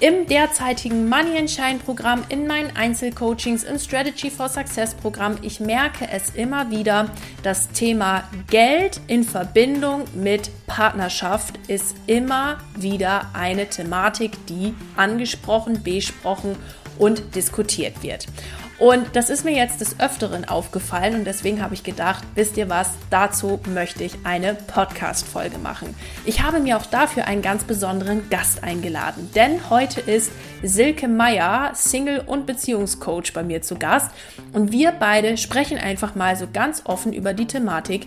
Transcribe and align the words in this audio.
im 0.00 0.26
derzeitigen 0.26 1.08
Money 1.08 1.38
and 1.38 1.50
Shine 1.50 1.78
Programm, 1.84 2.24
in 2.28 2.46
meinen 2.46 2.76
Einzelcoachings, 2.76 3.64
im 3.64 3.78
Strategy 3.78 4.30
for 4.30 4.48
Success 4.48 4.94
Programm. 4.94 5.36
Ich 5.42 5.60
merke 5.60 6.08
es 6.10 6.30
immer 6.30 6.70
wieder, 6.70 7.10
das 7.42 7.68
Thema 7.70 8.24
Geld 8.50 9.00
in 9.06 9.24
Verbindung 9.24 10.04
mit 10.14 10.50
Partnerschaft 10.66 11.58
ist 11.68 11.94
immer 12.06 12.58
wieder 12.76 13.30
eine 13.32 13.68
Thematik, 13.68 14.32
die 14.46 14.74
angesprochen, 14.96 15.82
besprochen 15.82 16.56
und 16.98 17.34
diskutiert 17.34 18.02
wird. 18.02 18.26
Und 18.84 19.16
das 19.16 19.30
ist 19.30 19.46
mir 19.46 19.54
jetzt 19.56 19.80
des 19.80 19.98
Öfteren 19.98 20.44
aufgefallen 20.44 21.14
und 21.14 21.24
deswegen 21.24 21.62
habe 21.62 21.72
ich 21.72 21.84
gedacht, 21.84 22.22
wisst 22.34 22.58
ihr 22.58 22.68
was, 22.68 22.90
dazu 23.08 23.58
möchte 23.72 24.04
ich 24.04 24.18
eine 24.24 24.52
Podcast-Folge 24.52 25.56
machen. 25.56 25.94
Ich 26.26 26.42
habe 26.42 26.60
mir 26.60 26.76
auch 26.76 26.84
dafür 26.84 27.26
einen 27.26 27.40
ganz 27.40 27.64
besonderen 27.64 28.28
Gast 28.28 28.62
eingeladen, 28.62 29.30
denn 29.34 29.70
heute 29.70 30.02
ist 30.02 30.32
Silke 30.62 31.08
Meyer, 31.08 31.70
Single- 31.74 32.24
und 32.26 32.44
Beziehungscoach 32.44 33.32
bei 33.32 33.42
mir 33.42 33.62
zu 33.62 33.76
Gast 33.76 34.10
und 34.52 34.70
wir 34.70 34.92
beide 34.92 35.38
sprechen 35.38 35.78
einfach 35.78 36.14
mal 36.14 36.36
so 36.36 36.46
ganz 36.52 36.82
offen 36.84 37.14
über 37.14 37.32
die 37.32 37.46
Thematik, 37.46 38.06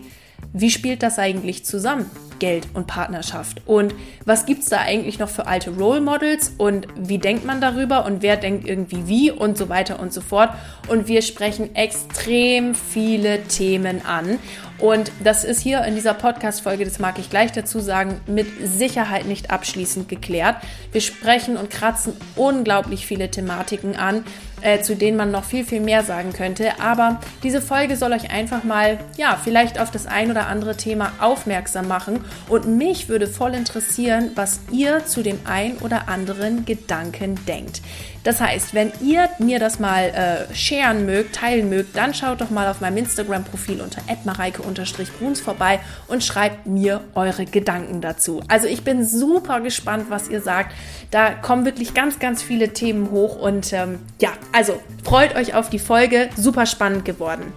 wie 0.53 0.69
spielt 0.69 1.01
das 1.01 1.17
eigentlich 1.17 1.65
zusammen? 1.65 2.05
Geld 2.39 2.67
und 2.73 2.87
Partnerschaft. 2.87 3.61
Und 3.65 3.93
was 4.25 4.45
gibt 4.45 4.63
es 4.63 4.69
da 4.69 4.79
eigentlich 4.79 5.19
noch 5.19 5.29
für 5.29 5.47
alte 5.47 5.71
Role 5.71 6.01
Models 6.01 6.53
und 6.57 6.87
wie 6.95 7.17
denkt 7.17 7.45
man 7.45 7.61
darüber 7.61 8.05
und 8.05 8.21
wer 8.21 8.37
denkt 8.37 8.67
irgendwie 8.67 9.07
wie 9.07 9.31
und 9.31 9.57
so 9.57 9.69
weiter 9.69 9.99
und 9.99 10.13
so 10.13 10.21
fort. 10.21 10.49
Und 10.87 11.07
wir 11.07 11.21
sprechen 11.21 11.75
extrem 11.75 12.75
viele 12.75 13.43
Themen 13.43 14.05
an. 14.05 14.39
Und 14.79 15.11
das 15.23 15.43
ist 15.43 15.59
hier 15.59 15.83
in 15.85 15.95
dieser 15.95 16.13
Podcast-Folge, 16.13 16.85
das 16.85 16.99
mag 16.99 17.17
ich 17.17 17.29
gleich 17.29 17.51
dazu 17.51 17.79
sagen, 17.79 18.21
mit 18.27 18.47
Sicherheit 18.63 19.25
nicht 19.25 19.49
abschließend 19.49 20.07
geklärt. 20.07 20.57
Wir 20.91 21.01
sprechen 21.01 21.57
und 21.57 21.71
kratzen 21.71 22.13
unglaublich 22.35 23.07
viele 23.07 23.31
Thematiken 23.31 23.95
an, 23.95 24.23
äh, 24.61 24.81
zu 24.81 24.95
denen 24.95 25.17
man 25.17 25.31
noch 25.31 25.43
viel, 25.43 25.65
viel 25.65 25.79
mehr 25.79 26.03
sagen 26.03 26.33
könnte. 26.33 26.79
Aber 26.79 27.19
diese 27.43 27.61
Folge 27.61 27.95
soll 27.95 28.13
euch 28.13 28.31
einfach 28.31 28.63
mal, 28.63 28.99
ja, 29.17 29.39
vielleicht 29.41 29.79
auf 29.79 29.91
das 29.91 30.07
ein 30.07 30.31
oder 30.31 30.47
andere 30.47 30.75
Thema 30.75 31.11
aufmerksam 31.19 31.87
machen. 31.87 32.23
Und 32.49 32.67
mich 32.67 33.09
würde 33.09 33.27
voll 33.27 33.53
interessieren, 33.53 34.31
was 34.35 34.59
ihr 34.71 35.05
zu 35.05 35.23
dem 35.23 35.39
ein 35.45 35.77
oder 35.77 36.09
anderen 36.09 36.65
Gedanken 36.65 37.39
denkt. 37.47 37.81
Das 38.27 38.41
heißt, 38.41 38.73
wenn 38.73 38.91
ihr 39.01 39.29
mir 39.39 39.57
das 39.57 39.79
mal 39.79 40.03
äh, 40.49 40.53
sharen 40.53 41.05
mögt, 41.05 41.35
teilen 41.35 41.69
mögt, 41.69 41.95
dann 41.95 42.13
schaut 42.13 42.41
doch 42.41 42.49
mal 42.49 42.67
auf 42.67 42.81
meinem 42.81 42.97
Instagram-Profil 42.97 43.79
unter 43.79 44.01
mareike-bruns 44.25 45.39
vorbei 45.39 45.79
und 46.09 46.25
schreibt 46.25 46.65
mir 46.67 46.99
eure 47.15 47.45
Gedanken 47.45 48.01
dazu. 48.01 48.41
Also 48.49 48.67
ich 48.67 48.83
bin 48.83 49.05
super 49.05 49.61
gespannt, 49.61 50.07
was 50.09 50.27
ihr 50.27 50.41
sagt. 50.41 50.75
Da 51.09 51.29
kommen 51.29 51.63
wirklich 51.63 51.93
ganz, 51.93 52.19
ganz 52.19 52.43
viele 52.43 52.73
Themen 52.73 53.11
hoch 53.11 53.37
und 53.37 53.71
ähm, 53.71 53.99
ja, 54.19 54.31
also 54.51 54.81
freut 55.03 55.35
euch 55.35 55.53
auf 55.53 55.69
die 55.69 55.79
Folge. 55.79 56.29
Super 56.35 56.65
spannend 56.65 57.05
geworden. 57.05 57.53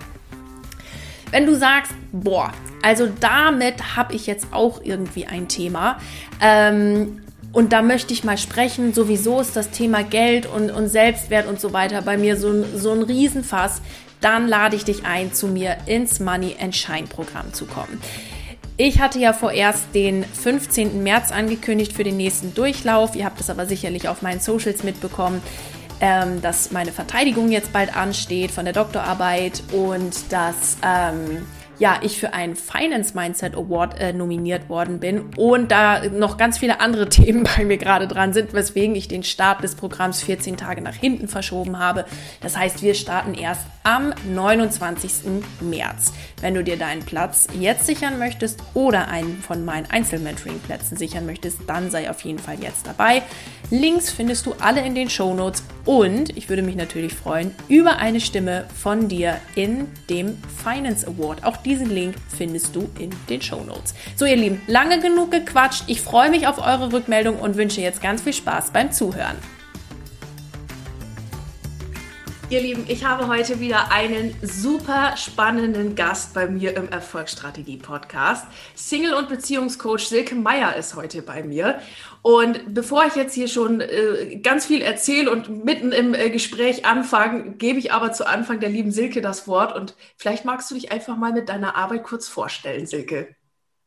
Wenn 1.30 1.46
du 1.46 1.54
sagst, 1.54 1.92
boah, 2.12 2.52
also 2.82 3.08
damit 3.20 3.96
habe 3.96 4.14
ich 4.14 4.26
jetzt 4.26 4.48
auch 4.52 4.80
irgendwie 4.82 5.26
ein 5.26 5.48
Thema, 5.48 5.98
ähm, 6.40 7.20
und 7.52 7.72
da 7.72 7.82
möchte 7.82 8.12
ich 8.12 8.24
mal 8.24 8.38
sprechen. 8.38 8.94
Sowieso 8.94 9.40
ist 9.40 9.56
das 9.56 9.70
Thema 9.70 10.04
Geld 10.04 10.46
und, 10.46 10.70
und 10.70 10.88
Selbstwert 10.88 11.48
und 11.48 11.60
so 11.60 11.72
weiter 11.72 12.02
bei 12.02 12.16
mir 12.16 12.36
so, 12.36 12.64
so 12.76 12.92
ein 12.92 13.02
Riesenfass. 13.02 13.82
Dann 14.20 14.46
lade 14.46 14.76
ich 14.76 14.84
dich 14.84 15.04
ein, 15.04 15.32
zu 15.32 15.48
mir 15.48 15.76
ins 15.86 16.20
Money 16.20 16.56
and 16.60 16.76
Shine 16.76 17.06
Programm 17.08 17.52
zu 17.52 17.66
kommen. 17.66 18.00
Ich 18.76 19.00
hatte 19.00 19.18
ja 19.18 19.32
vorerst 19.32 19.94
den 19.94 20.24
15. 20.24 21.02
März 21.02 21.32
angekündigt 21.32 21.92
für 21.92 22.04
den 22.04 22.16
nächsten 22.16 22.54
Durchlauf. 22.54 23.16
Ihr 23.16 23.24
habt 23.24 23.40
es 23.40 23.50
aber 23.50 23.66
sicherlich 23.66 24.08
auf 24.08 24.22
meinen 24.22 24.40
Socials 24.40 24.84
mitbekommen, 24.84 25.42
ähm, 26.00 26.40
dass 26.42 26.70
meine 26.70 26.92
Verteidigung 26.92 27.50
jetzt 27.50 27.72
bald 27.72 27.96
ansteht 27.96 28.50
von 28.50 28.64
der 28.64 28.74
Doktorarbeit 28.74 29.62
und 29.72 30.32
dass 30.32 30.76
ähm, 30.82 31.46
ja, 31.80 31.98
ich 32.02 32.20
für 32.20 32.34
einen 32.34 32.56
Finance 32.56 33.14
Mindset 33.14 33.54
Award 33.56 33.98
äh, 33.98 34.12
nominiert 34.12 34.68
worden 34.68 35.00
bin 35.00 35.30
und 35.36 35.72
da 35.72 36.06
noch 36.10 36.36
ganz 36.36 36.58
viele 36.58 36.78
andere 36.78 37.08
Themen 37.08 37.42
bei 37.42 37.64
mir 37.64 37.78
gerade 37.78 38.06
dran 38.06 38.34
sind, 38.34 38.52
weswegen 38.52 38.94
ich 38.94 39.08
den 39.08 39.22
Start 39.22 39.64
des 39.64 39.74
Programms 39.74 40.22
14 40.22 40.58
Tage 40.58 40.82
nach 40.82 40.94
hinten 40.94 41.26
verschoben 41.26 41.78
habe. 41.78 42.04
Das 42.42 42.56
heißt, 42.56 42.82
wir 42.82 42.94
starten 42.94 43.32
erst 43.32 43.62
am 43.82 44.12
29. 44.30 45.10
März. 45.60 46.12
Wenn 46.42 46.54
du 46.54 46.62
dir 46.62 46.76
deinen 46.76 47.00
Platz 47.00 47.48
jetzt 47.58 47.86
sichern 47.86 48.18
möchtest 48.18 48.60
oder 48.74 49.08
einen 49.08 49.38
von 49.38 49.64
meinen 49.64 49.90
Einzelmentoring-Plätzen 49.90 50.98
sichern 50.98 51.24
möchtest, 51.24 51.60
dann 51.66 51.90
sei 51.90 52.10
auf 52.10 52.20
jeden 52.20 52.38
Fall 52.38 52.56
jetzt 52.60 52.86
dabei. 52.86 53.22
Links 53.70 54.10
findest 54.10 54.44
du 54.44 54.54
alle 54.58 54.84
in 54.84 54.94
den 54.94 55.08
Show 55.08 55.32
Notes 55.32 55.62
und 55.86 56.36
ich 56.36 56.48
würde 56.48 56.62
mich 56.62 56.76
natürlich 56.76 57.14
freuen 57.14 57.54
über 57.68 57.96
eine 57.96 58.20
Stimme 58.20 58.66
von 58.74 59.08
dir 59.08 59.36
in 59.54 59.88
dem 60.10 60.36
Finance 60.62 61.06
Award. 61.06 61.44
Auch 61.44 61.62
diesen 61.70 61.90
Link 61.90 62.16
findest 62.36 62.74
du 62.74 62.90
in 62.98 63.10
den 63.28 63.40
Show 63.40 63.62
Notes. 63.62 63.94
So, 64.16 64.24
ihr 64.24 64.36
Lieben, 64.36 64.60
lange 64.66 65.00
genug 65.00 65.30
gequatscht. 65.30 65.84
Ich 65.86 66.00
freue 66.00 66.30
mich 66.30 66.48
auf 66.48 66.58
eure 66.58 66.92
Rückmeldung 66.92 67.38
und 67.38 67.56
wünsche 67.56 67.80
jetzt 67.80 68.02
ganz 68.02 68.22
viel 68.22 68.32
Spaß 68.32 68.72
beim 68.72 68.90
Zuhören. 68.90 69.36
Ihr 72.50 72.62
Lieben, 72.62 72.84
ich 72.88 73.04
habe 73.04 73.28
heute 73.28 73.60
wieder 73.60 73.92
einen 73.92 74.36
super 74.42 75.16
spannenden 75.16 75.94
Gast 75.94 76.34
bei 76.34 76.48
mir 76.48 76.76
im 76.76 76.88
Erfolgsstrategie 76.88 77.76
Podcast. 77.76 78.44
Single- 78.74 79.14
und 79.14 79.28
Beziehungscoach 79.28 80.08
Silke 80.08 80.34
Meyer 80.34 80.74
ist 80.74 80.96
heute 80.96 81.22
bei 81.22 81.44
mir. 81.44 81.78
Und 82.22 82.74
bevor 82.74 83.06
ich 83.06 83.14
jetzt 83.14 83.34
hier 83.34 83.46
schon 83.46 83.80
äh, 83.80 84.40
ganz 84.42 84.66
viel 84.66 84.82
erzähle 84.82 85.30
und 85.30 85.64
mitten 85.64 85.92
im 85.92 86.12
äh, 86.12 86.28
Gespräch 86.28 86.84
anfange, 86.84 87.52
gebe 87.52 87.78
ich 87.78 87.92
aber 87.92 88.12
zu 88.12 88.26
Anfang 88.26 88.58
der 88.58 88.70
lieben 88.70 88.90
Silke 88.90 89.20
das 89.20 89.46
Wort. 89.46 89.72
Und 89.76 89.94
vielleicht 90.16 90.44
magst 90.44 90.68
du 90.72 90.74
dich 90.74 90.90
einfach 90.90 91.16
mal 91.16 91.32
mit 91.32 91.48
deiner 91.48 91.76
Arbeit 91.76 92.02
kurz 92.02 92.26
vorstellen, 92.26 92.84
Silke. 92.84 93.36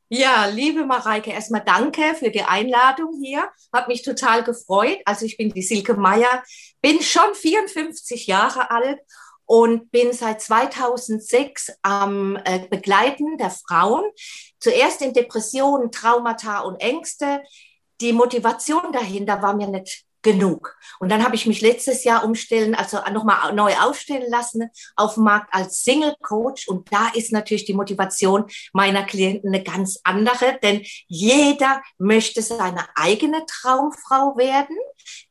Ja, 0.08 0.46
liebe 0.46 0.86
Mareike, 0.86 1.32
erstmal 1.32 1.64
danke 1.66 2.14
für 2.14 2.30
die 2.30 2.44
Einladung 2.44 3.20
hier. 3.22 3.50
Hat 3.74 3.88
mich 3.88 4.04
total 4.04 4.44
gefreut. 4.44 5.00
Also 5.06 5.26
ich 5.26 5.36
bin 5.36 5.50
die 5.50 5.64
Silke 5.64 5.96
Meier, 5.96 6.44
bin 6.84 7.02
schon 7.02 7.34
54 7.34 8.28
Jahre 8.28 8.70
alt 8.70 9.00
und 9.46 9.90
bin 9.90 10.12
seit 10.12 10.42
2006 10.42 11.72
am 11.82 12.36
äh, 12.44 12.68
Begleiten 12.68 13.38
der 13.38 13.52
Frauen. 13.52 14.04
Zuerst 14.60 15.02
in 15.02 15.14
Depressionen, 15.14 15.92
Traumata 15.92 16.60
und 16.60 16.76
Ängste. 16.82 17.42
Die 18.02 18.12
Motivation 18.12 18.92
dahinter 18.92 19.42
war 19.42 19.56
mir 19.56 19.68
nicht 19.68 20.04
genug. 20.24 20.76
Und 21.00 21.10
dann 21.10 21.24
habe 21.24 21.36
ich 21.36 21.46
mich 21.46 21.62
letztes 21.62 22.04
Jahr 22.04 22.24
umstellen, 22.24 22.74
also 22.76 22.98
nochmal 23.12 23.54
neu 23.54 23.74
aufstellen 23.76 24.30
lassen 24.30 24.70
auf 24.96 25.16
dem 25.16 25.24
Markt 25.24 25.54
als 25.54 25.84
Single 25.84 26.16
Coach. 26.22 26.68
Und 26.68 26.92
da 26.92 27.10
ist 27.14 27.32
natürlich 27.32 27.66
die 27.66 27.74
Motivation 27.74 28.46
meiner 28.72 29.04
Klienten 29.04 29.54
eine 29.54 29.64
ganz 29.64 30.00
andere, 30.04 30.58
denn 30.64 30.82
jeder 31.08 31.82
möchte 31.98 32.42
seine 32.42 32.88
eigene 32.96 33.46
Traumfrau 33.46 34.38
werden. 34.38 34.78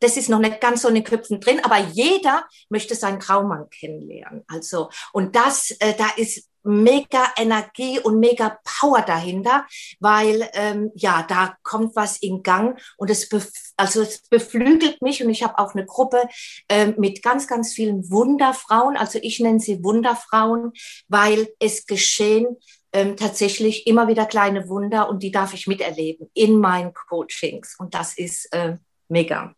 Das 0.00 0.16
ist 0.16 0.28
noch 0.28 0.38
nicht 0.38 0.60
ganz 0.60 0.82
so 0.82 0.88
in 0.88 0.94
den 0.94 1.04
Köpfen 1.04 1.40
drin, 1.40 1.60
aber 1.64 1.78
jeder 1.78 2.46
möchte 2.68 2.94
seinen 2.94 3.20
Traummann 3.20 3.70
kennenlernen. 3.70 4.44
Also, 4.46 4.90
und 5.12 5.34
das, 5.34 5.70
äh, 5.80 5.94
da 5.96 6.08
ist 6.16 6.51
mega 6.64 7.24
Energie 7.36 7.98
und 8.00 8.18
mega 8.18 8.58
Power 8.64 9.02
dahinter, 9.02 9.66
weil 10.00 10.48
ähm, 10.54 10.90
ja, 10.94 11.24
da 11.28 11.56
kommt 11.62 11.96
was 11.96 12.18
in 12.18 12.42
Gang 12.42 12.80
und 12.96 13.10
es, 13.10 13.28
also 13.76 14.02
es 14.02 14.22
beflügelt 14.28 15.02
mich 15.02 15.22
und 15.22 15.30
ich 15.30 15.42
habe 15.42 15.58
auch 15.58 15.74
eine 15.74 15.86
Gruppe 15.86 16.28
ähm, 16.68 16.94
mit 16.98 17.22
ganz, 17.22 17.46
ganz 17.46 17.72
vielen 17.72 18.10
Wunderfrauen, 18.10 18.96
also 18.96 19.18
ich 19.22 19.40
nenne 19.40 19.60
sie 19.60 19.82
Wunderfrauen, 19.82 20.72
weil 21.08 21.48
es 21.58 21.86
geschehen 21.86 22.58
ähm, 22.92 23.16
tatsächlich 23.16 23.86
immer 23.86 24.08
wieder 24.08 24.26
kleine 24.26 24.68
Wunder 24.68 25.08
und 25.08 25.22
die 25.22 25.30
darf 25.30 25.54
ich 25.54 25.66
miterleben 25.66 26.30
in 26.34 26.58
meinen 26.58 26.92
Coachings 26.92 27.76
und 27.78 27.94
das 27.94 28.16
ist 28.18 28.52
äh, 28.52 28.76
mega. 29.08 29.54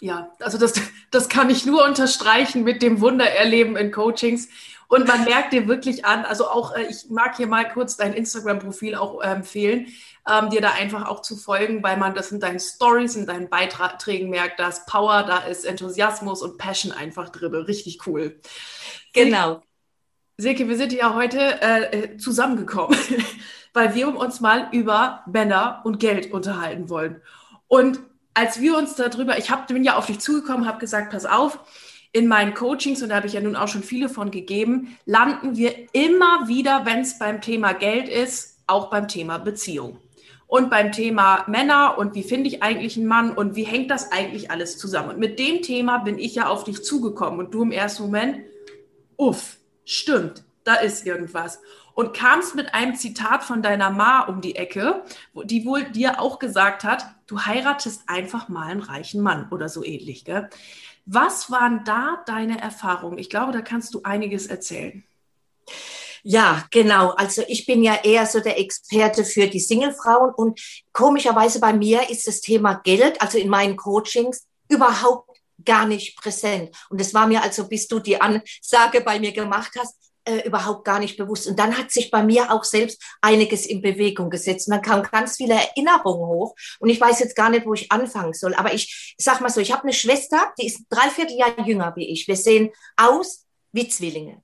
Ja, 0.00 0.32
also 0.40 0.56
das, 0.56 0.72
das 1.10 1.28
kann 1.28 1.50
ich 1.50 1.66
nur 1.66 1.84
unterstreichen 1.84 2.64
mit 2.64 2.80
dem 2.80 3.00
Wundererleben 3.00 3.76
in 3.76 3.92
Coachings. 3.92 4.48
Und 4.90 5.06
man 5.06 5.24
merkt 5.24 5.52
dir 5.52 5.68
wirklich 5.68 6.04
an, 6.04 6.24
also 6.24 6.48
auch, 6.48 6.74
äh, 6.74 6.82
ich 6.82 7.08
mag 7.10 7.36
hier 7.36 7.46
mal 7.46 7.66
kurz 7.68 7.96
dein 7.96 8.12
Instagram-Profil 8.12 8.96
auch 8.96 9.22
äh, 9.22 9.28
empfehlen, 9.28 9.86
ähm, 10.28 10.50
dir 10.50 10.60
da 10.60 10.72
einfach 10.72 11.06
auch 11.06 11.22
zu 11.22 11.36
folgen, 11.36 11.80
weil 11.84 11.96
man 11.96 12.12
das 12.12 12.32
in 12.32 12.40
deinen 12.40 12.58
Stories, 12.58 13.14
in 13.14 13.24
deinen 13.24 13.48
Beiträgen 13.48 14.30
merkt, 14.30 14.58
da 14.58 14.68
ist 14.68 14.86
Power, 14.86 15.22
da 15.22 15.38
ist 15.38 15.64
Enthusiasmus 15.64 16.42
und 16.42 16.58
Passion 16.58 16.90
einfach 16.90 17.28
drin. 17.28 17.54
Richtig 17.54 18.04
cool. 18.08 18.40
Genau. 19.12 19.62
Silke, 20.38 20.68
wir 20.68 20.76
sind 20.76 20.92
ja 20.92 21.14
heute 21.14 21.38
äh, 21.38 21.96
äh 21.96 22.16
zusammengekommen, 22.16 22.98
weil 23.72 23.94
wir 23.94 24.08
uns 24.16 24.40
mal 24.40 24.70
über 24.72 25.22
Männer 25.26 25.82
und 25.84 26.00
Geld 26.00 26.32
unterhalten 26.32 26.88
wollen. 26.88 27.22
Und 27.68 28.00
als 28.34 28.60
wir 28.60 28.76
uns 28.76 28.96
darüber, 28.96 29.38
ich 29.38 29.52
hab, 29.52 29.68
bin 29.68 29.84
ja 29.84 29.94
auf 29.94 30.06
dich 30.06 30.18
zugekommen, 30.18 30.66
habe 30.66 30.80
gesagt, 30.80 31.12
pass 31.12 31.26
auf, 31.26 31.60
in 32.12 32.26
meinen 32.26 32.54
Coachings, 32.54 33.02
und 33.02 33.10
da 33.10 33.16
habe 33.16 33.26
ich 33.26 33.34
ja 33.34 33.40
nun 33.40 33.56
auch 33.56 33.68
schon 33.68 33.82
viele 33.82 34.08
von 34.08 34.30
gegeben, 34.30 34.96
landen 35.06 35.56
wir 35.56 35.72
immer 35.92 36.48
wieder, 36.48 36.84
wenn 36.84 37.00
es 37.00 37.18
beim 37.18 37.40
Thema 37.40 37.72
Geld 37.72 38.08
ist, 38.08 38.58
auch 38.66 38.90
beim 38.90 39.08
Thema 39.08 39.38
Beziehung. 39.38 39.98
Und 40.46 40.68
beim 40.68 40.90
Thema 40.90 41.44
Männer 41.46 41.96
und 41.96 42.16
wie 42.16 42.24
finde 42.24 42.48
ich 42.48 42.60
eigentlich 42.60 42.96
einen 42.96 43.06
Mann 43.06 43.30
und 43.30 43.54
wie 43.54 43.62
hängt 43.62 43.88
das 43.88 44.10
eigentlich 44.10 44.50
alles 44.50 44.78
zusammen. 44.78 45.10
Und 45.10 45.18
mit 45.20 45.38
dem 45.38 45.62
Thema 45.62 45.98
bin 45.98 46.18
ich 46.18 46.34
ja 46.34 46.48
auf 46.48 46.64
dich 46.64 46.82
zugekommen 46.82 47.38
und 47.38 47.54
du 47.54 47.62
im 47.62 47.70
ersten 47.70 48.02
Moment, 48.02 48.40
uff, 49.16 49.58
stimmt, 49.84 50.42
da 50.64 50.74
ist 50.74 51.06
irgendwas. 51.06 51.60
Und 51.94 52.14
kamst 52.14 52.56
mit 52.56 52.74
einem 52.74 52.96
Zitat 52.96 53.44
von 53.44 53.62
deiner 53.62 53.90
Ma 53.90 54.22
um 54.22 54.40
die 54.40 54.56
Ecke, 54.56 55.04
die 55.44 55.64
wohl 55.64 55.84
dir 55.84 56.20
auch 56.20 56.40
gesagt 56.40 56.82
hat, 56.82 57.04
du 57.28 57.40
heiratest 57.40 58.02
einfach 58.08 58.48
mal 58.48 58.66
einen 58.68 58.80
reichen 58.80 59.20
Mann 59.20 59.46
oder 59.50 59.68
so 59.68 59.84
ähnlich. 59.84 60.24
Gell? 60.24 60.48
Was 61.12 61.50
waren 61.50 61.82
da 61.84 62.22
deine 62.24 62.60
Erfahrungen? 62.60 63.18
Ich 63.18 63.30
glaube, 63.30 63.50
da 63.50 63.62
kannst 63.62 63.94
du 63.94 64.02
einiges 64.04 64.46
erzählen. 64.46 65.02
Ja, 66.22 66.64
genau. 66.70 67.10
Also 67.10 67.42
ich 67.48 67.66
bin 67.66 67.82
ja 67.82 67.98
eher 68.04 68.26
so 68.26 68.38
der 68.38 68.60
Experte 68.60 69.24
für 69.24 69.48
die 69.48 69.58
Singlefrauen 69.58 70.32
und 70.32 70.60
komischerweise 70.92 71.58
bei 71.58 71.72
mir 71.72 72.08
ist 72.10 72.28
das 72.28 72.40
Thema 72.40 72.74
Geld, 72.74 73.20
also 73.20 73.38
in 73.38 73.48
meinen 73.48 73.76
Coachings, 73.76 74.46
überhaupt 74.68 75.36
gar 75.64 75.84
nicht 75.84 76.16
präsent. 76.16 76.76
Und 76.90 77.00
es 77.00 77.12
war 77.12 77.26
mir 77.26 77.42
also, 77.42 77.66
bis 77.66 77.88
du 77.88 77.98
die 77.98 78.20
Ansage 78.20 79.00
bei 79.00 79.18
mir 79.18 79.32
gemacht 79.32 79.72
hast, 79.80 80.09
äh, 80.24 80.46
überhaupt 80.46 80.84
gar 80.84 80.98
nicht 80.98 81.16
bewusst. 81.16 81.46
Und 81.46 81.58
dann 81.58 81.76
hat 81.76 81.90
sich 81.90 82.10
bei 82.10 82.22
mir 82.22 82.52
auch 82.52 82.64
selbst 82.64 83.02
einiges 83.20 83.66
in 83.66 83.82
Bewegung 83.82 84.30
gesetzt. 84.30 84.68
Und 84.68 84.74
dann 84.74 84.82
kamen 84.82 85.02
ganz 85.10 85.36
viele 85.36 85.54
Erinnerungen 85.54 86.26
hoch. 86.26 86.54
Und 86.78 86.90
ich 86.90 87.00
weiß 87.00 87.20
jetzt 87.20 87.36
gar 87.36 87.50
nicht, 87.50 87.66
wo 87.66 87.74
ich 87.74 87.90
anfangen 87.90 88.34
soll. 88.34 88.54
Aber 88.54 88.72
ich 88.74 89.14
sag 89.18 89.40
mal 89.40 89.48
so, 89.48 89.60
ich 89.60 89.72
habe 89.72 89.84
eine 89.84 89.92
Schwester, 89.92 90.52
die 90.58 90.66
ist 90.66 90.84
dreiviertel 90.90 91.36
Jahr 91.36 91.58
jünger 91.66 91.94
wie 91.96 92.08
ich. 92.08 92.28
Wir 92.28 92.36
sehen 92.36 92.70
aus 92.96 93.46
wie 93.72 93.88
Zwillinge. 93.88 94.42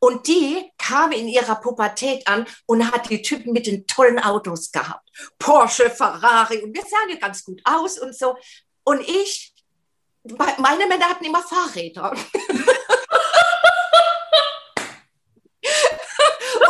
Und 0.00 0.26
die 0.26 0.72
kam 0.78 1.12
in 1.12 1.28
ihrer 1.28 1.56
Pubertät 1.56 2.26
an 2.26 2.46
und 2.66 2.90
hat 2.90 3.10
die 3.10 3.22
Typen 3.22 3.52
mit 3.52 3.66
den 3.66 3.86
tollen 3.86 4.18
Autos 4.18 4.72
gehabt. 4.72 5.08
Porsche, 5.38 5.90
Ferrari. 5.90 6.62
Und 6.62 6.74
wir 6.74 6.82
sahen 6.82 7.10
ja 7.10 7.16
ganz 7.16 7.44
gut 7.44 7.60
aus 7.64 7.98
und 7.98 8.16
so. 8.16 8.36
Und 8.84 9.00
ich, 9.02 9.54
meine 10.24 10.86
Männer 10.86 11.10
hatten 11.10 11.24
immer 11.24 11.42
Fahrräder. 11.42 12.16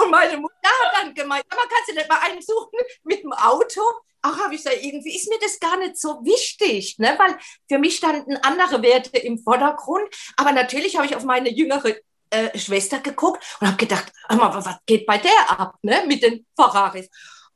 Und 0.01 0.11
meine 0.11 0.37
Mutter 0.37 0.55
hat 0.83 0.93
dann 1.09 1.15
gemeint, 1.15 1.45
aber 1.51 1.63
kannst 1.63 1.91
du 1.91 1.95
nicht 1.95 2.09
mal 2.09 2.21
einen 2.21 2.43
suchen 2.43 2.79
mit 3.05 3.23
dem 3.23 3.33
Auto? 3.33 3.81
Auch 4.23 4.37
habe 4.39 4.55
ich 4.55 4.65
gesagt, 4.65 4.83
irgendwie 4.83 5.15
ist 5.15 5.29
mir 5.29 5.39
das 5.41 5.61
gar 5.61 5.77
nicht 5.77 5.97
so 5.97 6.25
wichtig, 6.25 6.99
ne? 6.99 7.15
weil 7.19 7.39
für 7.69 7.79
mich 7.79 7.97
standen 7.97 8.37
andere 8.39 8.83
Werte 8.83 9.17
im 9.19 9.39
Vordergrund. 9.39 10.09
Aber 10.37 10.53
natürlich 10.53 10.97
habe 10.97 11.07
ich 11.07 11.15
auf 11.15 11.25
meine 11.25 11.51
jüngere 11.51 11.95
äh, 12.31 12.59
Schwester 12.59 12.99
geguckt 12.99 13.43
und 13.61 13.69
habe 13.69 13.77
gedacht, 13.77 14.13
was 14.29 14.67
geht 14.87 15.07
bei 15.07 15.19
der 15.19 15.51
ab 15.51 15.77
ne? 15.83 16.03
mit 16.07 16.23
den 16.23 16.47
Ferraris? 16.57 17.09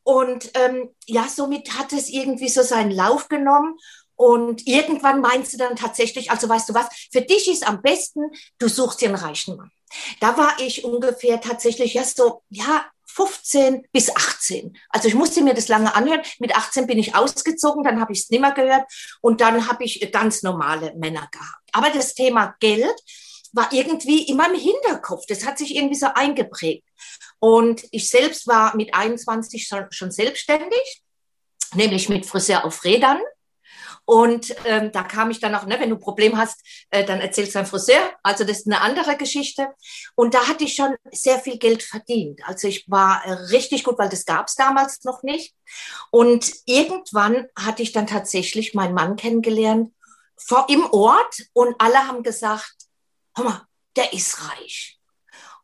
Und 0.05 0.51
ähm, 0.55 0.91
ja, 1.07 1.29
somit 1.29 1.79
hat 1.79 1.93
es 1.93 2.09
irgendwie 2.09 2.49
so 2.49 2.63
seinen 2.63 2.91
Lauf 2.91 3.29
genommen. 3.29 3.77
Und 4.15 4.67
irgendwann 4.69 5.21
meinst 5.21 5.53
du 5.53 5.59
dann 5.59 5.75
tatsächlich, 5.75 6.31
also 6.31 6.49
weißt 6.49 6.69
du 6.69 6.75
was, 6.75 6.87
für 7.11 7.23
dich 7.23 7.51
ist 7.51 7.67
am 7.67 7.83
besten, 7.83 8.31
du 8.59 8.69
suchst 8.69 9.03
einen 9.03 9.17
reichen 9.17 9.57
Mann. 9.57 9.71
Da 10.21 10.37
war 10.37 10.59
ich 10.61 10.85
ungefähr 10.85 11.41
tatsächlich 11.41 11.97
erst 11.97 12.19
so, 12.19 12.43
ja, 12.49 12.85
15 13.15 13.87
bis 13.93 14.15
18. 14.15 14.77
Also 14.89 15.09
ich 15.09 15.15
musste 15.15 15.43
mir 15.43 15.55
das 15.55 15.69
lange 15.69 15.95
anhören. 15.95 16.23
Mit 16.39 16.57
18 16.57 16.87
bin 16.87 16.99
ich 16.99 17.15
ausgezogen, 17.15 17.85
dann 17.85 18.01
habe 18.01 18.13
ich 18.13 18.21
es 18.21 18.31
nimmer 18.31 18.53
gehört 18.53 18.85
und 19.21 19.41
dann 19.41 19.69
habe 19.69 19.85
ich 19.85 20.11
ganz 20.13 20.43
normale 20.43 20.95
Männer 20.97 21.29
gehabt. 21.31 21.69
Aber 21.73 21.91
das 21.91 22.15
Thema 22.15 22.55
Geld 22.61 22.95
war 23.53 23.73
irgendwie 23.73 24.29
immer 24.29 24.47
im 24.53 24.59
Hinterkopf. 24.59 25.27
Das 25.29 25.45
hat 25.45 25.59
sich 25.59 25.77
irgendwie 25.77 25.97
so 25.97 26.07
eingeprägt. 26.15 26.89
Und 27.39 27.85
ich 27.91 28.09
selbst 28.09 28.47
war 28.47 28.75
mit 28.77 28.95
21 28.95 29.67
schon, 29.67 29.87
schon 29.91 30.11
selbstständig, 30.11 31.03
nämlich 31.75 32.09
mit 32.09 32.25
Friseur 32.25 32.65
auf 32.65 32.85
Rädern. 32.85 33.21
Und 34.05 34.55
ähm, 34.65 34.91
da 34.93 35.03
kam 35.03 35.31
ich 35.31 35.41
dann 35.41 35.55
auch, 35.55 35.65
ne, 35.65 35.79
wenn 35.79 35.91
du 35.91 35.97
ein 35.97 36.01
Problem 36.01 36.37
hast, 36.37 36.61
äh, 36.91 37.05
dann 37.05 37.21
erzählst 37.21 37.55
du 37.55 37.59
dein 37.59 37.67
Friseur. 37.67 38.11
Also 38.23 38.45
das 38.45 38.59
ist 38.59 38.67
eine 38.67 38.81
andere 38.81 39.17
Geschichte. 39.17 39.69
Und 40.15 40.35
da 40.35 40.49
hatte 40.49 40.65
ich 40.65 40.75
schon 40.75 40.95
sehr 41.13 41.39
viel 41.39 41.59
Geld 41.59 41.83
verdient. 41.83 42.41
Also 42.45 42.69
ich 42.69 42.89
war 42.89 43.25
äh, 43.25 43.33
richtig 43.33 43.85
gut, 43.85 43.99
weil 43.99 44.09
das 44.09 44.25
gab 44.25 44.49
es 44.49 44.55
damals 44.55 45.05
noch 45.05 45.23
nicht. 45.23 45.55
Und 46.11 46.53
irgendwann 46.67 47.47
hatte 47.57 47.83
ich 47.83 47.93
dann 47.93 48.07
tatsächlich 48.07 48.75
meinen 48.75 48.95
Mann 48.95 49.17
kennengelernt 49.17 49.93
vor, 50.37 50.67
im 50.69 50.85
Ort 50.91 51.43
und 51.53 51.75
alle 51.79 52.07
haben 52.07 52.23
gesagt, 52.23 52.75
hör 53.37 53.45
mal, 53.45 53.67
der 53.97 54.13
ist 54.13 54.49
reich. 54.49 54.99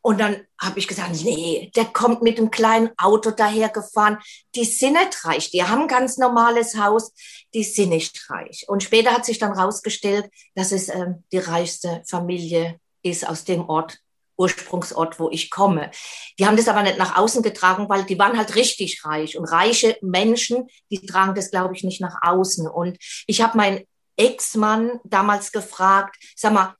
Und 0.00 0.20
dann 0.20 0.46
habe 0.60 0.78
ich 0.78 0.88
gesagt, 0.88 1.22
nee, 1.22 1.70
der 1.74 1.84
kommt 1.86 2.22
mit 2.22 2.38
einem 2.38 2.50
kleinen 2.50 2.90
Auto 2.96 3.30
dahergefahren. 3.30 4.18
Die 4.54 4.64
sind 4.64 4.94
nicht 4.94 5.24
reich. 5.24 5.50
Die 5.50 5.64
haben 5.64 5.82
ein 5.82 5.88
ganz 5.88 6.18
normales 6.18 6.76
Haus. 6.76 7.12
Die 7.52 7.64
sind 7.64 7.90
nicht 7.90 8.30
reich. 8.30 8.64
Und 8.68 8.82
später 8.82 9.12
hat 9.12 9.26
sich 9.26 9.38
dann 9.38 9.52
rausgestellt, 9.52 10.30
dass 10.54 10.72
es 10.72 10.88
ähm, 10.88 11.24
die 11.32 11.38
reichste 11.38 12.02
Familie 12.06 12.78
ist 13.02 13.28
aus 13.28 13.44
dem 13.44 13.68
Ort, 13.68 13.98
Ursprungsort, 14.36 15.18
wo 15.18 15.30
ich 15.30 15.50
komme. 15.50 15.90
Die 16.38 16.46
haben 16.46 16.56
das 16.56 16.68
aber 16.68 16.82
nicht 16.82 16.96
nach 16.96 17.16
außen 17.16 17.42
getragen, 17.42 17.88
weil 17.88 18.04
die 18.04 18.18
waren 18.18 18.38
halt 18.38 18.54
richtig 18.54 19.04
reich. 19.04 19.36
Und 19.36 19.46
reiche 19.46 19.98
Menschen, 20.00 20.68
die 20.90 21.04
tragen 21.04 21.34
das, 21.34 21.50
glaube 21.50 21.74
ich, 21.74 21.82
nicht 21.82 22.00
nach 22.00 22.18
außen. 22.22 22.68
Und 22.68 22.98
ich 23.26 23.42
habe 23.42 23.56
meinen 23.56 23.84
Ex-Mann 24.16 25.00
damals 25.04 25.50
gefragt, 25.50 26.16
sag 26.36 26.52
mal, 26.52 26.76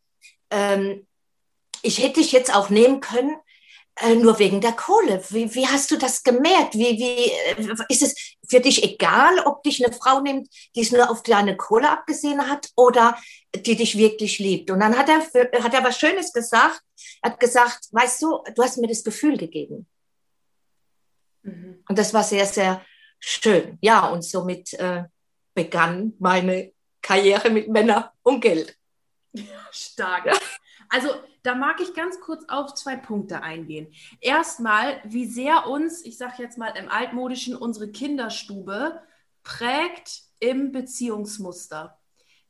ähm, 0.51 1.08
ich 1.83 2.03
hätte 2.03 2.21
dich 2.21 2.33
jetzt 2.33 2.55
auch 2.55 2.71
nehmen 2.71 3.01
können, 3.01 3.37
äh, 4.01 4.15
nur 4.15 4.39
wegen 4.39 4.61
der 4.61 4.73
Kohle. 4.73 5.23
Wie, 5.31 5.53
wie 5.55 5.67
hast 5.67 5.91
du 5.91 5.97
das 5.97 6.23
gemerkt? 6.23 6.75
Wie, 6.75 6.99
wie 6.99 7.33
äh, 7.33 7.85
ist 7.89 8.03
es 8.03 8.37
für 8.49 8.61
dich 8.61 8.85
egal, 8.85 9.41
ob 9.41 9.63
dich 9.63 9.85
eine 9.85 9.93
Frau 9.93 10.21
nimmt, 10.21 10.49
die 10.77 10.83
es 10.83 10.93
nur 10.93 11.11
auf 11.11 11.23
deine 11.23 11.57
Kohle 11.57 11.91
abgesehen 11.91 12.49
hat 12.49 12.69
oder 12.77 13.19
die 13.55 13.75
dich 13.75 13.99
wirklich 13.99 14.39
liebt? 14.39 14.71
Und 14.71 14.81
dann 14.81 14.97
hat 14.97 15.09
er, 15.09 15.21
hat 15.63 15.75
er 15.75 15.85
was 15.85 15.99
Schönes 15.99 16.33
gesagt. 16.33 16.81
Er 17.23 17.33
hat 17.33 17.41
gesagt, 17.41 17.89
weißt 17.91 18.23
du, 18.23 18.45
du 18.55 18.63
hast 18.63 18.79
mir 18.79 18.87
das 18.87 19.03
Gefühl 19.03 19.37
gegeben. 19.37 19.89
Mhm. 21.43 21.83
Und 21.89 21.99
das 21.99 22.15
war 22.15 22.23
sehr, 22.23 22.47
sehr 22.47 22.85
schön. 23.19 23.79
Ja, 23.81 24.07
und 24.09 24.23
somit 24.23 24.75
äh, 24.75 25.05
begann 25.55 26.15
meine 26.21 26.73
Karriere 27.03 27.51
mit 27.51 27.69
Männern 27.69 28.05
um 28.23 28.41
Geld. 28.41 28.77
Stark. 29.73 30.41
Also 30.89 31.11
da 31.43 31.55
mag 31.55 31.81
ich 31.81 31.95
ganz 31.95 32.21
kurz 32.21 32.45
auf 32.49 32.75
zwei 32.75 32.97
Punkte 32.97 33.43
eingehen. 33.43 33.89
Erstmal, 34.21 35.01
wie 35.05 35.27
sehr 35.27 35.67
uns, 35.67 36.05
ich 36.05 36.19
sage 36.19 36.35
jetzt 36.43 36.59
mal 36.59 36.73
im 36.79 36.89
altmodischen, 36.89 37.57
unsere 37.57 37.89
Kinderstube 37.89 39.01
prägt 39.43 40.23
im 40.41 40.73
Beziehungsmuster. 40.73 41.99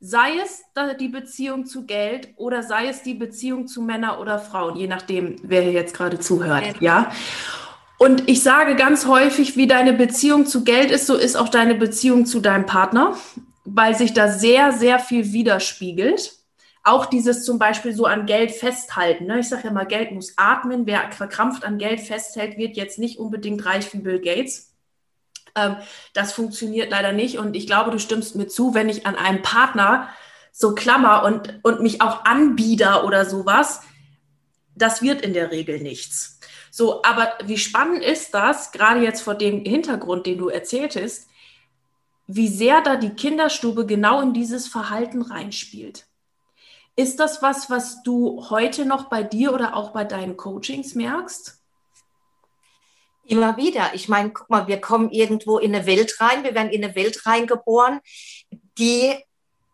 Sei 0.00 0.38
es 0.42 0.62
die 1.00 1.08
Beziehung 1.08 1.66
zu 1.66 1.84
Geld 1.84 2.28
oder 2.36 2.62
sei 2.62 2.86
es 2.86 3.02
die 3.02 3.14
Beziehung 3.14 3.66
zu 3.66 3.82
Männern 3.82 4.18
oder 4.18 4.38
Frauen, 4.38 4.76
je 4.76 4.86
nachdem, 4.86 5.36
wer 5.42 5.62
hier 5.62 5.72
jetzt 5.72 5.94
gerade 5.94 6.20
zuhört, 6.20 6.80
ja. 6.80 7.10
Und 7.98 8.28
ich 8.28 8.44
sage 8.44 8.76
ganz 8.76 9.06
häufig, 9.06 9.56
wie 9.56 9.66
deine 9.66 9.92
Beziehung 9.92 10.46
zu 10.46 10.62
Geld 10.62 10.92
ist, 10.92 11.06
so 11.06 11.16
ist 11.16 11.36
auch 11.36 11.48
deine 11.48 11.74
Beziehung 11.74 12.26
zu 12.26 12.38
deinem 12.38 12.64
Partner, 12.64 13.16
weil 13.64 13.96
sich 13.96 14.12
da 14.12 14.28
sehr, 14.28 14.70
sehr 14.70 15.00
viel 15.00 15.32
widerspiegelt 15.32 16.37
auch 16.88 17.06
dieses 17.06 17.44
zum 17.44 17.58
Beispiel 17.58 17.92
so 17.92 18.06
an 18.06 18.26
Geld 18.26 18.50
festhalten. 18.50 19.26
Ne? 19.26 19.40
Ich 19.40 19.48
sage 19.48 19.64
ja 19.64 19.72
mal, 19.72 19.86
Geld 19.86 20.12
muss 20.12 20.34
atmen. 20.36 20.86
Wer 20.86 21.12
verkrampft 21.12 21.64
an 21.64 21.78
Geld 21.78 22.00
festhält, 22.00 22.56
wird 22.56 22.76
jetzt 22.76 22.98
nicht 22.98 23.18
unbedingt 23.18 23.64
reich 23.64 23.92
wie 23.92 23.98
Bill 23.98 24.20
Gates. 24.20 24.74
Ähm, 25.54 25.76
das 26.14 26.32
funktioniert 26.32 26.90
leider 26.90 27.12
nicht. 27.12 27.38
Und 27.38 27.54
ich 27.54 27.66
glaube, 27.66 27.90
du 27.90 27.98
stimmst 27.98 28.36
mir 28.36 28.48
zu, 28.48 28.74
wenn 28.74 28.88
ich 28.88 29.06
an 29.06 29.16
einem 29.16 29.42
Partner 29.42 30.08
so 30.50 30.74
klammer 30.74 31.24
und, 31.24 31.60
und 31.62 31.82
mich 31.82 32.00
auch 32.00 32.24
anbieder 32.24 33.04
oder 33.04 33.24
sowas, 33.24 33.82
das 34.74 35.02
wird 35.02 35.22
in 35.22 35.32
der 35.32 35.50
Regel 35.50 35.80
nichts. 35.80 36.40
So, 36.70 37.02
aber 37.02 37.32
wie 37.44 37.58
spannend 37.58 38.02
ist 38.02 38.34
das, 38.34 38.72
gerade 38.72 39.00
jetzt 39.00 39.22
vor 39.22 39.34
dem 39.34 39.64
Hintergrund, 39.64 40.26
den 40.26 40.38
du 40.38 40.48
erzähltest, 40.48 41.28
wie 42.26 42.48
sehr 42.48 42.82
da 42.82 42.96
die 42.96 43.10
Kinderstube 43.10 43.86
genau 43.86 44.20
in 44.20 44.32
dieses 44.32 44.68
Verhalten 44.68 45.22
reinspielt. 45.22 46.07
Ist 46.98 47.20
das 47.20 47.42
was, 47.42 47.70
was 47.70 48.02
du 48.02 48.50
heute 48.50 48.84
noch 48.84 49.04
bei 49.04 49.22
dir 49.22 49.54
oder 49.54 49.76
auch 49.76 49.92
bei 49.92 50.02
deinen 50.02 50.36
Coachings 50.36 50.96
merkst? 50.96 51.56
Immer 53.24 53.56
wieder. 53.56 53.94
Ich 53.94 54.08
meine, 54.08 54.32
guck 54.32 54.50
mal, 54.50 54.66
wir 54.66 54.80
kommen 54.80 55.12
irgendwo 55.12 55.58
in 55.58 55.72
eine 55.72 55.86
Welt 55.86 56.20
rein, 56.20 56.42
wir 56.42 56.56
werden 56.56 56.72
in 56.72 56.82
eine 56.82 56.96
Welt 56.96 57.24
reingeboren, 57.24 58.00
die 58.78 59.14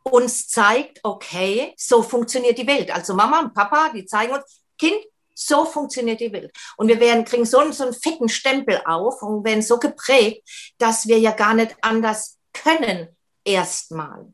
uns 0.02 0.48
zeigt, 0.48 1.00
okay, 1.02 1.72
so 1.78 2.02
funktioniert 2.02 2.58
die 2.58 2.66
Welt. 2.66 2.90
Also 2.90 3.14
Mama 3.14 3.40
und 3.40 3.54
Papa, 3.54 3.88
die 3.94 4.04
zeigen 4.04 4.34
uns, 4.34 4.60
Kind, 4.78 5.00
So 5.32 5.64
funktioniert 5.64 6.20
die 6.20 6.30
Welt. 6.30 6.52
Und 6.76 6.88
wir 6.88 7.00
werden, 7.00 7.24
kriegen 7.24 7.46
so, 7.46 7.72
so 7.72 7.84
einen 7.84 7.94
fetten 7.94 8.28
Stempel 8.28 8.82
auf 8.84 9.22
und 9.22 9.44
werden 9.46 9.62
so 9.62 9.78
geprägt, 9.78 10.46
dass 10.76 11.06
wir 11.06 11.18
ja 11.18 11.30
gar 11.30 11.54
nicht 11.54 11.74
anders 11.80 12.38
können, 12.52 13.16
erstmal. 13.44 14.26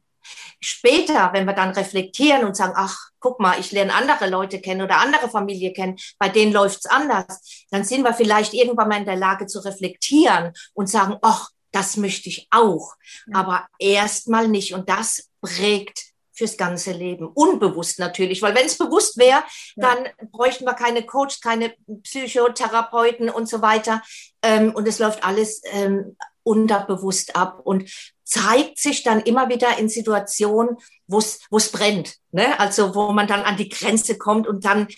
Später, 0.60 1.32
wenn 1.32 1.46
wir 1.46 1.54
dann 1.54 1.70
reflektieren 1.70 2.44
und 2.44 2.56
sagen, 2.56 2.74
ach, 2.76 3.10
guck 3.18 3.40
mal, 3.40 3.58
ich 3.58 3.72
lerne 3.72 3.94
andere 3.94 4.28
Leute 4.28 4.60
kennen 4.60 4.82
oder 4.82 4.98
andere 4.98 5.28
Familie 5.28 5.72
kennen, 5.72 5.96
bei 6.18 6.28
denen 6.28 6.52
läuft's 6.52 6.86
anders, 6.86 7.66
dann 7.70 7.84
sind 7.84 8.02
wir 8.02 8.14
vielleicht 8.14 8.54
irgendwann 8.54 8.88
mal 8.88 8.98
in 8.98 9.06
der 9.06 9.16
Lage 9.16 9.46
zu 9.46 9.60
reflektieren 9.60 10.52
und 10.74 10.88
sagen, 10.88 11.16
ach, 11.22 11.50
das 11.72 11.96
möchte 11.96 12.28
ich 12.28 12.48
auch. 12.50 12.94
Ja. 13.26 13.40
Aber 13.40 13.66
erstmal 13.78 14.48
nicht. 14.48 14.74
Und 14.74 14.88
das 14.88 15.30
prägt 15.40 16.10
fürs 16.32 16.56
ganze 16.56 16.92
Leben. 16.92 17.28
Unbewusst 17.28 17.98
natürlich, 17.98 18.40
weil 18.40 18.54
wenn 18.54 18.64
es 18.64 18.78
bewusst 18.78 19.18
wäre, 19.18 19.42
ja. 19.76 19.94
dann 19.94 20.08
bräuchten 20.30 20.64
wir 20.64 20.72
keine 20.72 21.04
Coach, 21.04 21.40
keine 21.40 21.74
Psychotherapeuten 22.02 23.28
und 23.28 23.46
so 23.46 23.60
weiter. 23.60 24.02
Ähm, 24.42 24.74
und 24.74 24.88
es 24.88 24.98
läuft 24.98 25.22
alles 25.22 25.60
ähm, 25.66 26.16
unterbewusst 26.42 27.37
ab 27.37 27.61
und 27.64 27.90
zeigt 28.25 28.78
sich 28.78 29.02
dann 29.02 29.20
immer 29.20 29.49
wieder 29.49 29.78
in 29.78 29.88
Situationen, 29.88 30.76
wo 31.06 31.18
es 31.18 31.73
brennt. 31.73 32.16
Ne? 32.30 32.59
Also 32.61 32.94
wo 32.94 33.12
man 33.12 33.26
dann 33.26 33.42
an 33.42 33.56
die 33.56 33.68
Grenze 33.68 34.18
kommt 34.18 34.47
und 34.47 34.64
dann 34.64 34.88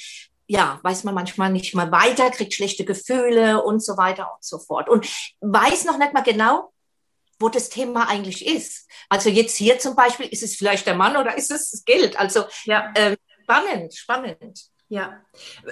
ja, 0.47 0.79
weiß 0.83 1.05
man 1.05 1.15
manchmal 1.15 1.51
nicht 1.51 1.75
mal 1.75 1.91
weiter, 1.93 2.31
kriegt 2.31 2.53
schlechte 2.53 2.85
Gefühle 2.85 3.63
und 3.63 3.83
so 3.83 3.97
weiter 3.97 4.31
und 4.35 4.45
so 4.45 4.59
fort. 4.59 4.89
Und 4.89 5.09
weiß 5.41 5.87
noch 5.87 5.97
nicht 5.97 6.13
mal 6.13 6.23
genau, 6.23 6.73
wo 7.39 7.49
das 7.49 7.71
Thema 7.71 8.09
eigentlich 8.09 8.47
ist. 8.47 8.89
Also 9.09 9.31
jetzt 9.31 9.57
hier 9.57 9.79
zum 9.79 9.97
Beispiel, 9.97 10.27
ist 10.27 10.43
es 10.43 10.57
vielleicht 10.57 10.87
der 10.87 10.95
Mann 10.95 11.17
oder 11.17 11.39
ist 11.39 11.51
es 11.51 11.71
das 11.71 11.85
Geld? 11.85 12.19
Also 12.19 12.45
ja. 12.65 12.93
äh, 12.95 13.17
spannend, 13.45 13.95
spannend. 13.95 14.72
Ja, 14.93 15.17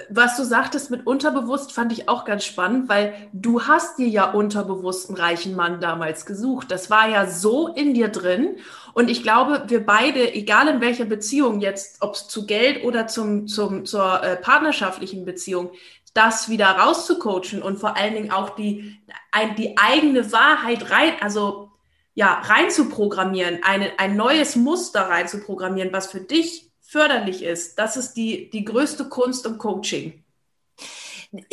was 0.09 0.35
du 0.35 0.43
sagtest 0.43 0.89
mit 0.89 1.05
unterbewusst 1.05 1.73
fand 1.73 1.93
ich 1.93 2.09
auch 2.09 2.25
ganz 2.25 2.43
spannend, 2.43 2.89
weil 2.89 3.29
du 3.33 3.61
hast 3.61 3.99
dir 3.99 4.07
ja 4.07 4.31
unterbewusst 4.31 5.09
einen 5.09 5.17
reichen 5.19 5.55
Mann 5.55 5.79
damals 5.79 6.25
gesucht. 6.25 6.71
Das 6.71 6.89
war 6.89 7.07
ja 7.07 7.27
so 7.27 7.67
in 7.67 7.93
dir 7.93 8.07
drin. 8.07 8.57
Und 8.95 9.11
ich 9.11 9.21
glaube, 9.21 9.65
wir 9.67 9.85
beide, 9.85 10.33
egal 10.33 10.69
in 10.69 10.81
welcher 10.81 11.05
Beziehung 11.05 11.61
jetzt, 11.61 12.01
ob 12.01 12.15
es 12.15 12.29
zu 12.29 12.47
Geld 12.47 12.83
oder 12.83 13.05
zum, 13.05 13.45
zum, 13.45 13.85
zur 13.85 14.23
äh, 14.23 14.37
partnerschaftlichen 14.37 15.23
Beziehung, 15.23 15.69
das 16.15 16.49
wieder 16.49 16.65
rauszucoachen 16.65 17.61
und 17.61 17.77
vor 17.77 17.97
allen 17.97 18.15
Dingen 18.15 18.31
auch 18.31 18.55
die, 18.55 18.97
ein, 19.31 19.55
die 19.55 19.77
eigene 19.77 20.31
Wahrheit 20.31 20.89
rein, 20.89 21.13
also 21.21 21.69
ja, 22.15 22.41
rein 22.45 22.71
zu 22.71 22.89
programmieren, 22.89 23.59
eine, 23.61 23.99
ein 23.99 24.15
neues 24.15 24.55
Muster 24.55 25.01
rein 25.01 25.27
zu 25.27 25.41
programmieren, 25.41 25.93
was 25.93 26.07
für 26.07 26.21
dich 26.21 26.70
förderlich 26.91 27.41
ist. 27.41 27.79
Das 27.79 27.95
ist 27.95 28.13
die, 28.13 28.49
die 28.49 28.65
größte 28.65 29.07
Kunst 29.07 29.45
im 29.45 29.57
Coaching. 29.57 30.23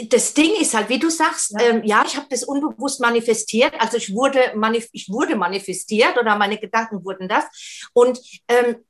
Das 0.09 0.35
Ding 0.35 0.51
ist 0.61 0.75
halt, 0.75 0.89
wie 0.89 0.99
du 0.99 1.09
sagst, 1.09 1.53
ja, 1.53 1.61
ähm, 1.61 1.85
ja 1.85 2.05
ich 2.05 2.17
habe 2.17 2.27
das 2.29 2.43
unbewusst 2.43 3.01
manifestiert. 3.01 3.75
Also 3.79 3.97
ich 3.97 4.13
wurde, 4.13 4.53
manif 4.57 4.89
ich 4.93 5.09
wurde 5.09 5.37
manifestiert 5.37 6.19
oder 6.19 6.37
meine 6.37 6.59
Gedanken 6.59 7.05
wurden 7.05 7.29
das. 7.29 7.45
Und 7.93 8.19
ähm, 8.49 8.85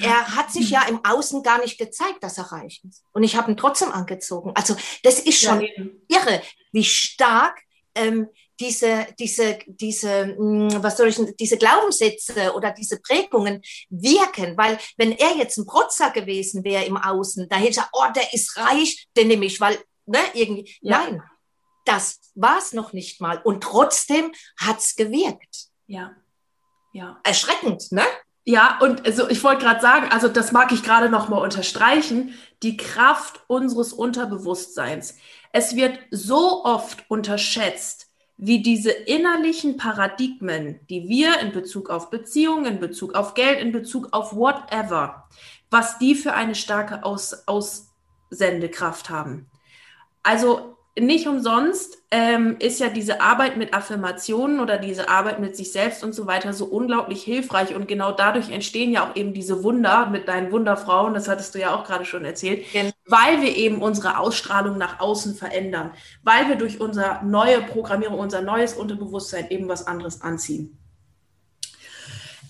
er 0.00 0.34
hat 0.34 0.50
sich 0.50 0.70
ja 0.70 0.82
im 0.88 1.04
Außen 1.04 1.44
gar 1.44 1.60
nicht 1.60 1.78
gezeigt, 1.78 2.22
dass 2.22 2.38
er 2.38 2.50
reich 2.50 2.82
ist. 2.88 3.04
Und 3.12 3.22
ich 3.22 3.36
habe 3.36 3.52
ihn 3.52 3.56
trotzdem 3.56 3.92
angezogen. 3.92 4.50
Also 4.56 4.74
das 5.04 5.20
ist 5.20 5.40
schon 5.40 5.60
ja, 5.60 5.68
irre, 6.08 6.42
wie 6.72 6.84
stark 6.84 7.60
ähm, 7.94 8.28
diese, 8.60 9.06
diese, 9.18 9.58
diese, 9.66 10.36
hm, 10.36 10.82
was 10.82 10.96
soll 10.96 11.08
ich, 11.08 11.18
diese 11.38 11.58
Glaubenssätze 11.58 12.52
oder 12.54 12.70
diese 12.70 13.00
Prägungen 13.00 13.62
wirken. 13.90 14.56
Weil 14.56 14.78
wenn 14.96 15.12
er 15.12 15.36
jetzt 15.36 15.58
ein 15.58 15.66
Protzer 15.66 16.10
gewesen 16.10 16.64
wäre 16.64 16.84
im 16.84 16.96
Außen, 16.96 17.48
da 17.48 17.56
hätte 17.56 17.68
ich 17.70 17.76
gesagt, 17.76 17.90
oh, 17.92 18.12
der 18.14 18.32
ist 18.32 18.56
reich, 18.56 19.08
den 19.16 19.28
nehme 19.28 19.46
ich, 19.46 19.60
weil, 19.60 19.78
ne, 20.06 20.20
irgendwie, 20.34 20.74
ja. 20.80 20.98
nein, 20.98 21.22
das 21.84 22.20
war 22.34 22.58
es 22.58 22.72
noch 22.72 22.92
nicht 22.92 23.20
mal. 23.20 23.40
Und 23.42 23.62
trotzdem 23.62 24.32
hat's 24.56 24.96
gewirkt. 24.96 25.68
Ja. 25.86 26.12
Ja. 26.92 27.18
Erschreckend, 27.24 27.90
ne? 27.90 28.04
Ja, 28.44 28.78
und 28.80 29.06
also 29.06 29.28
ich 29.28 29.42
wollte 29.44 29.64
gerade 29.64 29.80
sagen, 29.80 30.08
also 30.10 30.28
das 30.28 30.50
mag 30.50 30.72
ich 30.72 30.82
gerade 30.82 31.08
noch 31.08 31.28
mal 31.28 31.38
unterstreichen, 31.38 32.34
die 32.62 32.76
Kraft 32.76 33.40
unseres 33.46 33.92
Unterbewusstseins. 33.92 35.16
Es 35.52 35.76
wird 35.76 35.98
so 36.10 36.64
oft 36.64 37.08
unterschätzt, 37.08 38.01
wie 38.44 38.60
diese 38.60 38.90
innerlichen 38.90 39.76
Paradigmen, 39.76 40.80
die 40.90 41.08
wir 41.08 41.38
in 41.38 41.52
Bezug 41.52 41.90
auf 41.90 42.10
Beziehungen, 42.10 42.64
in 42.64 42.80
Bezug 42.80 43.14
auf 43.14 43.34
Geld, 43.34 43.60
in 43.60 43.70
Bezug 43.70 44.08
auf 44.10 44.34
whatever, 44.34 45.28
was 45.70 45.98
die 45.98 46.16
für 46.16 46.32
eine 46.34 46.56
starke 46.56 47.04
Aus 47.04 47.46
Aussendekraft 47.46 49.10
haben. 49.10 49.48
Also 50.24 50.76
nicht 50.98 51.26
umsonst 51.26 52.02
ähm, 52.10 52.56
ist 52.58 52.78
ja 52.78 52.90
diese 52.90 53.22
Arbeit 53.22 53.56
mit 53.56 53.72
Affirmationen 53.72 54.60
oder 54.60 54.76
diese 54.76 55.08
Arbeit 55.08 55.40
mit 55.40 55.56
sich 55.56 55.72
selbst 55.72 56.04
und 56.04 56.14
so 56.14 56.26
weiter 56.26 56.52
so 56.52 56.66
unglaublich 56.66 57.22
hilfreich. 57.22 57.74
Und 57.74 57.88
genau 57.88 58.12
dadurch 58.12 58.50
entstehen 58.50 58.92
ja 58.92 59.08
auch 59.08 59.16
eben 59.16 59.32
diese 59.32 59.64
Wunder 59.64 60.10
mit 60.10 60.28
deinen 60.28 60.52
Wunderfrauen, 60.52 61.14
das 61.14 61.28
hattest 61.28 61.54
du 61.54 61.60
ja 61.60 61.74
auch 61.74 61.84
gerade 61.84 62.04
schon 62.04 62.26
erzählt, 62.26 62.70
genau. 62.72 62.90
weil 63.06 63.40
wir 63.40 63.56
eben 63.56 63.80
unsere 63.80 64.18
Ausstrahlung 64.18 64.76
nach 64.76 65.00
außen 65.00 65.34
verändern, 65.34 65.92
weil 66.22 66.48
wir 66.48 66.56
durch 66.56 66.78
unsere 66.78 67.24
neue 67.24 67.62
Programmierung, 67.62 68.18
unser 68.18 68.42
neues 68.42 68.74
Unterbewusstsein 68.74 69.48
eben 69.50 69.68
was 69.68 69.86
anderes 69.86 70.20
anziehen. 70.20 70.81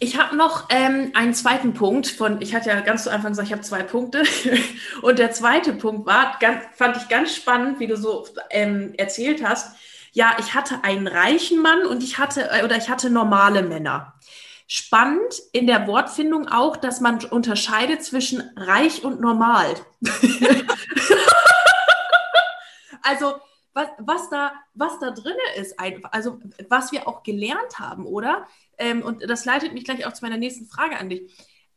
Ich 0.02 0.18
habe 0.18 0.34
noch 0.34 0.64
ähm, 0.68 1.12
einen 1.14 1.32
zweiten 1.32 1.74
Punkt 1.74 2.08
von, 2.08 2.42
ich 2.42 2.56
hatte 2.56 2.70
ja 2.70 2.80
ganz 2.80 3.04
zu 3.04 3.10
Anfang 3.12 3.30
gesagt, 3.30 3.46
ich 3.46 3.52
habe 3.52 3.62
zwei 3.62 3.84
Punkte. 3.84 4.24
Und 5.02 5.20
der 5.20 5.30
zweite 5.30 5.74
Punkt 5.74 6.08
war, 6.08 6.38
ganz, 6.40 6.64
fand 6.74 6.96
ich 6.96 7.08
ganz 7.08 7.36
spannend, 7.36 7.78
wie 7.78 7.86
du 7.86 7.96
so 7.96 8.26
ähm, 8.50 8.94
erzählt 8.98 9.44
hast. 9.44 9.76
Ja, 10.10 10.34
ich 10.40 10.54
hatte 10.54 10.82
einen 10.82 11.06
reichen 11.06 11.62
Mann 11.62 11.86
und 11.86 12.02
ich 12.02 12.18
hatte, 12.18 12.50
äh, 12.50 12.64
oder 12.64 12.76
ich 12.76 12.90
hatte 12.90 13.10
normale 13.10 13.62
Männer. 13.62 14.14
Spannend 14.66 15.40
in 15.52 15.68
der 15.68 15.86
Wortfindung 15.86 16.48
auch, 16.48 16.76
dass 16.76 17.00
man 17.00 17.24
unterscheidet 17.24 18.02
zwischen 18.02 18.42
reich 18.56 19.04
und 19.04 19.20
normal. 19.20 19.76
also, 23.02 23.36
was, 23.74 23.88
was, 23.98 24.28
da, 24.30 24.52
was 24.74 24.98
da 24.98 25.10
drin 25.10 25.36
ist, 25.56 25.78
also 25.78 26.38
was 26.68 26.92
wir 26.92 27.08
auch 27.08 27.22
gelernt 27.22 27.78
haben, 27.78 28.06
oder? 28.06 28.46
ähm, 28.82 29.02
und 29.02 29.28
das 29.28 29.44
leitet 29.44 29.72
mich 29.72 29.84
gleich 29.84 30.04
auch 30.06 30.12
zu 30.12 30.24
meiner 30.24 30.36
nächsten 30.36 30.66
Frage 30.66 30.98
an 30.98 31.08
dich, 31.08 31.30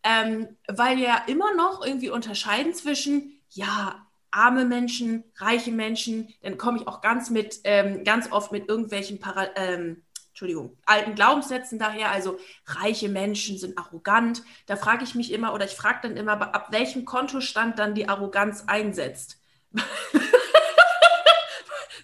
ähm, 0.03 0.47
weil 0.67 0.97
wir 0.97 1.05
ja 1.05 1.23
immer 1.27 1.53
noch 1.55 1.85
irgendwie 1.85 2.09
unterscheiden 2.09 2.73
zwischen, 2.73 3.39
ja, 3.49 4.07
arme 4.31 4.65
Menschen, 4.65 5.23
reiche 5.37 5.71
Menschen, 5.71 6.33
dann 6.41 6.57
komme 6.57 6.79
ich 6.79 6.87
auch 6.87 6.99
ganz 7.01 7.29
mit, 7.29 7.61
ähm, 7.63 8.03
ganz 8.03 8.31
oft 8.31 8.51
mit 8.51 8.67
irgendwelchen 8.67 9.19
Para 9.19 9.47
ähm, 9.55 10.03
Entschuldigung, 10.29 10.77
alten 10.85 11.15
Glaubenssätzen 11.15 11.79
daher, 11.79 12.11
also 12.11 12.37
reiche 12.65 13.07
Menschen 13.07 13.57
sind 13.57 13.77
arrogant. 13.77 14.43
Da 14.65 14.75
frage 14.75 15.05
ich 15.05 15.15
mich 15.15 15.31
immer 15.31 15.53
oder 15.53 15.63
ich 15.63 15.71
frage 15.71 15.99
dann 16.01 16.17
immer, 16.17 16.33
ab 16.33 16.67
welchem 16.71 17.05
Kontostand 17.05 17.79
dann 17.79 17.95
die 17.95 18.09
Arroganz 18.09 18.65
einsetzt. 18.67 19.39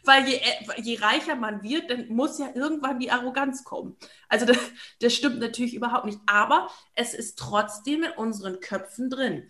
weil 0.03 0.27
je, 0.27 0.36
äh, 0.36 0.81
je 0.81 0.98
reicher 1.00 1.36
man 1.36 1.63
wird, 1.63 1.89
dann 1.89 2.08
muss 2.08 2.39
ja 2.39 2.50
irgendwann 2.53 3.00
die 3.00 3.12
Arroganz 3.12 3.63
kommen. 3.63 3.98
Also 4.27 4.46
das, 4.46 4.58
das 5.00 5.13
stimmt 5.13 5.39
natürlich 5.39 5.74
überhaupt 5.74 6.05
nicht, 6.05 6.20
aber 6.25 6.70
es 6.96 7.13
ist 7.13 7.38
trotzdem 7.38 8.03
in 8.03 8.12
unseren 8.12 8.60
Köpfen 8.60 9.10
drin. 9.10 9.48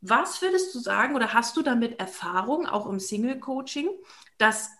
Was 0.00 0.42
würdest 0.42 0.74
du 0.74 0.78
sagen 0.78 1.16
oder 1.16 1.32
hast 1.32 1.56
du 1.56 1.62
damit 1.62 1.98
Erfahrung, 1.98 2.66
auch 2.66 2.86
im 2.86 3.00
Single-Coaching, 3.00 3.88
dass 4.38 4.70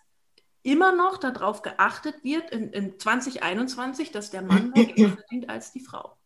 immer 0.63 0.93
noch 0.93 1.19
darauf 1.19 1.63
geachtet 1.63 2.23
wird 2.23 2.51
in, 2.51 2.73
in 2.73 2.99
2021, 2.99 4.13
dass 4.13 4.31
der 4.31 4.43
Mann 4.43 4.71
mehr 4.71 5.09
verdient 5.09 5.49
als 5.49 5.73
die 5.73 5.81
Frau? 5.81 6.17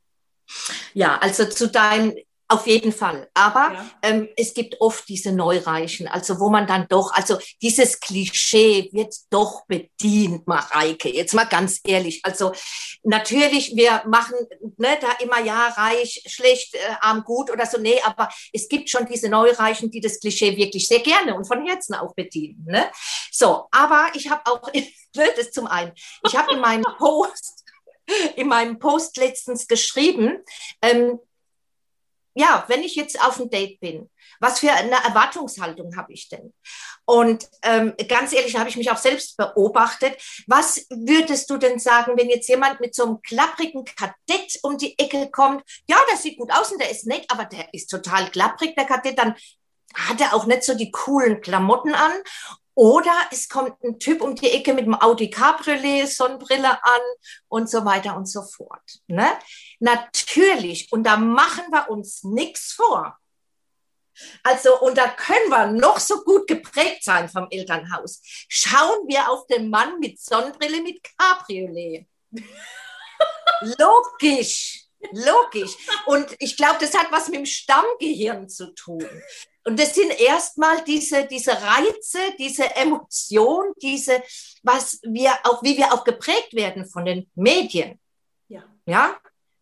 Ja, 0.92 1.18
also 1.18 1.44
zu 1.46 1.68
deinem 1.68 2.14
auf 2.52 2.66
jeden 2.66 2.92
Fall. 2.92 3.30
Aber 3.34 3.72
ja. 3.72 3.90
ähm, 4.02 4.28
es 4.36 4.52
gibt 4.52 4.80
oft 4.80 5.08
diese 5.08 5.32
Neureichen, 5.32 6.06
also 6.06 6.38
wo 6.38 6.50
man 6.50 6.66
dann 6.66 6.86
doch, 6.88 7.12
also 7.12 7.38
dieses 7.62 7.98
Klischee 7.98 8.90
wird 8.92 9.14
doch 9.30 9.64
bedient, 9.66 10.46
Mareike. 10.46 11.08
Jetzt 11.08 11.32
mal 11.32 11.46
ganz 11.46 11.80
ehrlich. 11.84 12.20
Also 12.24 12.52
natürlich, 13.02 13.74
wir 13.74 14.02
machen 14.06 14.34
ne, 14.76 14.98
da 15.00 15.12
immer 15.22 15.40
ja 15.40 15.68
reich, 15.68 16.22
schlecht, 16.26 16.74
äh, 16.74 16.78
arm, 17.00 17.24
gut 17.24 17.50
oder 17.50 17.64
so. 17.64 17.80
Nee, 17.80 18.00
aber 18.04 18.28
es 18.52 18.68
gibt 18.68 18.90
schon 18.90 19.06
diese 19.06 19.28
Neureichen, 19.30 19.90
die 19.90 20.00
das 20.00 20.20
Klischee 20.20 20.56
wirklich 20.56 20.86
sehr 20.86 21.00
gerne 21.00 21.34
und 21.34 21.46
von 21.46 21.66
Herzen 21.66 21.94
auch 21.94 22.14
bedienen. 22.14 22.64
Ne? 22.66 22.90
So, 23.30 23.66
aber 23.70 24.08
ich 24.14 24.30
habe 24.30 24.42
auch, 24.44 24.70
ne, 24.72 25.28
das 25.36 25.52
zum 25.52 25.66
einen, 25.66 25.92
ich 26.26 26.36
habe 26.36 26.52
in 26.52 26.60
meinem 26.60 26.84
Post, 26.98 27.64
in 28.36 28.48
meinem 28.48 28.78
Post 28.78 29.16
letztens 29.16 29.66
geschrieben, 29.66 30.42
ähm, 30.82 31.18
ja, 32.34 32.64
wenn 32.68 32.82
ich 32.82 32.94
jetzt 32.94 33.20
auf 33.22 33.38
ein 33.38 33.50
Date 33.50 33.80
bin, 33.80 34.10
was 34.40 34.60
für 34.60 34.72
eine 34.72 34.96
Erwartungshaltung 35.04 35.96
habe 35.96 36.12
ich 36.12 36.28
denn? 36.28 36.52
Und 37.04 37.48
ähm, 37.62 37.94
ganz 38.08 38.32
ehrlich, 38.32 38.56
habe 38.56 38.68
ich 38.68 38.76
mich 38.76 38.90
auch 38.90 38.96
selbst 38.96 39.36
beobachtet. 39.36 40.16
Was 40.46 40.86
würdest 40.88 41.50
du 41.50 41.58
denn 41.58 41.78
sagen, 41.78 42.16
wenn 42.16 42.30
jetzt 42.30 42.48
jemand 42.48 42.80
mit 42.80 42.94
so 42.94 43.04
einem 43.04 43.22
klapprigen 43.22 43.84
Kadett 43.84 44.58
um 44.62 44.78
die 44.78 44.98
Ecke 44.98 45.30
kommt? 45.30 45.62
Ja, 45.88 45.96
der 46.10 46.16
sieht 46.16 46.38
gut 46.38 46.52
aus 46.52 46.72
und 46.72 46.80
der 46.80 46.90
ist 46.90 47.06
nett, 47.06 47.24
aber 47.28 47.44
der 47.44 47.72
ist 47.74 47.88
total 47.88 48.30
klapprig, 48.30 48.74
der 48.76 48.86
Kadett. 48.86 49.18
Dann 49.18 49.34
hat 49.94 50.20
er 50.20 50.34
auch 50.34 50.46
nicht 50.46 50.62
so 50.62 50.74
die 50.74 50.90
coolen 50.90 51.40
Klamotten 51.40 51.94
an. 51.94 52.12
Oder 52.74 53.12
es 53.30 53.48
kommt 53.48 53.82
ein 53.84 53.98
Typ 53.98 54.22
um 54.22 54.34
die 54.34 54.50
Ecke 54.50 54.72
mit 54.72 54.86
dem 54.86 55.00
Audi 55.00 55.28
Cabriolet, 55.28 56.08
Sonnenbrille 56.08 56.82
an 56.82 57.00
und 57.48 57.68
so 57.68 57.84
weiter 57.84 58.16
und 58.16 58.26
so 58.26 58.42
fort. 58.42 59.00
Ne? 59.06 59.28
Natürlich, 59.78 60.90
und 60.90 61.04
da 61.04 61.16
machen 61.16 61.64
wir 61.70 61.90
uns 61.90 62.24
nichts 62.24 62.72
vor. 62.72 63.18
Also, 64.42 64.80
und 64.80 64.96
da 64.96 65.08
können 65.08 65.48
wir 65.48 65.66
noch 65.66 65.98
so 65.98 66.22
gut 66.22 66.46
geprägt 66.46 67.04
sein 67.04 67.28
vom 67.28 67.46
Elternhaus. 67.50 68.20
Schauen 68.48 69.08
wir 69.08 69.30
auf 69.30 69.46
den 69.46 69.70
Mann 69.70 69.98
mit 70.00 70.20
Sonnenbrille 70.20 70.82
mit 70.82 71.02
Cabriolet. 71.02 72.06
Logisch, 73.78 74.81
logisch. 75.10 75.76
Und 76.06 76.34
ich 76.38 76.56
glaube, 76.56 76.76
das 76.80 76.94
hat 76.96 77.10
was 77.10 77.28
mit 77.28 77.38
dem 77.38 77.46
Stammgehirn 77.46 78.48
zu 78.48 78.74
tun. 78.74 79.06
Und 79.64 79.78
das 79.78 79.94
sind 79.94 80.18
erstmal 80.20 80.82
diese, 80.84 81.26
diese 81.26 81.52
Reize, 81.52 82.18
diese 82.38 82.74
Emotion, 82.74 83.72
diese, 83.80 84.22
was 84.62 85.00
wir 85.02 85.32
auch, 85.44 85.62
wie 85.62 85.76
wir 85.76 85.92
auch 85.92 86.04
geprägt 86.04 86.54
werden 86.54 86.86
von 86.86 87.04
den 87.04 87.30
Medien. 87.34 88.00
Ja. 88.48 88.64
Ja? 88.86 89.16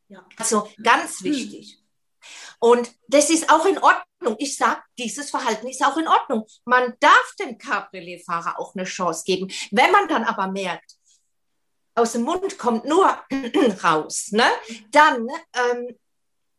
ja. 0.08 0.24
Also 0.36 0.68
ganz 0.82 1.22
wichtig. 1.22 1.78
Und 2.58 2.92
das 3.08 3.30
ist 3.30 3.50
auch 3.50 3.64
in 3.66 3.78
Ordnung. 3.78 4.36
Ich 4.38 4.56
sage, 4.56 4.82
dieses 4.98 5.30
Verhalten 5.30 5.66
ist 5.66 5.84
auch 5.84 5.96
in 5.96 6.08
Ordnung. 6.08 6.46
Man 6.64 6.94
darf 7.00 7.34
dem 7.38 7.56
Cabriolet-Fahrer 7.56 8.58
auch 8.58 8.74
eine 8.74 8.84
Chance 8.84 9.24
geben. 9.24 9.50
Wenn 9.70 9.90
man 9.90 10.08
dann 10.08 10.24
aber 10.24 10.48
merkt, 10.48 10.96
aus 12.00 12.12
dem 12.12 12.22
Mund 12.22 12.58
kommt 12.58 12.84
nur 12.84 13.06
raus, 13.84 14.28
ne? 14.32 14.44
dann 14.90 15.26
ähm, 15.54 15.98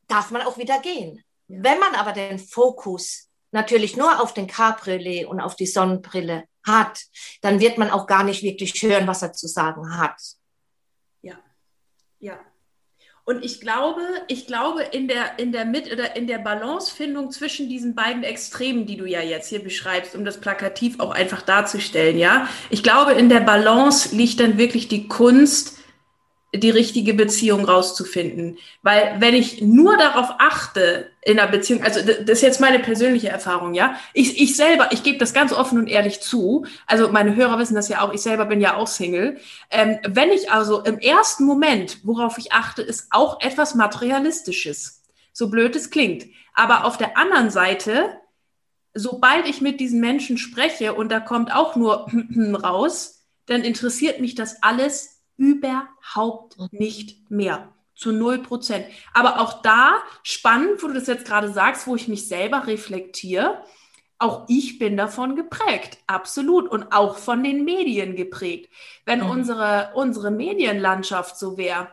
darf 0.07 0.31
man 0.31 0.41
auch 0.43 0.57
wieder 0.57 0.79
gehen. 0.79 1.23
Wenn 1.47 1.79
man 1.79 1.95
aber 1.95 2.13
den 2.13 2.39
Fokus 2.39 3.29
natürlich 3.51 3.97
nur 3.97 4.21
auf 4.21 4.33
den 4.33 4.47
Cabriolet 4.47 5.25
und 5.25 5.41
auf 5.41 5.55
die 5.55 5.65
Sonnenbrille 5.65 6.45
hat, 6.65 7.05
dann 7.41 7.59
wird 7.59 7.77
man 7.77 7.89
auch 7.89 8.07
gar 8.07 8.23
nicht 8.23 8.43
wirklich 8.43 8.81
hören, 8.81 9.07
was 9.07 9.21
er 9.21 9.33
zu 9.33 9.47
sagen 9.47 9.97
hat. 9.97 10.21
Ja, 11.21 11.37
ja. 12.19 12.39
Und 13.23 13.45
ich 13.45 13.61
glaube, 13.61 14.01
ich 14.27 14.47
glaube, 14.47 14.81
in 14.81 15.07
der, 15.07 15.37
in 15.37 15.51
der 15.51 15.65
Mit- 15.65 15.91
oder 15.91 16.15
in 16.15 16.25
der 16.25 16.39
Balancefindung 16.39 17.29
zwischen 17.29 17.69
diesen 17.69 17.93
beiden 17.93 18.23
Extremen, 18.23 18.87
die 18.87 18.97
du 18.97 19.05
ja 19.05 19.21
jetzt 19.21 19.49
hier 19.49 19.63
beschreibst, 19.63 20.15
um 20.15 20.25
das 20.25 20.39
plakativ 20.39 20.99
auch 20.99 21.11
einfach 21.11 21.43
darzustellen, 21.43 22.17
ja, 22.17 22.47
ich 22.71 22.81
glaube, 22.81 23.11
in 23.13 23.29
der 23.29 23.41
Balance 23.41 24.15
liegt 24.15 24.39
dann 24.39 24.57
wirklich 24.57 24.87
die 24.87 25.07
Kunst, 25.07 25.77
die 26.53 26.69
richtige 26.69 27.13
Beziehung 27.13 27.63
rauszufinden. 27.63 28.57
Weil 28.81 29.15
wenn 29.19 29.33
ich 29.33 29.61
nur 29.61 29.97
darauf 29.97 30.31
achte 30.37 31.09
in 31.21 31.39
einer 31.39 31.49
Beziehung, 31.49 31.81
also 31.81 32.01
das 32.01 32.29
ist 32.29 32.41
jetzt 32.41 32.59
meine 32.59 32.79
persönliche 32.79 33.29
Erfahrung, 33.29 33.73
ja. 33.73 33.95
Ich, 34.13 34.41
ich 34.41 34.57
selber, 34.57 34.89
ich 34.91 35.03
gebe 35.03 35.17
das 35.17 35.33
ganz 35.33 35.53
offen 35.53 35.79
und 35.79 35.87
ehrlich 35.87 36.19
zu. 36.19 36.65
Also 36.87 37.09
meine 37.09 37.35
Hörer 37.35 37.57
wissen 37.57 37.75
das 37.75 37.87
ja 37.87 38.01
auch, 38.01 38.13
ich 38.13 38.21
selber 38.21 38.45
bin 38.45 38.59
ja 38.59 38.75
auch 38.75 38.87
Single. 38.87 39.39
Ähm, 39.69 39.99
wenn 40.07 40.29
ich 40.29 40.51
also 40.51 40.83
im 40.83 40.99
ersten 40.99 41.45
Moment, 41.45 41.99
worauf 42.03 42.37
ich 42.37 42.51
achte, 42.51 42.81
ist 42.81 43.07
auch 43.11 43.39
etwas 43.39 43.73
Materialistisches. 43.75 45.03
So 45.31 45.49
blöd 45.49 45.75
es 45.77 45.89
klingt. 45.89 46.25
Aber 46.53 46.83
auf 46.83 46.97
der 46.97 47.17
anderen 47.17 47.49
Seite, 47.49 48.17
sobald 48.93 49.47
ich 49.47 49.61
mit 49.61 49.79
diesen 49.79 50.01
Menschen 50.01 50.37
spreche 50.37 50.93
und 50.95 51.09
da 51.13 51.21
kommt 51.21 51.55
auch 51.55 51.77
nur 51.77 52.07
raus, 52.61 53.23
dann 53.45 53.61
interessiert 53.61 54.19
mich 54.19 54.35
das 54.35 54.61
alles 54.63 55.20
überhaupt 55.41 56.55
nicht 56.71 57.31
mehr. 57.31 57.73
Zu 57.95 58.11
null 58.11 58.39
Prozent. 58.39 58.85
Aber 59.13 59.41
auch 59.41 59.61
da 59.61 59.95
spannend, 60.23 60.81
wo 60.81 60.87
du 60.87 60.93
das 60.93 61.07
jetzt 61.07 61.25
gerade 61.25 61.51
sagst, 61.51 61.87
wo 61.87 61.95
ich 61.95 62.07
mich 62.07 62.27
selber 62.27 62.67
reflektiere. 62.67 63.63
Auch 64.19 64.45
ich 64.47 64.77
bin 64.77 64.97
davon 64.97 65.35
geprägt, 65.35 65.97
absolut. 66.05 66.69
Und 66.69 66.91
auch 66.91 67.17
von 67.17 67.43
den 67.43 67.65
Medien 67.65 68.15
geprägt. 68.15 68.71
Wenn 69.05 69.21
mhm. 69.21 69.29
unsere, 69.31 69.91
unsere 69.95 70.29
Medienlandschaft 70.29 71.37
so 71.37 71.57
wäre, 71.57 71.89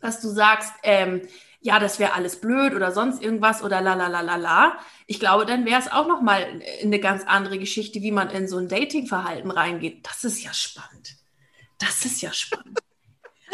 dass 0.00 0.20
du 0.20 0.28
sagst, 0.28 0.72
ähm, 0.82 1.22
ja, 1.60 1.78
das 1.78 1.98
wäre 1.98 2.14
alles 2.14 2.40
blöd 2.40 2.74
oder 2.74 2.92
sonst 2.92 3.22
irgendwas 3.22 3.62
oder 3.62 3.80
la 3.80 3.94
la 3.94 4.08
la 4.08 4.20
la 4.20 4.36
la. 4.36 4.78
Ich 5.06 5.20
glaube, 5.20 5.44
dann 5.46 5.64
wäre 5.66 5.80
es 5.80 5.90
auch 5.90 6.06
nochmal 6.06 6.62
eine 6.82 6.98
ganz 6.98 7.24
andere 7.26 7.58
Geschichte, 7.58 8.00
wie 8.02 8.12
man 8.12 8.30
in 8.30 8.48
so 8.48 8.58
ein 8.58 8.68
Datingverhalten 8.68 9.50
reingeht. 9.50 10.06
Das 10.06 10.24
ist 10.24 10.42
ja 10.42 10.52
spannend. 10.52 11.23
Das 11.78 12.04
ist 12.04 12.22
ja 12.22 12.32
spannend. 12.32 12.78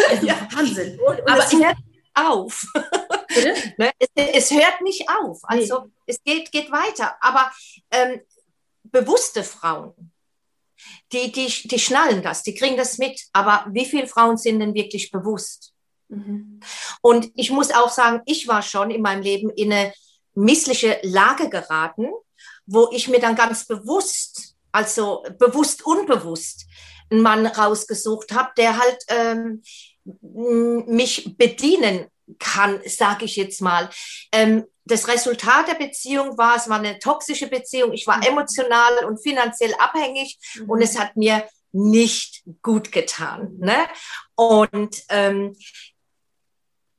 Also 0.09 0.27
ja. 0.27 0.49
Wahnsinn. 0.53 0.99
Und, 1.01 1.21
und 1.21 1.29
Aber 1.29 1.45
es 1.45 1.53
hört 1.53 1.77
auf. 2.15 2.65
ne? 3.77 3.91
es, 3.99 4.09
es, 4.15 4.51
hört 4.51 4.81
nicht 4.81 5.07
auf. 5.11 5.41
Also 5.43 5.81
nee. 5.81 5.91
es 6.07 6.23
geht, 6.23 6.51
geht 6.53 6.73
weiter. 6.73 7.17
Aber 7.21 7.53
ähm, 7.91 8.21
bewusste 8.85 9.45
Frauen, 9.45 10.13
die, 11.13 11.31
die, 11.33 11.49
die 11.49 11.79
schnallen 11.79 12.23
das, 12.23 12.43
die 12.43 12.55
kriegen 12.55 12.79
das 12.79 12.99
mit. 12.99 13.21
Aber 13.33 13.67
wie 13.71 13.85
viele 13.85 14.07
Frauen 14.07 14.37
sind 14.39 14.61
denn 14.61 14.75
wirklich 14.75 15.11
bewusst? 15.11 15.75
Mhm. 16.09 16.61
Und 17.03 17.31
ich 17.35 17.51
muss 17.51 17.71
auch 17.71 17.91
sagen, 17.91 18.23
ich 18.27 18.49
war 18.49 18.63
schon 18.63 18.91
in 18.91 19.03
meinem 19.03 19.23
Leben 19.23 19.51
in 19.51 19.73
eine 19.73 19.93
missliche 20.35 20.99
Lage 21.03 21.49
geraten, 21.49 22.09
wo 22.67 22.89
ich 22.93 23.09
mir 23.09 23.21
dann 23.21 23.35
ganz 23.35 23.67
bewusst, 23.67 24.55
also 24.73 25.25
bewusst, 25.39 25.85
unbewusst, 25.85 26.67
einen 27.11 27.23
Mann 27.23 27.47
rausgesucht 27.47 28.33
habe, 28.33 28.51
der 28.57 28.79
halt 28.79 28.99
ähm, 29.09 29.63
mich 30.87 31.37
bedienen 31.37 32.07
kann, 32.39 32.81
sage 32.87 33.25
ich 33.25 33.37
jetzt 33.37 33.61
mal. 33.61 33.91
Ähm, 34.33 34.65
das 34.85 35.09
Resultat 35.09 35.69
der 35.69 35.75
Beziehung 35.75 36.37
war, 36.39 36.57
es 36.57 36.69
war 36.69 36.79
eine 36.79 36.99
toxische 36.99 37.49
Beziehung. 37.49 37.93
Ich 37.93 38.07
war 38.07 38.19
mhm. 38.19 38.25
emotional 38.25 39.05
und 39.05 39.23
finanziell 39.23 39.75
abhängig 39.79 40.39
mhm. 40.55 40.71
und 40.71 40.83
es 40.83 40.99
hat 40.99 41.17
mir 41.17 41.45
nicht 41.73 42.43
gut 42.63 42.91
getan. 42.91 43.57
Ne? 43.59 43.77
Und 44.35 45.03
ähm, 45.09 45.57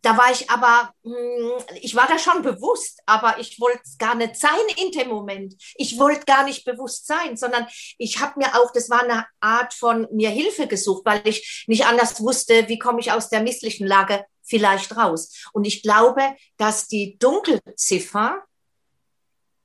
da 0.02 0.18
war 0.18 0.32
ich 0.32 0.50
aber, 0.50 0.94
hm, 1.04 1.52
ich 1.82 1.96
war 1.96 2.08
da 2.08 2.18
schon 2.18 2.42
bewusst, 2.42 3.02
aber 3.06 3.40
ich 3.40 3.60
wollte 3.60 3.82
gar 4.00 4.16
nicht 4.16 4.36
sein 4.36 4.52
in 4.78 4.92
dem 4.92 5.10
Moment. 5.10 5.56
Ich 5.76 6.00
wollte 6.00 6.26
gar 6.26 6.44
nicht 6.44 6.66
bewusst 6.66 7.06
sein, 7.06 7.38
sondern 7.38 7.68
ich 7.98 8.20
habe 8.20 8.40
mir 8.40 8.56
auch, 8.56 8.72
das 8.72 8.90
war 8.90 9.04
eine 9.04 9.28
Art 9.40 9.74
von 9.74 10.08
mir 10.12 10.30
Hilfe 10.30 10.68
gesucht, 10.68 11.06
weil 11.06 11.22
ich 11.28 11.66
nicht 11.68 11.86
anders 11.86 12.20
wusste, 12.22 12.68
wie 12.68 12.80
komme 12.80 13.00
ich 13.00 13.12
aus 13.12 13.30
der 13.30 13.42
misslichen 13.42 13.86
Lage 13.86 14.26
vielleicht 14.44 14.96
raus. 14.98 15.46
Und 15.54 15.66
ich 15.66 15.84
glaube, 15.84 16.36
dass 16.58 16.88
die 16.88 17.18
Dunkelziffer 17.20 18.44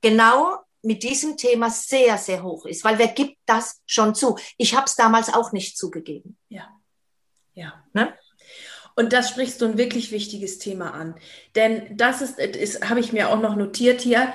genau 0.01 0.59
mit 0.83 1.03
diesem 1.03 1.35
Thema 1.35 1.71
sehr, 1.71 2.17
sehr 2.17 2.43
hoch 2.43 2.65
ist, 2.65 2.83
weil 2.83 2.99
wer 2.99 3.07
gibt 3.07 3.37
das 3.45 3.81
schon 3.85 4.13
zu? 4.13 4.37
Ich 4.57 4.75
habe 4.75 4.85
es 4.85 4.95
damals 4.95 5.33
auch 5.33 5.51
nicht 5.51 5.77
zugegeben. 5.77 6.37
Ja, 6.47 6.69
ja. 7.53 7.83
Ne? 7.93 8.15
Und 8.97 9.13
das 9.13 9.29
sprichst 9.29 9.61
du 9.61 9.65
ein 9.65 9.77
wirklich 9.77 10.11
wichtiges 10.11 10.57
Thema 10.57 10.95
an. 10.95 11.13
Denn 11.55 11.95
das 11.95 12.23
ist, 12.23 12.39
ist 12.39 12.89
habe 12.89 12.99
ich 12.99 13.13
mir 13.13 13.29
auch 13.29 13.39
noch 13.39 13.55
notiert 13.55 14.01
hier, 14.01 14.33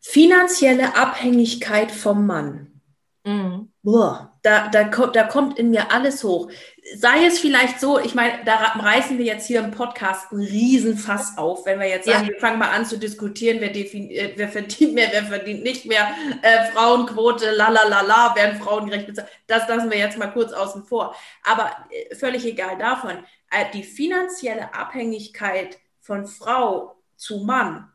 finanzielle 0.00 0.96
Abhängigkeit 0.96 1.92
vom 1.92 2.26
Mann. 2.26 2.80
Mhm. 3.24 3.70
Boah, 3.82 4.38
da, 4.42 4.68
da, 4.68 4.84
da 4.84 5.24
kommt 5.24 5.58
in 5.58 5.70
mir 5.70 5.90
alles 5.92 6.24
hoch. 6.24 6.50
Sei 6.96 7.26
es 7.26 7.38
vielleicht 7.38 7.80
so, 7.80 7.98
ich 7.98 8.14
meine, 8.14 8.32
da 8.44 8.54
reißen 8.54 9.18
wir 9.18 9.24
jetzt 9.24 9.46
hier 9.46 9.58
im 9.58 9.72
Podcast 9.72 10.32
einen 10.32 10.42
Riesenfass 10.42 11.36
auf, 11.36 11.66
wenn 11.66 11.78
wir 11.78 11.88
jetzt 11.88 12.06
sagen, 12.06 12.26
ja. 12.26 12.32
wir 12.32 12.40
fangen 12.40 12.58
mal 12.58 12.70
an 12.70 12.86
zu 12.86 12.98
diskutieren, 12.98 13.58
wer, 13.60 13.74
äh, 13.76 14.32
wer 14.36 14.48
verdient 14.48 14.94
mehr, 14.94 15.08
wer 15.12 15.24
verdient 15.24 15.64
nicht 15.64 15.84
mehr, 15.84 16.08
äh, 16.42 16.70
Frauenquote, 16.72 17.50
la 17.50 17.68
la 17.68 17.86
la 17.88 18.00
la, 18.00 18.34
werden 18.36 18.60
Frauen 18.60 18.86
gerecht 18.86 19.08
bezahlt. 19.08 19.28
Das 19.48 19.68
lassen 19.68 19.90
wir 19.90 19.98
jetzt 19.98 20.16
mal 20.16 20.28
kurz 20.28 20.52
außen 20.52 20.84
vor. 20.84 21.14
Aber 21.42 21.70
äh, 21.90 22.14
völlig 22.14 22.46
egal 22.46 22.78
davon. 22.78 23.18
Äh, 23.50 23.66
die 23.72 23.84
finanzielle 23.84 24.74
Abhängigkeit 24.74 25.78
von 26.00 26.26
Frau 26.26 26.96
zu 27.16 27.38
Mann. 27.38 27.90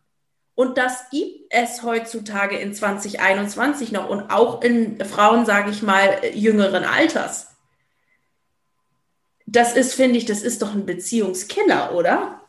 Und 0.56 0.78
das 0.78 1.10
gibt 1.10 1.52
es 1.52 1.84
heutzutage 1.84 2.58
in 2.58 2.74
2021 2.74 3.92
noch 3.92 4.10
und 4.10 4.30
auch 4.30 4.62
in 4.62 5.04
Frauen, 5.04 5.46
sage 5.46 5.72
ich 5.72 5.82
mal, 5.82 6.22
jüngeren 6.34 6.84
Alters. 6.84 7.48
Das 9.46 9.76
ist, 9.76 9.94
finde 9.94 10.18
ich, 10.18 10.26
das 10.26 10.44
ist 10.44 10.62
doch 10.62 10.74
ein 10.74 10.86
Beziehungskiller, 10.86 11.94
oder? 11.96 12.42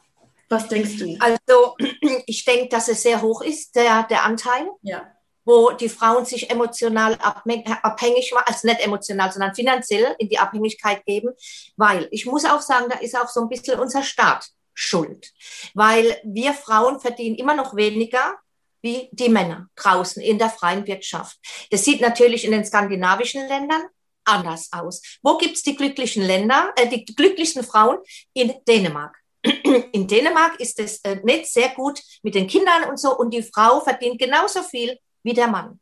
Was 0.48 0.68
denkst 0.68 0.98
du? 0.98 1.16
Also, 1.20 1.76
ich 2.26 2.44
denke, 2.44 2.68
dass 2.68 2.88
es 2.88 3.02
sehr 3.02 3.22
hoch 3.22 3.42
ist, 3.42 3.74
der, 3.74 4.04
der 4.04 4.24
Anteil. 4.24 4.68
Ja 4.82 5.12
wo 5.44 5.70
die 5.72 5.88
Frauen 5.88 6.24
sich 6.24 6.50
emotional 6.50 7.18
abhängig 7.20 8.32
machen, 8.32 8.44
also 8.46 8.66
nicht 8.66 8.80
emotional, 8.80 9.32
sondern 9.32 9.54
finanziell 9.54 10.14
in 10.18 10.28
die 10.28 10.38
Abhängigkeit 10.38 11.04
geben, 11.04 11.30
weil 11.76 12.08
ich 12.10 12.26
muss 12.26 12.44
auch 12.44 12.60
sagen, 12.60 12.86
da 12.88 12.98
ist 12.98 13.16
auch 13.16 13.28
so 13.28 13.40
ein 13.40 13.48
bisschen 13.48 13.78
unser 13.78 14.02
Staat 14.02 14.48
schuld, 14.74 15.32
weil 15.74 16.18
wir 16.24 16.54
Frauen 16.54 17.00
verdienen 17.00 17.36
immer 17.36 17.54
noch 17.54 17.76
weniger 17.76 18.36
wie 18.82 19.08
die 19.12 19.28
Männer 19.28 19.68
draußen 19.76 20.22
in 20.22 20.38
der 20.38 20.50
freien 20.50 20.86
Wirtschaft. 20.86 21.38
Das 21.70 21.84
sieht 21.84 22.00
natürlich 22.00 22.44
in 22.44 22.52
den 22.52 22.64
skandinavischen 22.64 23.46
Ländern 23.46 23.82
anders 24.24 24.68
aus. 24.72 25.02
Wo 25.22 25.38
gibt's 25.38 25.62
die 25.62 25.76
glücklichen 25.76 26.22
Länder, 26.24 26.72
äh, 26.76 26.88
die 26.88 27.04
glücklichsten 27.04 27.64
Frauen? 27.64 27.98
In 28.34 28.54
Dänemark. 28.66 29.16
In 29.92 30.06
Dänemark 30.06 30.60
ist 30.60 30.78
es 30.78 31.00
äh, 31.00 31.16
nicht 31.24 31.46
sehr 31.46 31.70
gut 31.70 32.00
mit 32.22 32.34
den 32.34 32.46
Kindern 32.46 32.84
und 32.88 32.98
so 32.98 33.16
und 33.16 33.34
die 33.34 33.42
Frau 33.42 33.80
verdient 33.80 34.20
genauso 34.20 34.62
viel 34.62 34.96
wie 35.22 35.34
der 35.34 35.48
Mann. 35.48 35.80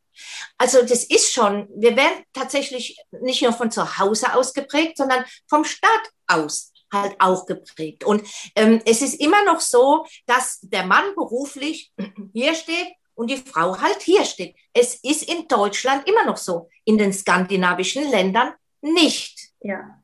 Also 0.57 0.81
das 0.81 1.05
ist 1.05 1.33
schon, 1.33 1.67
wir 1.75 1.95
werden 1.95 2.23
tatsächlich 2.33 2.97
nicht 3.21 3.41
nur 3.41 3.53
von 3.53 3.71
zu 3.71 3.97
Hause 3.97 4.33
aus 4.35 4.53
geprägt, 4.53 4.97
sondern 4.97 5.25
vom 5.47 5.63
Staat 5.63 6.11
aus 6.27 6.71
halt 6.91 7.15
auch 7.19 7.45
geprägt. 7.45 8.03
Und 8.03 8.23
ähm, 8.55 8.81
es 8.85 9.01
ist 9.01 9.15
immer 9.15 9.43
noch 9.45 9.61
so, 9.61 10.05
dass 10.25 10.59
der 10.61 10.85
Mann 10.85 11.15
beruflich 11.15 11.91
hier 12.33 12.53
steht 12.53 12.87
und 13.15 13.29
die 13.29 13.37
Frau 13.37 13.79
halt 13.79 14.01
hier 14.01 14.25
steht. 14.25 14.55
Es 14.73 14.95
ist 14.95 15.23
in 15.23 15.47
Deutschland 15.47 16.07
immer 16.07 16.25
noch 16.25 16.37
so, 16.37 16.69
in 16.85 16.97
den 16.97 17.13
skandinavischen 17.13 18.09
Ländern 18.09 18.53
nicht. 18.81 19.51
Ja, 19.61 20.01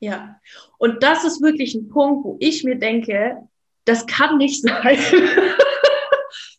ja. 0.00 0.40
Und 0.78 1.02
das 1.02 1.24
ist 1.24 1.42
wirklich 1.42 1.74
ein 1.74 1.88
Punkt, 1.88 2.24
wo 2.24 2.36
ich 2.40 2.64
mir 2.64 2.76
denke, 2.76 3.48
das 3.84 4.06
kann 4.06 4.38
nicht 4.38 4.62
sein. 4.66 4.98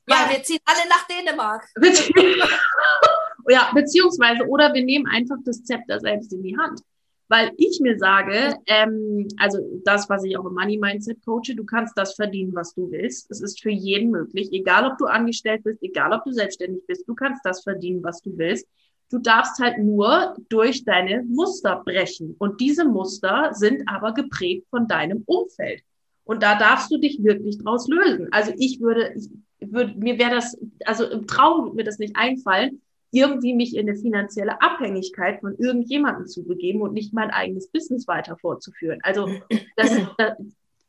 Ja, 0.10 0.30
wir 0.30 0.44
ziehen 0.44 0.60
alle 0.66 0.88
nach 0.90 1.06
Dänemark. 1.08 1.68
ja, 3.50 3.72
beziehungsweise, 3.74 4.46
oder 4.48 4.74
wir 4.74 4.84
nehmen 4.84 5.06
einfach 5.08 5.38
das 5.44 5.64
Zepter 5.64 6.00
selbst 6.00 6.32
in 6.34 6.44
die 6.44 6.58
Hand. 6.58 6.82
Weil 7.30 7.52
ich 7.58 7.80
mir 7.82 7.98
sage, 7.98 8.56
ähm, 8.68 9.28
also 9.38 9.60
das, 9.84 10.10
was 10.10 10.24
ich 10.24 10.38
auch 10.38 10.46
im 10.46 10.54
Money 10.54 10.78
Mindset 10.78 11.22
coache, 11.26 11.56
du 11.56 11.66
kannst 11.66 11.98
das 11.98 12.16
verdienen, 12.16 12.56
was 12.56 12.74
du 12.74 12.90
willst. 12.90 13.30
Es 13.30 13.42
ist 13.42 13.62
für 13.62 13.70
jeden 13.70 14.12
möglich, 14.12 14.48
egal 14.54 14.90
ob 14.90 14.98
du 14.98 15.08
angestellt 15.08 15.64
bist, 15.64 15.84
egal 15.84 16.14
ob 16.14 16.24
du 16.24 16.32
selbstständig 16.32 16.84
bist, 16.88 17.08
du 17.08 17.16
kannst 17.16 17.46
das 17.46 17.64
verdienen, 17.64 18.02
was 18.02 18.22
du 18.22 18.38
willst. 18.38 18.66
Du 19.10 19.20
darfst 19.20 19.60
halt 19.60 19.78
nur 19.78 20.38
durch 20.48 20.86
deine 20.86 21.24
Muster 21.24 21.82
brechen. 21.84 22.36
Und 22.40 22.62
diese 22.62 22.86
Muster 22.86 23.50
sind 23.54 23.84
aber 23.88 24.14
geprägt 24.14 24.68
von 24.70 24.88
deinem 24.88 25.24
Umfeld. 25.26 25.82
Und 26.24 26.44
da 26.44 26.58
darfst 26.58 26.92
du 26.92 26.98
dich 26.98 27.24
wirklich 27.24 27.58
draus 27.58 27.88
lösen. 27.88 28.28
Also 28.32 28.54
ich 28.58 28.80
würde, 28.80 29.14
ich 29.16 29.30
würde, 29.60 29.94
mir 29.98 30.20
wäre 30.20 30.32
das, 30.32 30.58
also 30.86 31.06
im 31.06 31.28
Traum 31.28 31.66
würde 31.66 31.76
mir 31.76 31.84
das 31.84 32.00
nicht 32.00 32.16
einfallen, 32.16 32.82
irgendwie 33.12 33.54
mich 33.54 33.76
in 33.76 33.88
eine 33.88 33.98
finanzielle 33.98 34.62
Abhängigkeit 34.62 35.40
von 35.40 35.56
irgendjemandem 35.58 36.28
zu 36.28 36.44
begeben 36.44 36.82
und 36.82 36.94
nicht 36.94 37.14
mein 37.14 37.32
eigenes 37.32 37.68
Business 37.70 38.08
weiter 38.08 38.38
fortzuführen. 38.38 39.00
Also 39.04 39.30
das 39.76 39.92
äh, 40.18 40.34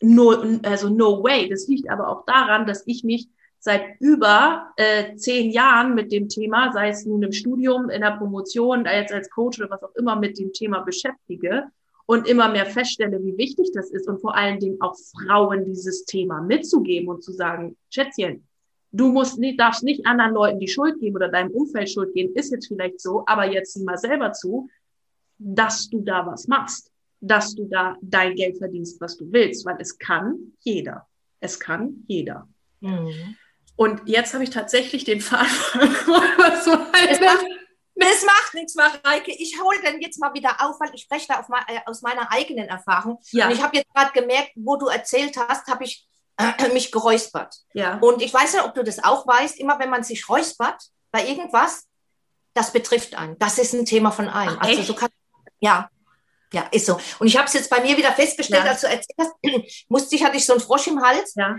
no, 0.00 0.58
also 0.62 0.88
no 0.88 1.22
way. 1.22 1.48
Das 1.48 1.68
liegt 1.68 1.88
aber 1.88 2.08
auch 2.08 2.24
daran, 2.26 2.66
dass 2.66 2.86
ich 2.86 3.04
mich 3.04 3.28
seit 3.60 4.00
über 4.00 4.72
äh, 4.76 5.16
zehn 5.16 5.50
Jahren 5.50 5.94
mit 5.94 6.12
dem 6.12 6.28
Thema, 6.28 6.72
sei 6.72 6.90
es 6.90 7.04
nun 7.04 7.22
im 7.22 7.32
Studium, 7.32 7.90
in 7.90 8.02
der 8.02 8.16
Promotion, 8.16 8.84
jetzt 8.84 9.12
als 9.12 9.30
Coach 9.30 9.60
oder 9.60 9.70
was 9.70 9.82
auch 9.82 9.94
immer, 9.96 10.16
mit 10.16 10.38
dem 10.38 10.52
Thema 10.52 10.80
beschäftige 10.80 11.64
und 12.06 12.26
immer 12.26 12.48
mehr 12.48 12.66
feststelle, 12.66 13.22
wie 13.22 13.36
wichtig 13.36 13.70
das 13.74 13.90
ist 13.90 14.08
und 14.08 14.20
vor 14.20 14.34
allen 14.34 14.60
Dingen 14.60 14.80
auch 14.80 14.96
Frauen 14.96 15.64
dieses 15.64 16.04
Thema 16.04 16.40
mitzugeben 16.40 17.08
und 17.08 17.22
zu 17.22 17.32
sagen, 17.32 17.76
Schätzchen, 17.90 18.47
du 18.92 19.08
musst 19.12 19.38
nicht, 19.38 19.60
darfst 19.60 19.82
nicht 19.82 20.06
anderen 20.06 20.32
Leuten 20.32 20.60
die 20.60 20.68
Schuld 20.68 20.98
geben 21.00 21.16
oder 21.16 21.28
deinem 21.28 21.50
Umfeld 21.50 21.90
Schuld 21.90 22.14
geben, 22.14 22.34
ist 22.34 22.50
jetzt 22.50 22.68
vielleicht 22.68 23.00
so, 23.00 23.24
aber 23.26 23.50
jetzt 23.50 23.74
sieh 23.74 23.84
mal 23.84 23.98
selber 23.98 24.32
zu, 24.32 24.68
dass 25.38 25.88
du 25.88 26.00
da 26.00 26.26
was 26.26 26.48
machst, 26.48 26.90
dass 27.20 27.54
du 27.54 27.64
da 27.64 27.96
dein 28.00 28.34
Geld 28.34 28.58
verdienst, 28.58 29.00
was 29.00 29.16
du 29.16 29.30
willst, 29.30 29.64
weil 29.66 29.76
es 29.78 29.98
kann 29.98 30.52
jeder. 30.60 31.06
Es 31.40 31.60
kann 31.60 32.04
jeder. 32.06 32.48
Mhm. 32.80 33.36
Und 33.76 34.02
jetzt 34.06 34.34
habe 34.34 34.42
ich 34.42 34.50
tatsächlich 34.50 35.04
den 35.04 35.20
Faden 35.20 35.48
so 36.64 36.72
es, 36.72 37.20
macht, 37.20 37.46
es 37.94 38.24
macht 38.24 38.54
nichts, 38.54 38.74
Mareike. 38.74 39.30
Ich 39.30 39.60
hole 39.62 39.80
den 39.82 40.00
jetzt 40.00 40.18
mal 40.18 40.34
wieder 40.34 40.56
auf, 40.60 40.80
weil 40.80 40.90
ich 40.94 41.02
spreche 41.02 41.28
da 41.28 41.44
mein, 41.48 41.62
äh, 41.68 41.80
aus 41.86 42.02
meiner 42.02 42.32
eigenen 42.32 42.66
Erfahrung. 42.66 43.20
Ja. 43.30 43.46
Und 43.46 43.52
ich 43.52 43.62
habe 43.62 43.76
jetzt 43.76 43.92
gerade 43.94 44.10
gemerkt, 44.12 44.50
wo 44.56 44.76
du 44.76 44.86
erzählt 44.86 45.36
hast, 45.36 45.68
habe 45.68 45.84
ich 45.84 46.07
äh, 46.38 46.68
mich 46.72 46.90
geräuspert. 46.90 47.56
Ja. 47.74 47.98
Und 47.98 48.22
ich 48.22 48.32
weiß 48.32 48.54
nicht, 48.54 48.64
ob 48.64 48.74
du 48.74 48.82
das 48.82 49.04
auch 49.04 49.26
weißt, 49.26 49.58
immer 49.58 49.78
wenn 49.78 49.90
man 49.90 50.02
sich 50.02 50.28
räuspert 50.28 50.82
bei 51.10 51.26
irgendwas, 51.26 51.86
das 52.54 52.72
betrifft 52.72 53.14
einen. 53.14 53.38
Das 53.38 53.58
ist 53.58 53.74
ein 53.74 53.84
Thema 53.84 54.10
von 54.10 54.28
einem. 54.28 54.56
Ach, 54.58 54.66
also 54.66 54.82
so 54.82 54.94
kann, 54.94 55.10
ja, 55.60 55.90
ja, 56.52 56.62
ist 56.72 56.86
so. 56.86 56.98
Und 57.18 57.26
ich 57.26 57.36
habe 57.36 57.46
es 57.46 57.52
jetzt 57.52 57.68
bei 57.68 57.80
mir 57.80 57.96
wieder 57.96 58.12
festgestellt, 58.12 58.64
ja. 58.64 58.70
als 58.70 58.80
du 58.80 58.86
erzählt 58.86 59.18
hast, 59.18 59.32
musste 59.88 60.16
ich, 60.16 60.24
hatte 60.24 60.36
ich 60.36 60.46
so 60.46 60.54
einen 60.54 60.62
Frosch 60.62 60.86
im 60.86 61.02
Hals. 61.02 61.34
Ja. 61.34 61.56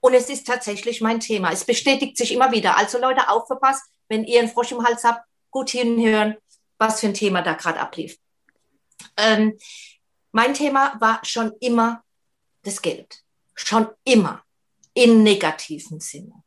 Und 0.00 0.14
es 0.14 0.28
ist 0.28 0.46
tatsächlich 0.46 1.00
mein 1.00 1.20
Thema. 1.20 1.52
Es 1.52 1.64
bestätigt 1.64 2.16
sich 2.16 2.32
immer 2.32 2.52
wieder. 2.52 2.76
Also 2.76 2.98
Leute, 2.98 3.28
aufgepasst, 3.28 3.84
wenn 4.08 4.24
ihr 4.24 4.40
einen 4.40 4.48
Frosch 4.48 4.72
im 4.72 4.84
Hals 4.84 5.04
habt, 5.04 5.24
gut 5.50 5.70
hinhören, 5.70 6.36
was 6.78 7.00
für 7.00 7.06
ein 7.06 7.14
Thema 7.14 7.42
da 7.42 7.54
gerade 7.54 7.80
ablief. 7.80 8.16
Ähm, 9.16 9.58
mein 10.32 10.54
Thema 10.54 10.94
war 11.00 11.20
schon 11.24 11.52
immer 11.60 12.02
das 12.62 12.82
Geld. 12.82 13.22
Schon 13.54 13.88
immer. 14.04 14.42
Im 14.94 15.22
negativen 15.22 16.00
Sinne. 16.00 16.42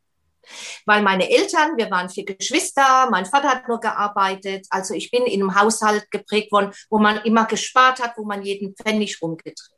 Weil 0.85 1.01
meine 1.01 1.27
Eltern, 1.29 1.75
wir 1.75 1.89
waren 1.89 2.09
vier 2.09 2.25
Geschwister, 2.25 3.09
mein 3.09 3.25
Vater 3.25 3.49
hat 3.49 3.67
nur 3.67 3.79
gearbeitet. 3.79 4.67
Also 4.69 4.93
ich 4.93 5.09
bin 5.09 5.23
in 5.25 5.41
einem 5.41 5.55
Haushalt 5.55 6.11
geprägt 6.11 6.51
worden, 6.51 6.71
wo 6.91 6.99
man 6.99 7.17
immer 7.23 7.45
gespart 7.45 7.99
hat, 7.99 8.15
wo 8.17 8.23
man 8.23 8.43
jeden 8.43 8.75
Pfennig 8.75 9.19
rumgedreht 9.21 9.75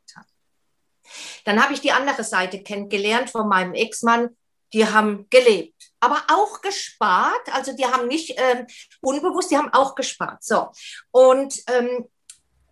dann 1.44 1.62
habe 1.62 1.74
ich 1.74 1.80
die 1.80 1.92
andere 1.92 2.24
Seite 2.24 2.62
kennengelernt 2.62 3.30
von 3.30 3.48
meinem 3.48 3.74
Ex-Mann. 3.74 4.36
Die 4.74 4.86
haben 4.86 5.26
gelebt, 5.30 5.92
aber 5.98 6.22
auch 6.28 6.60
gespart. 6.60 7.54
Also 7.54 7.74
die 7.74 7.86
haben 7.86 8.06
nicht 8.06 8.34
ähm, 8.36 8.66
unbewusst, 9.00 9.50
die 9.50 9.56
haben 9.56 9.72
auch 9.72 9.94
gespart. 9.94 10.44
So 10.44 10.68
und 11.10 11.54
ähm, 11.68 12.06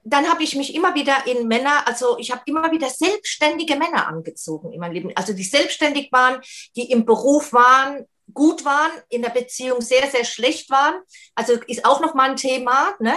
dann 0.08 0.28
habe 0.28 0.44
ich 0.44 0.54
mich 0.54 0.74
immer 0.74 0.94
wieder 0.94 1.26
in 1.26 1.48
Männer, 1.48 1.86
also 1.86 2.16
ich 2.18 2.30
habe 2.30 2.42
immer 2.46 2.70
wieder 2.70 2.88
selbstständige 2.88 3.76
Männer 3.76 4.06
angezogen 4.06 4.72
in 4.72 4.78
meinem 4.78 4.92
Leben. 4.92 5.12
Also 5.16 5.32
die 5.32 5.42
selbstständig 5.42 6.12
waren, 6.12 6.40
die 6.76 6.90
im 6.92 7.04
Beruf 7.04 7.52
waren, 7.52 8.06
gut 8.32 8.64
waren, 8.64 8.92
in 9.08 9.22
der 9.22 9.30
Beziehung 9.30 9.80
sehr, 9.80 10.08
sehr 10.08 10.24
schlecht 10.24 10.70
waren. 10.70 10.94
Also 11.34 11.54
ist 11.66 11.84
auch 11.84 12.00
noch 12.00 12.14
mal 12.14 12.30
ein 12.30 12.36
Thema. 12.36 12.94
Ne? 13.00 13.14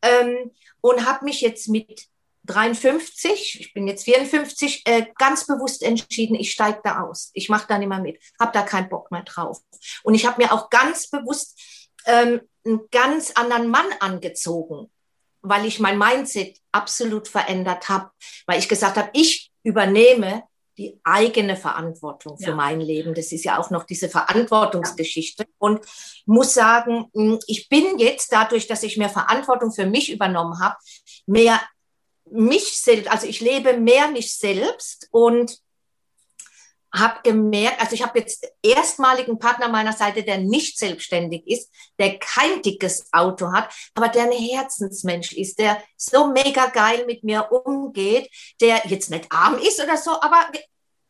Ähm, 0.00 0.50
und 0.80 1.06
habe 1.06 1.26
mich 1.26 1.42
jetzt 1.42 1.68
mit 1.68 2.06
53, 2.44 3.60
ich 3.60 3.74
bin 3.74 3.86
jetzt 3.86 4.04
54, 4.04 4.82
äh, 4.86 5.06
ganz 5.18 5.46
bewusst 5.46 5.82
entschieden, 5.82 6.34
ich 6.34 6.52
steige 6.52 6.80
da 6.82 7.02
aus. 7.02 7.30
Ich 7.34 7.50
mache 7.50 7.66
da 7.68 7.76
nicht 7.76 7.88
mehr 7.88 8.00
mit, 8.00 8.18
habe 8.40 8.52
da 8.52 8.62
keinen 8.62 8.88
Bock 8.88 9.10
mehr 9.10 9.24
drauf. 9.24 9.58
Und 10.04 10.14
ich 10.14 10.24
habe 10.24 10.42
mir 10.42 10.52
auch 10.52 10.70
ganz 10.70 11.10
bewusst 11.10 11.60
ähm, 12.06 12.40
einen 12.64 12.80
ganz 12.90 13.32
anderen 13.32 13.68
Mann 13.68 13.86
angezogen, 14.00 14.90
weil 15.42 15.66
ich 15.66 15.80
mein 15.80 15.98
Mindset 15.98 16.58
absolut 16.72 17.28
verändert 17.28 17.88
habe, 17.88 18.10
weil 18.46 18.58
ich 18.58 18.68
gesagt 18.68 18.96
habe, 18.96 19.10
ich 19.12 19.50
übernehme 19.62 20.44
die 20.78 20.98
eigene 21.04 21.56
Verantwortung 21.56 22.38
für 22.38 22.50
ja. 22.50 22.54
mein 22.54 22.80
Leben. 22.80 23.12
Das 23.14 23.32
ist 23.32 23.44
ja 23.44 23.58
auch 23.58 23.68
noch 23.70 23.84
diese 23.84 24.08
Verantwortungsgeschichte. 24.08 25.44
Und 25.58 25.84
muss 26.24 26.54
sagen, 26.54 27.06
hm, 27.12 27.38
ich 27.46 27.68
bin 27.68 27.98
jetzt 27.98 28.32
dadurch, 28.32 28.66
dass 28.66 28.82
ich 28.82 28.96
mehr 28.96 29.10
Verantwortung 29.10 29.72
für 29.72 29.84
mich 29.84 30.10
übernommen 30.10 30.58
habe, 30.58 30.76
mehr 31.26 31.60
mich 32.30 32.78
selbst, 32.78 33.10
also 33.10 33.26
ich 33.26 33.40
lebe 33.40 33.76
mehr 33.76 34.08
mich 34.08 34.36
selbst 34.36 35.08
und 35.10 35.58
habe 36.92 37.20
gemerkt, 37.22 37.80
also 37.80 37.94
ich 37.94 38.02
habe 38.02 38.18
jetzt 38.18 38.46
erstmaligen 38.62 39.38
Partner 39.38 39.68
meiner 39.68 39.92
Seite, 39.92 40.22
der 40.22 40.38
nicht 40.38 40.78
selbstständig 40.78 41.46
ist, 41.46 41.70
der 41.98 42.18
kein 42.18 42.62
dickes 42.62 43.06
Auto 43.12 43.52
hat, 43.52 43.72
aber 43.94 44.08
der 44.08 44.24
ein 44.24 44.32
Herzensmensch 44.32 45.32
ist, 45.32 45.58
der 45.58 45.82
so 45.96 46.28
mega 46.28 46.66
geil 46.66 47.04
mit 47.06 47.22
mir 47.22 47.50
umgeht, 47.50 48.30
der 48.60 48.82
jetzt 48.86 49.10
nicht 49.10 49.26
arm 49.30 49.58
ist 49.58 49.80
oder 49.82 49.96
so, 49.96 50.20
aber 50.20 50.50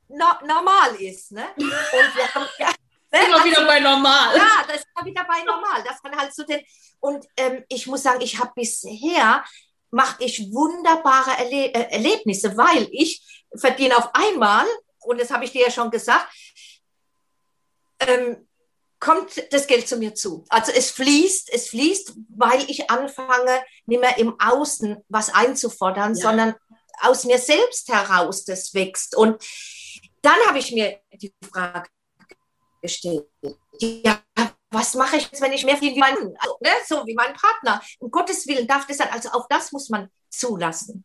no 0.09 0.27
normal 0.47 0.97
ist. 0.99 1.33
Ne? 1.33 1.47
Und 1.57 2.17
wir 2.17 2.35
haben, 2.35 2.47
ja, 2.59 2.67
ne? 3.13 3.27
Immer 3.27 3.37
also, 3.37 3.47
wieder 3.47 3.67
bei 3.67 3.81
normal. 3.81 4.37
Ja, 4.37 4.65
das 4.67 4.77
ist 4.77 4.87
immer 4.95 5.07
wieder 5.07 5.25
bei 5.25 5.43
normal. 5.45 5.83
Das 5.85 6.03
kann 6.03 6.17
halt 6.17 6.35
so 6.35 6.45
den, 6.45 6.61
und 7.01 7.27
ähm, 7.37 7.65
ich 7.69 7.87
muss 7.87 8.03
sagen, 8.03 8.21
ich 8.21 8.39
habe 8.39 8.53
bisher 8.55 9.43
mache 9.91 10.23
ich 10.25 10.53
wunderbare 10.53 11.33
Erle 11.39 11.75
äh, 11.75 11.93
Erlebnisse, 11.93 12.57
weil 12.57 12.89
ich 12.93 13.23
verdiene 13.57 13.97
auf 13.97 14.11
einmal, 14.13 14.67
und 15.01 15.21
das 15.21 15.31
habe 15.31 15.45
ich 15.45 15.53
dir 15.53 15.63
ja 15.63 15.71
schon 15.71 15.91
gesagt, 15.91 16.27
ähm, 18.01 18.49
kommt 18.99 19.53
das 19.53 19.67
Geld 19.67 19.89
zu 19.89 19.97
mir 19.97 20.15
zu. 20.15 20.45
Also 20.49 20.73
es 20.73 20.91
fließt, 20.91 21.51
es 21.53 21.69
fließt, 21.71 22.15
weil 22.37 22.63
ich 22.71 22.91
anfange, 22.91 23.63
nicht 23.87 24.01
mehr 24.01 24.19
im 24.19 24.39
Außen 24.39 25.03
was 25.09 25.33
einzufordern, 25.33 26.15
ja. 26.15 26.23
sondern 26.23 26.55
aus 27.01 27.25
mir 27.25 27.39
selbst 27.39 27.89
heraus 27.89 28.45
das 28.45 28.75
wächst. 28.75 29.17
Und 29.17 29.43
dann 30.21 30.39
habe 30.47 30.59
ich 30.59 30.73
mir 30.73 31.01
die 31.13 31.35
Frage 31.51 31.89
gestellt, 32.83 33.27
ja, 33.81 34.23
was 34.71 34.95
mache 34.95 35.17
ich 35.17 35.25
jetzt, 35.25 35.41
wenn 35.41 35.53
ich 35.53 35.65
mehr 35.65 35.77
verdiene 35.77 35.97
wie 35.97 36.01
mein, 36.01 36.17
also, 36.39 36.57
ne, 36.61 36.71
so 36.87 37.07
wie 37.07 37.15
mein 37.15 37.35
Partner? 37.35 37.83
Um 37.99 38.11
Gottes 38.11 38.47
Willen 38.47 38.67
darf 38.67 38.87
das 38.87 38.99
sein. 38.99 39.09
Also 39.11 39.31
auch 39.31 39.47
das 39.49 39.73
muss 39.73 39.89
man 39.89 40.09
zulassen. 40.29 41.05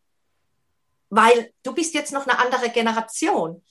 Weil 1.09 1.51
du 1.63 1.73
bist 1.73 1.93
jetzt 1.93 2.13
noch 2.13 2.27
eine 2.27 2.39
andere 2.39 2.69
Generation. 2.69 3.63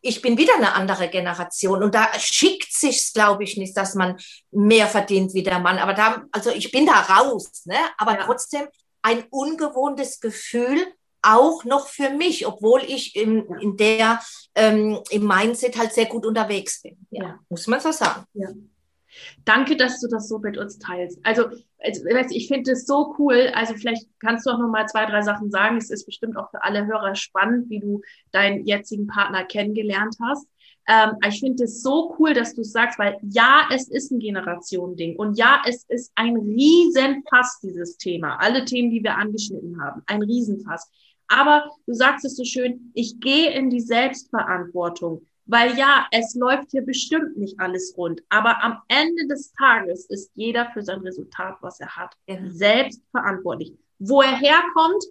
Ich 0.00 0.22
bin 0.22 0.38
wieder 0.38 0.54
eine 0.54 0.74
andere 0.74 1.08
Generation 1.08 1.82
und 1.82 1.94
da 1.94 2.08
schickt 2.18 2.72
sich's, 2.72 3.12
glaube 3.12 3.44
ich, 3.44 3.56
nicht, 3.56 3.76
dass 3.76 3.94
man 3.94 4.16
mehr 4.52 4.86
verdient 4.86 5.34
wie 5.34 5.42
der 5.42 5.58
Mann. 5.58 5.78
Aber 5.78 5.94
da, 5.94 6.24
also 6.30 6.50
ich 6.50 6.70
bin 6.70 6.86
da 6.86 7.00
raus, 7.00 7.62
ne? 7.64 7.78
Aber 7.98 8.12
ja. 8.12 8.24
trotzdem 8.24 8.68
ein 9.02 9.24
ungewohntes 9.30 10.20
Gefühl, 10.20 10.86
auch 11.22 11.64
noch 11.64 11.88
für 11.88 12.10
mich, 12.10 12.46
obwohl 12.46 12.82
ich 12.82 13.16
in, 13.16 13.46
in 13.60 13.76
der, 13.76 14.20
ähm, 14.54 15.00
im 15.10 15.26
Mindset 15.26 15.76
halt 15.76 15.92
sehr 15.92 16.06
gut 16.06 16.24
unterwegs 16.24 16.82
bin. 16.82 16.96
Ja, 17.10 17.24
ja. 17.24 17.38
muss 17.48 17.66
man 17.66 17.80
so 17.80 17.90
sagen. 17.90 18.24
Ja. 18.34 18.48
Danke, 19.44 19.76
dass 19.76 20.00
du 20.00 20.08
das 20.08 20.28
so 20.28 20.38
mit 20.38 20.58
uns 20.58 20.78
teilst. 20.78 21.18
Also, 21.22 21.44
also 21.78 22.04
ich 22.30 22.48
finde 22.48 22.72
es 22.72 22.86
so 22.86 23.14
cool. 23.18 23.50
Also 23.54 23.74
vielleicht 23.74 24.06
kannst 24.18 24.46
du 24.46 24.50
auch 24.50 24.58
noch 24.58 24.68
mal 24.68 24.86
zwei, 24.86 25.06
drei 25.06 25.22
Sachen 25.22 25.50
sagen. 25.50 25.76
Es 25.76 25.90
ist 25.90 26.06
bestimmt 26.06 26.36
auch 26.36 26.50
für 26.50 26.62
alle 26.62 26.86
Hörer 26.86 27.14
spannend, 27.14 27.70
wie 27.70 27.80
du 27.80 28.02
deinen 28.32 28.64
jetzigen 28.64 29.06
Partner 29.06 29.44
kennengelernt 29.44 30.16
hast. 30.22 30.46
Ähm, 30.88 31.12
ich 31.28 31.40
finde 31.40 31.64
es 31.64 31.82
so 31.82 32.14
cool, 32.18 32.32
dass 32.32 32.54
du 32.54 32.60
es 32.60 32.72
sagst, 32.72 32.98
weil 32.98 33.18
ja, 33.22 33.68
es 33.72 33.88
ist 33.88 34.12
ein 34.12 34.20
Generationending 34.20 35.16
und 35.16 35.36
ja, 35.36 35.62
es 35.66 35.84
ist 35.88 36.12
ein 36.14 36.36
Riesenfass, 36.36 37.60
dieses 37.60 37.96
Thema. 37.96 38.36
Alle 38.36 38.64
Themen, 38.64 38.90
die 38.90 39.02
wir 39.02 39.16
angeschnitten 39.16 39.80
haben, 39.80 40.02
ein 40.06 40.22
Riesenfass. 40.22 40.90
Aber 41.28 41.70
du 41.86 41.92
sagst 41.92 42.24
es 42.24 42.36
so 42.36 42.44
schön, 42.44 42.92
ich 42.94 43.18
gehe 43.18 43.50
in 43.50 43.68
die 43.68 43.80
Selbstverantwortung. 43.80 45.26
Weil 45.46 45.78
ja, 45.78 46.06
es 46.10 46.34
läuft 46.34 46.72
hier 46.72 46.82
bestimmt 46.82 47.36
nicht 47.36 47.58
alles 47.60 47.94
rund. 47.96 48.20
Aber 48.28 48.62
am 48.64 48.82
Ende 48.88 49.28
des 49.28 49.52
Tages 49.52 50.06
ist 50.06 50.32
jeder 50.34 50.68
für 50.72 50.82
sein 50.82 51.00
Resultat, 51.00 51.56
was 51.60 51.78
er 51.78 51.94
hat, 51.96 52.14
selbst 52.48 53.02
verantwortlich. 53.12 53.72
Wo 53.98 54.22
er 54.22 54.36
herkommt, 54.36 55.04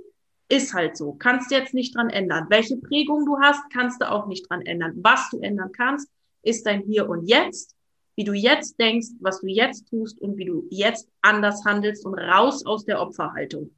ist 0.49 0.73
halt 0.73 0.97
so. 0.97 1.13
Kannst 1.13 1.49
du 1.49 1.55
jetzt 1.55 1.73
nicht 1.73 1.95
dran 1.95 2.09
ändern. 2.09 2.47
Welche 2.49 2.77
Prägung 2.77 3.25
du 3.25 3.39
hast, 3.39 3.63
kannst 3.71 4.01
du 4.01 4.11
auch 4.11 4.27
nicht 4.27 4.49
dran 4.49 4.61
ändern. 4.61 4.93
Was 4.97 5.29
du 5.29 5.39
ändern 5.39 5.71
kannst, 5.71 6.09
ist 6.43 6.65
dein 6.65 6.81
Hier 6.81 7.09
und 7.09 7.25
Jetzt. 7.25 7.73
Wie 8.17 8.23
du 8.23 8.33
jetzt 8.33 8.79
denkst, 8.79 9.07
was 9.19 9.41
du 9.41 9.47
jetzt 9.47 9.89
tust 9.89 10.21
und 10.21 10.37
wie 10.37 10.45
du 10.45 10.65
jetzt 10.69 11.09
anders 11.21 11.65
handelst 11.65 12.05
und 12.05 12.13
raus 12.13 12.65
aus 12.65 12.85
der 12.85 13.01
Opferhaltung. 13.01 13.71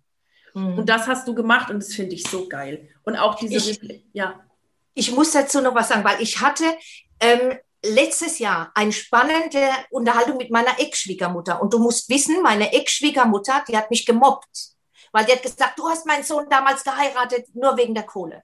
Mhm. 0.53 0.79
Und 0.79 0.89
das 0.89 1.07
hast 1.07 1.27
du 1.27 1.33
gemacht 1.33 1.71
und 1.71 1.81
das 1.81 1.93
finde 1.93 2.13
ich 2.13 2.23
so 2.23 2.47
geil. 2.47 2.87
Und 3.03 3.15
auch 3.15 3.35
diese, 3.35 3.71
ich, 3.71 4.05
ja 4.13 4.46
ich 4.97 5.11
muss 5.11 5.31
dazu 5.31 5.61
noch 5.61 5.75
was 5.75 5.89
sagen, 5.89 6.03
weil 6.03 6.21
ich 6.21 6.41
hatte 6.41 6.65
ähm, 7.19 7.57
letztes 7.83 8.39
Jahr 8.39 8.71
eine 8.73 8.91
spannende 8.91 9.69
Unterhaltung 9.91 10.37
mit 10.37 10.49
meiner 10.49 10.79
Ex-Schwiegermutter. 10.79 11.61
Und 11.61 11.71
du 11.71 11.79
musst 11.79 12.09
wissen, 12.09 12.41
meine 12.41 12.73
Ex-Schwiegermutter, 12.73 13.63
die 13.67 13.77
hat 13.77 13.91
mich 13.91 14.05
gemobbt. 14.05 14.71
Weil 15.11 15.25
die 15.25 15.33
hat 15.33 15.43
gesagt, 15.43 15.77
du 15.77 15.87
hast 15.87 16.07
meinen 16.07 16.23
Sohn 16.23 16.49
damals 16.49 16.83
geheiratet, 16.83 17.47
nur 17.53 17.77
wegen 17.77 17.93
der 17.93 18.05
Kohle. 18.05 18.43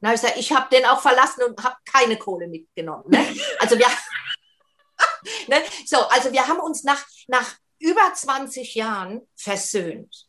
Na, 0.00 0.14
ich, 0.14 0.22
ich 0.36 0.52
habe 0.52 0.74
den 0.74 0.86
auch 0.86 1.00
verlassen 1.00 1.42
und 1.44 1.62
habe 1.62 1.76
keine 1.84 2.16
Kohle 2.16 2.48
mitgenommen. 2.48 3.04
Ne? 3.08 3.36
Also 3.58 3.78
wir, 3.78 3.86
ne? 5.48 5.62
so, 5.84 5.98
also 6.08 6.32
wir 6.32 6.48
haben 6.48 6.60
uns 6.60 6.82
nach, 6.82 7.04
nach 7.28 7.56
über 7.78 8.12
20 8.14 8.74
Jahren 8.74 9.20
versöhnt. 9.36 10.26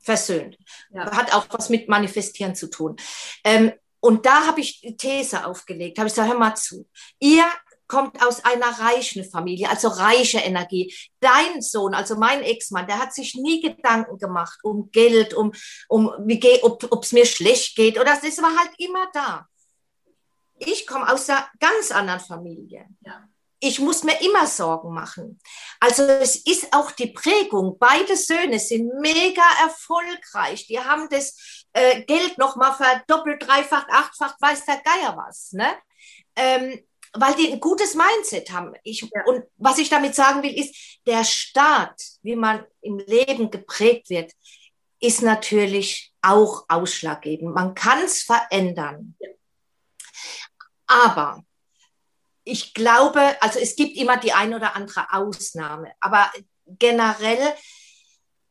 Versöhnt. 0.00 0.56
Ja. 0.90 1.10
Hat 1.14 1.34
auch 1.34 1.46
was 1.50 1.68
mit 1.68 1.88
Manifestieren 1.88 2.54
zu 2.54 2.68
tun. 2.68 2.96
Ähm, 3.44 3.72
und 4.04 4.26
da 4.26 4.46
habe 4.46 4.60
ich 4.60 4.82
die 4.82 4.98
These 4.98 5.46
aufgelegt, 5.46 5.98
habe 5.98 6.08
ich 6.08 6.12
gesagt, 6.12 6.30
hör 6.30 6.38
mal 6.38 6.54
zu. 6.54 6.86
Ihr 7.20 7.46
kommt 7.86 8.22
aus 8.22 8.44
einer 8.44 8.78
reichen 8.78 9.24
Familie, 9.24 9.70
also 9.70 9.88
reiche 9.88 10.40
Energie. 10.40 10.94
Dein 11.20 11.62
Sohn, 11.62 11.94
also 11.94 12.14
mein 12.16 12.42
Ex-Mann, 12.42 12.86
der 12.86 12.98
hat 12.98 13.14
sich 13.14 13.34
nie 13.34 13.62
Gedanken 13.62 14.18
gemacht 14.18 14.58
um 14.62 14.90
Geld, 14.90 15.32
um, 15.32 15.52
um 15.88 16.12
wie 16.26 16.38
geht, 16.38 16.62
ob 16.62 17.02
es 17.02 17.12
mir 17.12 17.24
schlecht 17.24 17.76
geht 17.76 17.98
oder 17.98 18.14
das 18.22 18.42
war 18.42 18.54
halt 18.58 18.72
immer 18.76 19.08
da. 19.14 19.48
Ich 20.58 20.86
komme 20.86 21.10
aus 21.10 21.30
einer 21.30 21.48
ganz 21.58 21.90
anderen 21.90 22.20
Familie. 22.20 22.86
Ja 23.06 23.26
ich 23.64 23.80
muss 23.80 24.04
mir 24.04 24.20
immer 24.20 24.46
Sorgen 24.46 24.92
machen. 24.92 25.40
Also 25.80 26.02
es 26.02 26.36
ist 26.36 26.72
auch 26.72 26.90
die 26.90 27.08
Prägung. 27.08 27.78
Beide 27.78 28.16
Söhne 28.16 28.58
sind 28.58 28.92
mega 29.00 29.42
erfolgreich. 29.62 30.66
Die 30.66 30.78
haben 30.78 31.08
das 31.08 31.63
äh, 31.74 32.02
Geld 32.02 32.38
nochmal 32.38 32.72
verdoppelt, 32.72 33.46
dreifach, 33.46 33.86
achtfach, 33.88 34.36
weiß 34.40 34.64
der 34.64 34.80
Geier 34.82 35.16
was. 35.16 35.52
Ne? 35.52 35.66
Ähm, 36.36 36.80
weil 37.12 37.34
die 37.34 37.52
ein 37.52 37.60
gutes 37.60 37.94
Mindset 37.94 38.50
haben. 38.50 38.74
Ich, 38.82 39.02
ja. 39.02 39.24
Und 39.26 39.44
was 39.56 39.78
ich 39.78 39.88
damit 39.88 40.14
sagen 40.14 40.42
will, 40.42 40.58
ist, 40.58 40.74
der 41.06 41.24
Staat, 41.24 42.00
wie 42.22 42.36
man 42.36 42.64
im 42.80 42.98
Leben 42.98 43.50
geprägt 43.50 44.08
wird, 44.10 44.32
ist 45.00 45.22
natürlich 45.22 46.12
auch 46.22 46.64
ausschlaggebend. 46.68 47.54
Man 47.54 47.74
kann 47.74 48.02
es 48.02 48.22
verändern. 48.22 49.16
Ja. 49.18 49.30
Aber 50.86 51.44
ich 52.44 52.74
glaube, 52.74 53.36
also 53.40 53.58
es 53.58 53.76
gibt 53.76 53.96
immer 53.96 54.16
die 54.16 54.32
ein 54.32 54.54
oder 54.54 54.76
andere 54.76 55.12
Ausnahme, 55.12 55.92
aber 56.00 56.30
generell 56.66 57.54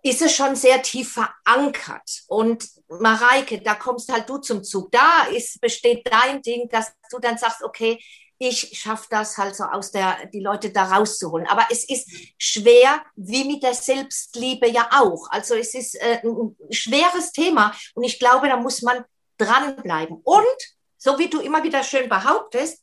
ist 0.03 0.21
es 0.21 0.35
schon 0.35 0.55
sehr 0.55 0.81
tief 0.81 1.13
verankert. 1.13 2.23
Und 2.27 2.67
Mareike, 2.89 3.61
da 3.61 3.73
kommst 3.73 4.11
halt 4.11 4.29
du 4.29 4.37
zum 4.37 4.63
Zug. 4.63 4.91
Da 4.91 5.23
ist, 5.33 5.61
besteht 5.61 6.05
dein 6.11 6.41
Ding, 6.41 6.67
dass 6.69 6.91
du 7.09 7.19
dann 7.19 7.37
sagst, 7.37 7.63
okay, 7.63 7.97
ich 8.37 8.77
schaffe 8.77 9.07
das 9.09 9.37
halt 9.37 9.55
so 9.55 9.63
aus 9.63 9.91
der, 9.91 10.25
die 10.27 10.41
Leute 10.41 10.71
da 10.71 10.85
rauszuholen. 10.85 11.47
Aber 11.47 11.65
es 11.71 11.87
ist 11.89 12.11
schwer, 12.37 13.01
wie 13.15 13.45
mit 13.45 13.63
der 13.63 13.73
Selbstliebe 13.73 14.69
ja 14.69 14.89
auch. 14.91 15.29
Also 15.29 15.55
es 15.55 15.73
ist 15.73 15.95
äh, 15.95 16.21
ein 16.21 16.55
schweres 16.69 17.31
Thema 17.31 17.73
und 17.95 18.03
ich 18.03 18.19
glaube, 18.19 18.49
da 18.49 18.57
muss 18.57 18.81
man 18.81 19.05
dranbleiben. 19.37 20.19
Und, 20.23 20.57
so 20.97 21.17
wie 21.17 21.29
du 21.29 21.39
immer 21.39 21.63
wieder 21.63 21.83
schön 21.83 22.09
behauptest, 22.09 22.81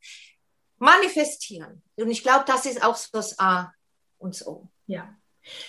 manifestieren. 0.79 1.83
Und 1.97 2.11
ich 2.11 2.23
glaube, 2.23 2.45
das 2.47 2.65
ist 2.65 2.83
auch 2.83 2.97
so 2.97 3.09
das 3.13 3.39
A 3.39 3.73
und 4.17 4.35
das 4.35 4.47
O. 4.47 4.69
Ja. 4.87 5.15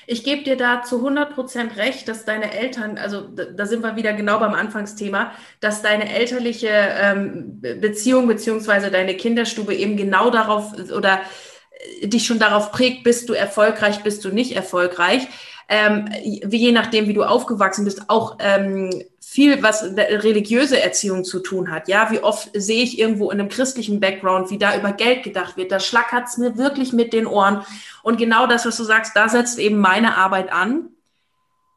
Ich 0.06 0.24
gebe 0.24 0.44
dir 0.44 0.58
da 0.58 0.84
zu 0.84 0.98
100 0.98 1.34
Prozent 1.34 1.78
recht, 1.78 2.08
dass 2.08 2.26
deine 2.26 2.54
Eltern, 2.54 2.98
also 2.98 3.22
da 3.22 3.66
sind 3.66 3.84
wir 3.84 3.96
wieder 3.96 4.14
genau 4.14 4.40
beim 4.40 4.54
Anfangsthema, 4.54 5.32
dass 5.60 5.82
deine 5.82 6.14
elterliche 6.14 6.70
ähm, 6.70 7.62
Beziehung 7.62 8.28
beziehungsweise 8.28 8.92
deine 8.92 9.16
Kinderstube 9.16 9.74
eben 9.74 9.98
genau 9.98 10.30
darauf 10.30 10.74
oder 10.92 11.22
äh, 12.02 12.08
dich 12.08 12.26
schon 12.26 12.40
darauf 12.40 12.72
prägt, 12.72 13.04
bist 13.04 13.30
du 13.30 13.34
erfolgreich, 13.34 14.04
bist 14.04 14.26
du 14.26 14.30
nicht 14.30 14.56
erfolgreich. 14.56 15.28
Ähm, 15.74 16.10
wie 16.44 16.58
je 16.58 16.74
nachdem, 16.74 17.08
wie 17.08 17.14
du 17.14 17.24
aufgewachsen 17.24 17.86
bist, 17.86 18.10
auch 18.10 18.36
ähm, 18.40 18.90
viel, 19.22 19.64
was 19.64 19.84
religiöse 19.84 20.82
Erziehung 20.82 21.24
zu 21.24 21.40
tun 21.40 21.72
hat. 21.72 21.88
Ja, 21.88 22.12
wie 22.12 22.20
oft 22.20 22.50
sehe 22.54 22.84
ich 22.84 23.00
irgendwo 23.00 23.32
in 23.32 23.40
einem 23.40 23.48
christlichen 23.48 24.02
Background, 24.02 24.50
wie 24.50 24.58
da 24.58 24.78
über 24.78 24.92
Geld 24.92 25.24
gedacht 25.24 25.56
wird. 25.56 25.72
Da 25.72 25.80
schlackert 25.80 26.28
es 26.28 26.38
mir 26.38 26.58
wirklich 26.58 26.92
mit 26.92 27.14
den 27.14 27.26
Ohren. 27.26 27.64
Und 28.04 28.18
genau 28.18 28.48
das, 28.48 28.66
was 28.66 28.76
du 28.76 28.84
sagst, 28.84 29.16
da 29.16 29.30
setzt 29.30 29.60
eben 29.60 29.78
meine 29.78 30.18
Arbeit 30.18 30.52
an, 30.52 30.90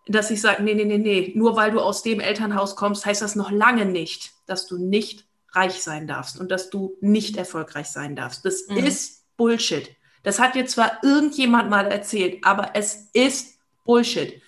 dass 0.08 0.32
ich 0.32 0.40
sage, 0.40 0.64
nee, 0.64 0.74
nee, 0.74 0.84
nee, 0.84 0.98
nee, 0.98 1.32
nur 1.36 1.54
weil 1.54 1.70
du 1.70 1.78
aus 1.80 2.02
dem 2.02 2.18
Elternhaus 2.18 2.74
kommst, 2.74 3.06
heißt 3.06 3.22
das 3.22 3.36
noch 3.36 3.52
lange 3.52 3.86
nicht, 3.86 4.32
dass 4.46 4.66
du 4.66 4.76
nicht 4.76 5.24
reich 5.52 5.84
sein 5.84 6.08
darfst 6.08 6.40
und 6.40 6.50
dass 6.50 6.68
du 6.68 6.96
nicht 7.00 7.36
erfolgreich 7.36 7.86
sein 7.86 8.16
darfst. 8.16 8.44
Das 8.44 8.66
mhm. 8.66 8.78
ist 8.78 9.22
Bullshit. 9.36 9.88
Das 10.24 10.40
hat 10.40 10.56
dir 10.56 10.66
zwar 10.66 11.04
irgendjemand 11.04 11.70
mal 11.70 11.86
erzählt, 11.86 12.38
aber 12.42 12.70
es 12.74 13.10
ist 13.12 13.53
Bullshit 13.84 14.42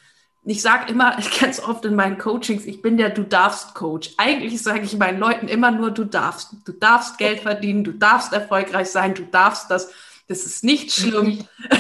ich 0.46 0.62
sage 0.62 0.90
immer 0.90 1.16
ganz 1.40 1.61
oft 1.61 1.85
in 1.85 1.94
meinen 1.94 2.18
Coachings, 2.18 2.64
ich 2.64 2.81
bin 2.81 2.96
der 2.96 3.11
Du 3.11 3.25
darfst 3.25 3.75
Coach. 3.75 4.12
Eigentlich 4.16 4.62
sage 4.62 4.83
ich 4.83 4.96
meinen 4.96 5.18
Leuten 5.18 5.49
immer 5.49 5.70
nur, 5.70 5.90
du 5.90 6.05
darfst. 6.05 6.55
Du 6.64 6.72
darfst 6.72 7.18
Geld 7.18 7.40
verdienen, 7.40 7.85
du 7.85 7.92
darfst 7.92 8.33
erfolgreich 8.33 8.90
sein, 8.90 9.14
du 9.14 9.25
darfst 9.25 9.70
das. 9.70 9.90
Das 10.29 10.44
ist 10.44 10.64
nicht 10.64 10.92
schlimm. 10.92 11.46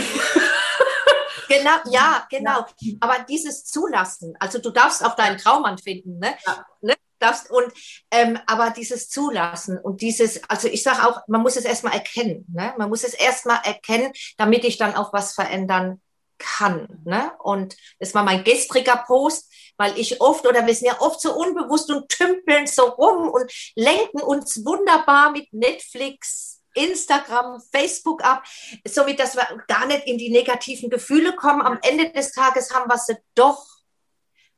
Genau, 1.48 1.76
ja, 1.92 2.26
genau. 2.28 2.66
Aber 2.98 3.24
dieses 3.28 3.64
Zulassen, 3.64 4.34
also 4.40 4.58
du 4.58 4.70
darfst 4.70 5.04
auch 5.04 5.14
deinen 5.14 5.38
Traummann 5.38 5.78
finden, 5.78 6.18
ne? 6.18 6.34
Ja. 6.44 6.66
ne? 6.80 6.94
Darfst, 7.20 7.52
und 7.52 7.72
ähm, 8.10 8.36
aber 8.48 8.70
dieses 8.70 9.08
Zulassen 9.08 9.78
und 9.78 10.00
dieses, 10.00 10.42
also 10.50 10.66
ich 10.66 10.82
sage 10.82 11.06
auch, 11.06 11.20
man 11.28 11.42
muss 11.42 11.54
es 11.54 11.64
erstmal 11.64 11.92
erkennen, 11.92 12.46
ne? 12.52 12.74
Man 12.78 12.88
muss 12.88 13.04
es 13.04 13.14
erstmal 13.14 13.60
erkennen, 13.62 14.12
damit 14.36 14.64
ich 14.64 14.76
dann 14.76 14.96
auch 14.96 15.12
was 15.12 15.34
verändern 15.34 16.00
kann. 16.38 17.02
Ne? 17.04 17.32
Und 17.38 17.76
das 17.98 18.14
war 18.14 18.22
mein 18.22 18.44
gestriger 18.44 19.04
Post, 19.06 19.52
weil 19.76 19.98
ich 19.98 20.20
oft, 20.20 20.46
oder 20.46 20.66
wir 20.66 20.74
sind 20.74 20.88
ja 20.88 21.00
oft 21.00 21.20
so 21.20 21.34
unbewusst 21.34 21.90
und 21.90 22.08
tümpeln 22.08 22.66
so 22.66 22.82
rum 22.84 23.28
und 23.28 23.50
lenken 23.74 24.20
uns 24.20 24.64
wunderbar 24.64 25.32
mit 25.32 25.52
Netflix, 25.52 26.60
Instagram, 26.74 27.62
Facebook 27.72 28.22
ab, 28.24 28.44
somit, 28.86 29.18
dass 29.18 29.34
wir 29.34 29.46
gar 29.66 29.86
nicht 29.86 30.06
in 30.06 30.18
die 30.18 30.30
negativen 30.30 30.90
Gefühle 30.90 31.34
kommen. 31.34 31.62
Am 31.62 31.78
Ende 31.82 32.10
des 32.10 32.32
Tages 32.32 32.72
haben 32.74 32.90
wir 32.90 32.98
sie 32.98 33.16
doch, 33.34 33.75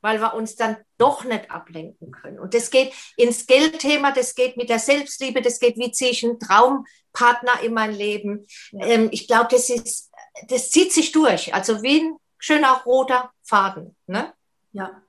weil 0.01 0.21
wir 0.21 0.35
uns 0.35 0.57
dann 0.57 0.77
doch 0.97 1.25
nicht 1.25 1.51
ablenken 1.51 2.11
können. 2.13 2.39
Und 2.39 2.55
das 2.55 2.71
geht 2.71 2.93
ins 3.17 3.47
Geldthema, 3.47 4.13
das 4.13 4.35
geht 4.35 4.57
mit 4.57 4.69
der 4.69 4.79
Selbstliebe, 4.79 5.43
das 5.43 5.61
geht, 5.61 5.77
wie 5.77 5.93
ziehe 5.93 6.11
ich 6.11 6.25
einen 6.25 6.39
Traumpartner 6.39 7.61
in 7.63 7.75
mein 7.75 7.93
Leben. 7.93 8.47
Ähm, 8.73 9.09
ich 9.13 9.27
glaube, 9.27 9.49
das 9.51 9.71
ist 9.71 10.09
das 10.47 10.71
zieht 10.71 10.93
sich 10.93 11.13
durch, 11.13 11.55
also 11.55 11.83
wie 11.83 12.01
ein 12.01 12.17
schöner 12.39 12.83
roter 12.85 13.31
Faden. 13.43 13.97
Ne? 14.07 14.33
Ja. 14.73 15.03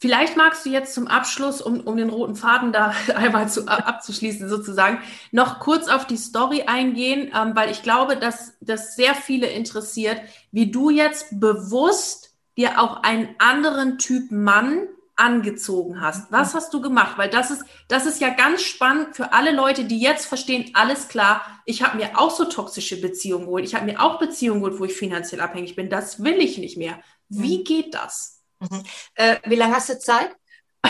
Vielleicht 0.00 0.36
magst 0.36 0.66
du 0.66 0.70
jetzt 0.70 0.94
zum 0.94 1.06
Abschluss, 1.06 1.62
um, 1.62 1.80
um 1.80 1.96
den 1.96 2.10
roten 2.10 2.36
Faden 2.36 2.72
da 2.72 2.94
einmal 3.14 3.48
zu, 3.48 3.66
abzuschließen, 3.66 4.48
sozusagen, 4.48 4.98
noch 5.30 5.60
kurz 5.60 5.88
auf 5.88 6.06
die 6.06 6.16
Story 6.16 6.62
eingehen, 6.66 7.32
ähm, 7.34 7.52
weil 7.54 7.70
ich 7.70 7.82
glaube, 7.82 8.16
dass 8.16 8.54
das 8.60 8.96
sehr 8.96 9.14
viele 9.14 9.46
interessiert, 9.46 10.20
wie 10.50 10.70
du 10.70 10.90
jetzt 10.90 11.40
bewusst 11.40 12.23
dir 12.56 12.80
auch 12.80 13.02
einen 13.02 13.34
anderen 13.38 13.98
Typ 13.98 14.30
Mann 14.30 14.88
angezogen 15.16 16.00
hast? 16.00 16.30
Was 16.32 16.54
hast 16.54 16.72
du 16.74 16.80
gemacht? 16.80 17.18
Weil 17.18 17.30
das 17.30 17.50
ist, 17.50 17.64
das 17.88 18.06
ist 18.06 18.20
ja 18.20 18.30
ganz 18.30 18.62
spannend 18.62 19.16
für 19.16 19.32
alle 19.32 19.52
Leute, 19.52 19.84
die 19.84 20.00
jetzt 20.00 20.26
verstehen, 20.26 20.70
alles 20.74 21.08
klar, 21.08 21.44
ich 21.64 21.82
habe 21.82 21.96
mir 21.96 22.18
auch 22.18 22.30
so 22.30 22.44
toxische 22.44 23.00
Beziehungen 23.00 23.46
geholt. 23.46 23.64
Ich 23.64 23.74
habe 23.74 23.86
mir 23.86 24.00
auch 24.00 24.18
Beziehungen 24.18 24.62
geholt, 24.62 24.80
wo 24.80 24.84
ich 24.84 24.94
finanziell 24.94 25.40
abhängig 25.40 25.76
bin. 25.76 25.90
Das 25.90 26.22
will 26.22 26.38
ich 26.38 26.58
nicht 26.58 26.76
mehr. 26.76 26.98
Wie 27.28 27.58
mhm. 27.58 27.64
geht 27.64 27.94
das? 27.94 28.42
Mhm. 28.60 28.82
Äh, 29.14 29.36
wie 29.44 29.56
lange 29.56 29.74
hast 29.74 29.88
du 29.88 29.98
Zeit? 29.98 30.34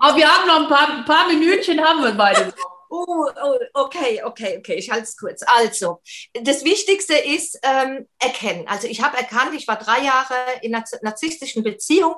Aber 0.00 0.16
wir 0.16 0.28
haben 0.28 0.46
noch 0.46 0.62
ein 0.62 0.68
paar, 0.68 0.98
ein 0.98 1.04
paar 1.04 1.28
Minütchen, 1.28 1.80
haben 1.80 2.02
wir 2.02 2.12
beide. 2.12 2.52
Oh, 2.90 3.28
oh, 3.42 3.58
okay, 3.74 4.22
okay, 4.22 4.58
okay, 4.58 4.74
ich 4.74 4.90
halte 4.90 5.04
es 5.04 5.16
kurz. 5.16 5.42
Also, 5.46 6.00
das 6.32 6.64
Wichtigste 6.64 7.14
ist 7.14 7.58
ähm, 7.62 8.08
erkennen. 8.18 8.66
Also 8.68 8.86
ich 8.86 9.02
habe 9.02 9.16
erkannt, 9.16 9.54
ich 9.54 9.68
war 9.68 9.76
drei 9.76 10.04
Jahre 10.04 10.34
in 10.62 10.74
einer 10.74 10.84
narzisstischen 11.02 11.62
Beziehung 11.62 12.14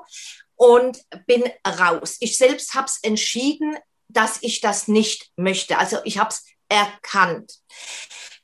und 0.55 0.99
bin 1.25 1.43
raus. 1.65 2.17
Ich 2.19 2.37
selbst 2.37 2.73
habe 2.73 2.87
es 2.87 2.99
entschieden, 3.03 3.77
dass 4.07 4.39
ich 4.41 4.61
das 4.61 4.87
nicht 4.87 5.31
möchte. 5.35 5.77
Also 5.77 5.97
ich 6.03 6.17
habe 6.17 6.29
es 6.29 6.45
erkannt. 6.69 7.53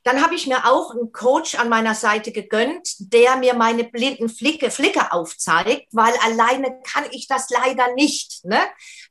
Dann 0.03 0.21
habe 0.21 0.35
ich 0.35 0.47
mir 0.47 0.69
auch 0.69 0.91
einen 0.91 1.11
Coach 1.11 1.55
an 1.55 1.69
meiner 1.69 1.95
Seite 1.95 2.31
gegönnt, 2.31 2.95
der 2.99 3.37
mir 3.37 3.53
meine 3.53 3.85
blinden 3.85 4.29
Flicke, 4.29 4.69
Flicke 4.69 5.13
aufzeigt, 5.13 5.87
weil 5.91 6.13
alleine 6.23 6.79
kann 6.83 7.05
ich 7.11 7.27
das 7.27 7.49
leider 7.49 7.93
nicht. 7.93 8.43
Ne? 8.43 8.59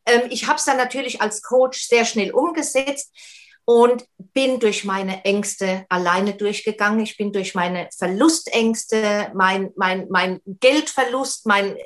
Ähm, 0.05 0.23
ich 0.31 0.47
habe 0.47 0.57
es 0.57 0.65
dann 0.65 0.77
natürlich 0.77 1.23
als 1.23 1.43
Coach 1.43 1.89
sehr 1.89 2.05
schnell 2.05 2.33
umgesetzt 2.33 3.11
und 3.65 4.05
bin 4.19 4.61
durch 4.61 4.85
meine 4.85 5.25
Ängste 5.25 5.87
alleine 5.89 6.35
durchgegangen. 6.35 7.01
Ich 7.01 7.17
bin 7.17 7.33
durch 7.33 7.55
meine 7.55 7.89
Verlustängste, 7.97 9.31
mein, 9.35 9.71
mein, 9.77 10.09
mein 10.11 10.41
Geldverlust, 10.45 11.47
mein 11.47 11.77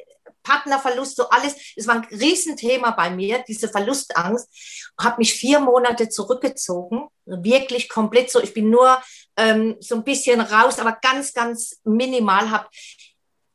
Partnerverlust, 0.42 1.16
so 1.16 1.28
alles. 1.28 1.56
Es 1.76 1.86
war 1.86 1.96
ein 1.96 2.04
Riesenthema 2.10 2.92
bei 2.92 3.10
mir, 3.10 3.44
diese 3.46 3.68
Verlustangst. 3.68 4.48
Habe 4.98 5.18
mich 5.18 5.34
vier 5.34 5.60
Monate 5.60 6.08
zurückgezogen, 6.08 7.08
wirklich 7.26 7.88
komplett 7.88 8.30
so. 8.30 8.40
Ich 8.40 8.54
bin 8.54 8.70
nur 8.70 9.00
ähm, 9.36 9.76
so 9.80 9.96
ein 9.96 10.04
bisschen 10.04 10.40
raus, 10.40 10.78
aber 10.78 10.98
ganz, 11.02 11.32
ganz 11.32 11.80
minimal. 11.84 12.50
Hab 12.50 12.70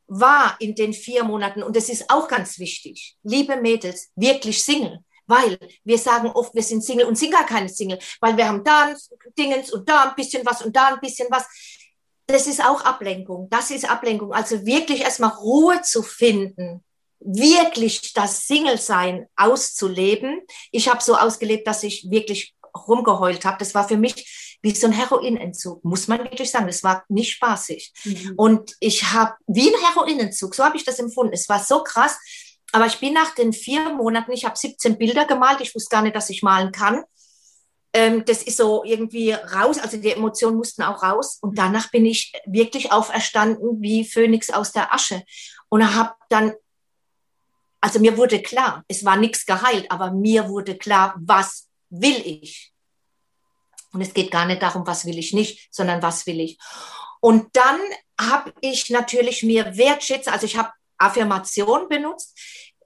war 0.06 0.56
in 0.60 0.74
den 0.74 0.92
vier 0.92 1.24
Monaten 1.24 1.62
und 1.62 1.74
das 1.74 1.88
ist 1.88 2.10
auch 2.10 2.28
ganz 2.28 2.58
wichtig. 2.58 3.16
Liebe 3.22 3.56
Mädels, 3.56 4.10
wirklich 4.14 4.62
Single. 4.62 5.00
Weil 5.26 5.58
wir 5.84 5.98
sagen 5.98 6.28
oft, 6.28 6.54
wir 6.54 6.62
sind 6.62 6.84
Single 6.84 7.06
und 7.06 7.16
sind 7.16 7.32
gar 7.32 7.46
keine 7.46 7.68
Single, 7.68 7.98
weil 8.20 8.36
wir 8.36 8.46
haben 8.46 8.62
da 8.62 8.88
ein 8.88 8.96
Dingens 9.38 9.72
und 9.72 9.88
da 9.88 10.02
ein 10.02 10.14
bisschen 10.14 10.44
was 10.44 10.62
und 10.62 10.76
da 10.76 10.88
ein 10.88 11.00
bisschen 11.00 11.28
was 11.30 11.46
das 12.26 12.46
ist 12.46 12.64
auch 12.64 12.84
Ablenkung. 12.84 13.48
Das 13.50 13.70
ist 13.70 13.88
Ablenkung. 13.88 14.32
Also 14.32 14.64
wirklich 14.64 15.02
erstmal 15.02 15.30
Ruhe 15.30 15.82
zu 15.82 16.02
finden, 16.02 16.84
wirklich 17.20 18.12
das 18.14 18.46
Single-Sein 18.46 19.26
auszuleben. 19.36 20.40
Ich 20.70 20.88
habe 20.88 21.02
so 21.02 21.16
ausgelebt, 21.16 21.66
dass 21.66 21.82
ich 21.82 22.10
wirklich 22.10 22.54
rumgeheult 22.76 23.44
habe. 23.44 23.58
Das 23.58 23.74
war 23.74 23.86
für 23.86 23.96
mich 23.96 24.58
wie 24.62 24.74
so 24.74 24.86
ein 24.86 24.92
Heroinentzug, 24.92 25.84
muss 25.84 26.08
man 26.08 26.20
wirklich 26.20 26.50
sagen. 26.50 26.66
Das 26.66 26.82
war 26.82 27.04
nicht 27.08 27.32
spaßig. 27.32 27.92
Mhm. 28.04 28.34
Und 28.36 28.76
ich 28.80 29.12
habe 29.12 29.34
wie 29.46 29.68
ein 29.68 29.80
Heroinentzug, 29.80 30.54
so 30.54 30.64
habe 30.64 30.76
ich 30.76 30.84
das 30.84 30.98
empfunden. 30.98 31.32
Es 31.32 31.48
war 31.48 31.62
so 31.62 31.82
krass. 31.82 32.18
Aber 32.72 32.86
ich 32.86 33.00
bin 33.00 33.12
nach 33.12 33.34
den 33.34 33.52
vier 33.52 33.90
Monaten, 33.90 34.32
ich 34.32 34.44
habe 34.44 34.56
17 34.56 34.96
Bilder 34.96 35.26
gemalt. 35.26 35.60
Ich 35.60 35.74
wusste 35.74 35.90
gar 35.90 36.02
nicht, 36.02 36.16
dass 36.16 36.30
ich 36.30 36.42
malen 36.42 36.72
kann 36.72 37.04
ähm, 37.92 38.24
das 38.24 38.42
ist 38.42 38.56
so 38.56 38.84
irgendwie 38.84 39.32
raus, 39.32 39.78
also 39.78 39.96
die 39.96 40.12
Emotionen 40.12 40.56
mussten 40.56 40.82
auch 40.82 41.02
raus. 41.02 41.38
Und 41.40 41.58
danach 41.58 41.90
bin 41.90 42.06
ich 42.06 42.32
wirklich 42.46 42.92
auferstanden 42.92 43.82
wie 43.82 44.04
Phönix 44.04 44.50
aus 44.50 44.72
der 44.72 44.92
Asche. 44.94 45.22
Und 45.68 45.94
habe 45.94 46.14
dann, 46.28 46.52
also 47.80 47.98
mir 48.00 48.16
wurde 48.16 48.40
klar, 48.40 48.84
es 48.88 49.04
war 49.04 49.16
nichts 49.16 49.44
geheilt, 49.44 49.90
aber 49.90 50.10
mir 50.10 50.48
wurde 50.48 50.76
klar, 50.76 51.14
was 51.18 51.68
will 51.92 52.22
ich? 52.24 52.72
Und 53.92 54.00
es 54.00 54.14
geht 54.14 54.30
gar 54.30 54.46
nicht 54.46 54.62
darum, 54.62 54.86
was 54.86 55.04
will 55.04 55.18
ich 55.18 55.32
nicht, 55.32 55.68
sondern 55.72 56.02
was 56.02 56.26
will 56.26 56.40
ich. 56.40 56.58
Und 57.20 57.54
dann 57.54 57.80
habe 58.18 58.52
ich 58.60 58.90
natürlich 58.90 59.42
mir 59.42 59.76
wertschätze, 59.76 60.32
also 60.32 60.46
ich 60.46 60.56
habe 60.56 60.70
Affirmation 60.98 61.88
benutzt. 61.88 62.38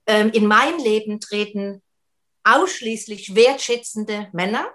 Ähm, 0.07 0.31
in 0.31 0.47
mein 0.47 0.79
Leben 0.79 1.21
treten 1.21 1.83
ausschließlich 2.45 3.35
wertschätzende 3.35 4.29
Männer 4.33 4.71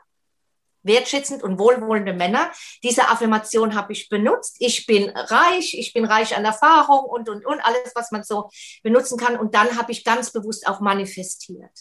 wertschätzend 0.84 1.44
und 1.44 1.60
wohlwollende 1.60 2.14
Männer. 2.14 2.52
Diese 2.84 3.08
Affirmation 3.08 3.76
habe 3.76 3.94
ich 3.94 4.10
benutzt. 4.10 4.56
Ich 4.60 4.86
bin 4.86 5.10
reich, 5.10 5.76
ich 5.78 5.94
bin 5.94 6.06
reich 6.06 6.36
an 6.36 6.46
Erfahrung 6.46 7.06
und, 7.06 7.30
und, 7.30 7.46
und, 7.46 7.60
alles, 7.62 7.92
was 7.96 8.12
man 8.12 8.24
so 8.24 8.50
benutzen 8.84 9.18
kann. 9.18 9.38
Und 9.38 9.56
dann 9.56 9.78
habe 9.78 9.92
ich 9.92 10.04
ganz 10.04 10.32
bewusst 10.32 10.68
auch 10.68 10.80
manifestiert. 10.80 11.72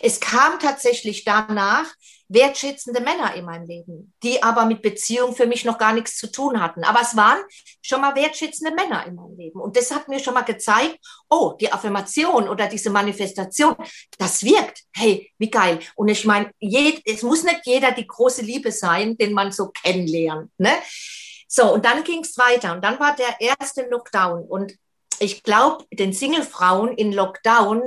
Es 0.00 0.20
kam 0.20 0.58
tatsächlich 0.58 1.24
danach 1.24 1.86
wertschätzende 2.32 3.00
Männer 3.00 3.34
in 3.34 3.44
meinem 3.44 3.66
Leben, 3.66 4.14
die 4.22 4.42
aber 4.42 4.64
mit 4.64 4.80
Beziehung 4.80 5.34
für 5.34 5.46
mich 5.46 5.64
noch 5.64 5.76
gar 5.76 5.92
nichts 5.92 6.16
zu 6.16 6.30
tun 6.30 6.60
hatten. 6.62 6.82
Aber 6.84 7.00
es 7.02 7.14
waren 7.14 7.42
schon 7.82 8.00
mal 8.00 8.14
wertschätzende 8.14 8.74
Männer 8.74 9.06
in 9.06 9.14
meinem 9.14 9.36
Leben. 9.36 9.60
Und 9.60 9.76
das 9.76 9.90
hat 9.90 10.08
mir 10.08 10.18
schon 10.18 10.34
mal 10.34 10.42
gezeigt, 10.42 10.98
oh, 11.28 11.54
die 11.60 11.70
Affirmation 11.70 12.48
oder 12.48 12.68
diese 12.68 12.90
Manifestation, 12.90 13.76
das 14.18 14.42
wirkt. 14.44 14.82
Hey, 14.94 15.30
wie 15.38 15.50
geil. 15.50 15.80
Und 15.94 16.08
ich 16.08 16.24
meine, 16.24 16.50
es 17.04 17.22
muss 17.22 17.44
nicht 17.44 17.60
jeder 17.64 17.92
die 17.92 18.06
große 18.06 18.42
Liebe 18.42 18.72
sein, 18.72 19.16
den 19.18 19.34
man 19.34 19.52
so 19.52 19.68
kennenlernt. 19.68 20.50
Ne? 20.58 20.72
So, 21.48 21.74
und 21.74 21.84
dann 21.84 22.02
ging 22.02 22.20
es 22.20 22.38
weiter. 22.38 22.72
Und 22.72 22.82
dann 22.82 22.98
war 22.98 23.14
der 23.14 23.40
erste 23.40 23.82
Lockdown. 23.90 24.44
Und 24.44 24.72
ich 25.18 25.42
glaube, 25.42 25.84
den 25.92 26.14
Single-Frauen 26.14 26.96
in 26.96 27.12
Lockdown 27.12 27.82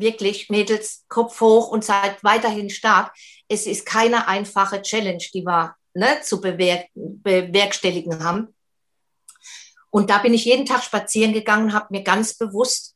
wirklich 0.00 0.50
Mädels 0.50 1.04
Kopf 1.08 1.40
hoch 1.40 1.68
und 1.68 1.84
seid 1.84 2.22
weiterhin 2.22 2.70
stark. 2.70 3.14
Es 3.48 3.66
ist 3.66 3.86
keine 3.86 4.28
einfache 4.28 4.82
Challenge, 4.82 5.24
die 5.32 5.44
wir 5.44 5.74
ne, 5.94 6.20
zu 6.22 6.40
bewerk 6.40 6.86
bewerkstelligen 6.94 8.22
haben. 8.22 8.54
Und 9.90 10.10
da 10.10 10.18
bin 10.18 10.34
ich 10.34 10.44
jeden 10.44 10.66
Tag 10.66 10.82
spazieren 10.82 11.32
gegangen, 11.32 11.72
habe 11.72 11.86
mir 11.90 12.02
ganz 12.02 12.34
bewusst 12.34 12.93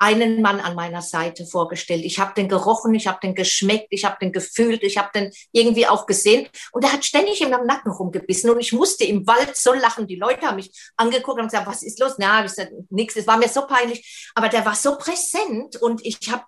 einen 0.00 0.40
Mann 0.40 0.60
an 0.60 0.74
meiner 0.74 1.02
Seite 1.02 1.46
vorgestellt. 1.46 2.04
Ich 2.06 2.18
habe 2.18 2.32
den 2.34 2.48
gerochen, 2.48 2.94
ich 2.94 3.06
habe 3.06 3.20
den 3.22 3.34
geschmeckt, 3.34 3.88
ich 3.90 4.06
habe 4.06 4.16
den 4.18 4.32
gefühlt, 4.32 4.82
ich 4.82 4.96
habe 4.96 5.10
den 5.14 5.30
irgendwie 5.52 5.86
auch 5.86 6.06
gesehen. 6.06 6.48
Und 6.72 6.84
er 6.84 6.92
hat 6.94 7.04
ständig 7.04 7.42
in 7.42 7.50
meinem 7.50 7.66
Nacken 7.66 7.92
rumgebissen 7.92 8.48
und 8.48 8.58
ich 8.60 8.72
musste 8.72 9.04
im 9.04 9.26
Wald 9.26 9.56
so 9.56 9.74
lachen. 9.74 10.06
Die 10.06 10.16
Leute 10.16 10.46
haben 10.46 10.56
mich 10.56 10.72
angeguckt 10.96 11.38
und 11.38 11.48
gesagt, 11.48 11.66
was 11.66 11.82
ist 11.82 12.00
los? 12.00 12.14
Na, 12.16 12.40
ich 12.40 12.50
gesagt, 12.50 12.72
nichts. 12.88 13.14
Es 13.16 13.26
war 13.26 13.36
mir 13.36 13.48
so 13.48 13.66
peinlich, 13.66 14.30
aber 14.34 14.48
der 14.48 14.64
war 14.64 14.74
so 14.74 14.96
präsent 14.96 15.76
und 15.76 16.04
ich 16.04 16.18
habe 16.30 16.44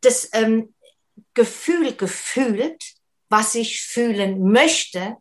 das 0.00 0.28
ähm, 0.32 0.74
Gefühl 1.32 1.94
gefühlt, 1.94 2.82
was 3.28 3.54
ich 3.54 3.82
fühlen 3.82 4.50
möchte, 4.50 5.16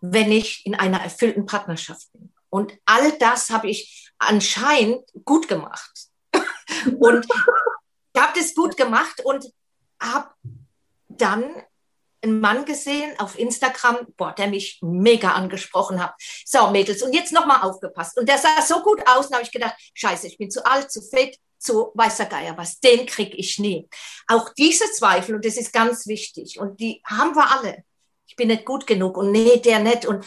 wenn 0.00 0.30
ich 0.30 0.64
in 0.66 0.76
einer 0.76 1.02
erfüllten 1.02 1.46
Partnerschaft 1.46 2.12
bin. 2.12 2.32
Und 2.48 2.78
all 2.84 3.10
das 3.18 3.50
habe 3.50 3.68
ich 3.68 4.12
anscheinend 4.18 5.02
gut 5.24 5.48
gemacht. 5.48 6.09
Und 6.98 7.26
ich 8.14 8.20
habe 8.20 8.38
das 8.38 8.54
gut 8.54 8.76
gemacht 8.76 9.22
und 9.24 9.46
habe 10.00 10.30
dann 11.08 11.44
einen 12.22 12.40
Mann 12.40 12.64
gesehen 12.64 13.18
auf 13.18 13.38
Instagram, 13.38 14.06
boah, 14.16 14.32
der 14.32 14.48
mich 14.48 14.78
mega 14.82 15.32
angesprochen 15.32 16.02
hat. 16.02 16.14
So, 16.44 16.70
Mädels, 16.70 17.02
und 17.02 17.14
jetzt 17.14 17.32
nochmal 17.32 17.62
aufgepasst. 17.62 18.18
Und 18.18 18.28
der 18.28 18.38
sah 18.38 18.60
so 18.62 18.82
gut 18.82 19.00
aus, 19.06 19.26
und 19.26 19.34
habe 19.34 19.44
ich 19.44 19.52
gedacht, 19.52 19.74
scheiße, 19.94 20.26
ich 20.26 20.38
bin 20.38 20.50
zu 20.50 20.64
alt, 20.64 20.90
zu 20.90 21.00
fett, 21.02 21.38
zu 21.58 21.92
weißer 21.94 22.26
Geier 22.26 22.56
was, 22.56 22.80
den 22.80 23.06
krieg 23.06 23.34
ich 23.36 23.58
nie. 23.58 23.88
Auch 24.28 24.50
diese 24.54 24.90
Zweifel, 24.92 25.34
und 25.34 25.44
das 25.44 25.56
ist 25.56 25.72
ganz 25.72 26.06
wichtig, 26.06 26.58
und 26.58 26.80
die 26.80 27.02
haben 27.04 27.34
wir 27.34 27.50
alle. 27.50 27.84
Ich 28.26 28.36
bin 28.36 28.48
nicht 28.48 28.64
gut 28.64 28.86
genug 28.86 29.16
und 29.16 29.32
nee, 29.32 29.58
der 29.58 29.80
nicht. 29.80 30.06
Und 30.06 30.24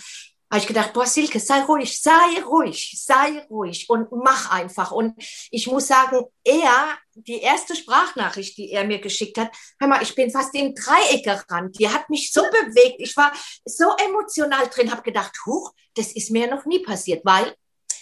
habe 0.53 0.61
ich 0.61 0.67
gedacht, 0.67 0.93
boah, 0.93 1.07
Silke, 1.07 1.39
sei 1.39 1.63
ruhig, 1.63 1.99
sei 1.99 2.39
ruhig, 2.45 2.93
sei 3.03 3.43
ruhig 3.49 3.89
und 3.89 4.11
mach 4.11 4.51
einfach. 4.51 4.91
Und 4.91 5.15
ich 5.49 5.65
muss 5.65 5.87
sagen, 5.87 6.25
er, 6.43 6.95
die 7.15 7.41
erste 7.41 7.75
Sprachnachricht, 7.75 8.55
die 8.57 8.69
er 8.69 8.83
mir 8.85 8.99
geschickt 8.99 9.39
hat, 9.39 9.51
hör 9.79 9.87
mal, 9.87 10.03
ich 10.03 10.13
bin 10.13 10.29
fast 10.29 10.53
im 10.53 10.75
Dreieck 10.75 11.23
gerannt. 11.23 11.79
Die 11.79 11.89
hat 11.89 12.07
mich 12.11 12.31
so 12.31 12.43
bewegt. 12.43 12.97
Ich 12.99 13.17
war 13.17 13.33
so 13.65 13.95
emotional 13.97 14.67
drin, 14.67 14.91
habe 14.91 15.01
gedacht, 15.01 15.31
huch, 15.47 15.73
das 15.95 16.11
ist 16.11 16.29
mir 16.29 16.47
noch 16.47 16.65
nie 16.67 16.83
passiert, 16.83 17.25
weil 17.25 17.55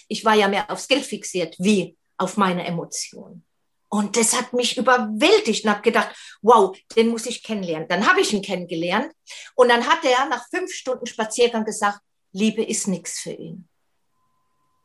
ich 0.08 0.22
war 0.22 0.34
ja 0.34 0.46
mehr 0.46 0.70
aufs 0.70 0.88
Geld 0.88 1.06
fixiert, 1.06 1.56
wie 1.58 1.96
auf 2.18 2.36
meine 2.36 2.66
Emotionen. 2.66 3.46
Und 3.88 4.18
das 4.18 4.38
hat 4.38 4.52
mich 4.52 4.76
überwältigt 4.76 5.64
und 5.64 5.70
habe 5.70 5.80
gedacht, 5.80 6.14
wow, 6.42 6.76
den 6.96 7.08
muss 7.08 7.24
ich 7.24 7.42
kennenlernen. 7.42 7.88
Dann 7.88 8.06
habe 8.06 8.20
ich 8.20 8.30
ihn 8.34 8.42
kennengelernt 8.42 9.10
und 9.54 9.70
dann 9.70 9.86
hat 9.86 10.04
er 10.04 10.26
nach 10.26 10.46
fünf 10.50 10.70
Stunden 10.70 11.06
Spaziergang 11.06 11.64
gesagt, 11.64 12.00
Liebe 12.32 12.62
ist 12.62 12.88
nichts 12.88 13.20
für 13.20 13.32
ihn. 13.32 13.68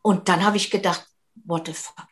Und 0.01 0.29
dann 0.29 0.45
habe 0.45 0.57
ich 0.57 0.69
gedacht, 0.69 1.05
what 1.45 1.67
the 1.67 1.73
fuck? 1.73 2.07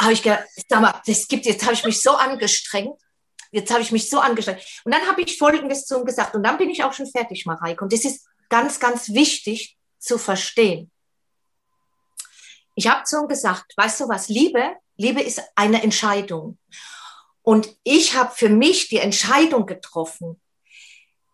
Habe 0.00 0.12
ich 0.12 0.22
gedacht, 0.22 0.44
sag 0.68 0.80
mal, 0.80 1.00
das 1.06 1.28
gibt, 1.28 1.46
jetzt 1.46 1.64
habe 1.64 1.74
ich 1.74 1.84
mich 1.84 2.00
so 2.00 2.12
angestrengt. 2.12 3.00
Jetzt 3.50 3.70
habe 3.70 3.80
ich 3.80 3.92
mich 3.92 4.10
so 4.10 4.20
angestrengt. 4.20 4.62
Und 4.84 4.92
dann 4.92 5.06
habe 5.06 5.22
ich 5.22 5.38
Folgendes 5.38 5.86
zu 5.86 5.98
ihm 5.98 6.04
gesagt. 6.04 6.34
Und 6.34 6.42
dann 6.42 6.58
bin 6.58 6.70
ich 6.70 6.84
auch 6.84 6.92
schon 6.92 7.06
fertig, 7.06 7.46
Mareike. 7.46 7.82
Und 7.82 7.92
das 7.92 8.04
ist 8.04 8.26
ganz, 8.48 8.78
ganz 8.78 9.08
wichtig 9.10 9.76
zu 9.98 10.18
verstehen. 10.18 10.90
Ich 12.74 12.86
habe 12.88 13.04
zu 13.04 13.16
ihm 13.20 13.28
gesagt, 13.28 13.72
weißt 13.76 14.00
du 14.00 14.08
was, 14.08 14.28
Liebe 14.28 14.76
Liebe 14.98 15.22
ist 15.22 15.40
eine 15.54 15.82
Entscheidung. 15.82 16.58
Und 17.42 17.74
ich 17.84 18.14
habe 18.14 18.34
für 18.34 18.50
mich 18.50 18.88
die 18.88 18.98
Entscheidung 18.98 19.64
getroffen, 19.64 20.40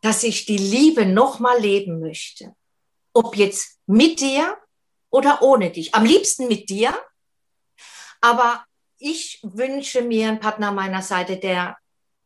dass 0.02 0.22
ich 0.22 0.44
die 0.44 0.58
Liebe 0.58 1.06
nochmal 1.06 1.58
leben 1.60 1.98
möchte. 1.98 2.54
Ob 3.14 3.36
jetzt 3.36 3.78
mit 3.86 4.20
dir 4.20 4.58
oder 5.10 5.40
ohne 5.42 5.70
dich. 5.70 5.94
Am 5.94 6.04
liebsten 6.04 6.48
mit 6.48 6.68
dir. 6.68 6.94
Aber 8.20 8.64
ich 8.98 9.38
wünsche 9.42 10.02
mir 10.02 10.28
einen 10.28 10.40
Partner 10.40 10.72
meiner 10.72 11.02
Seite, 11.02 11.36
der 11.36 11.78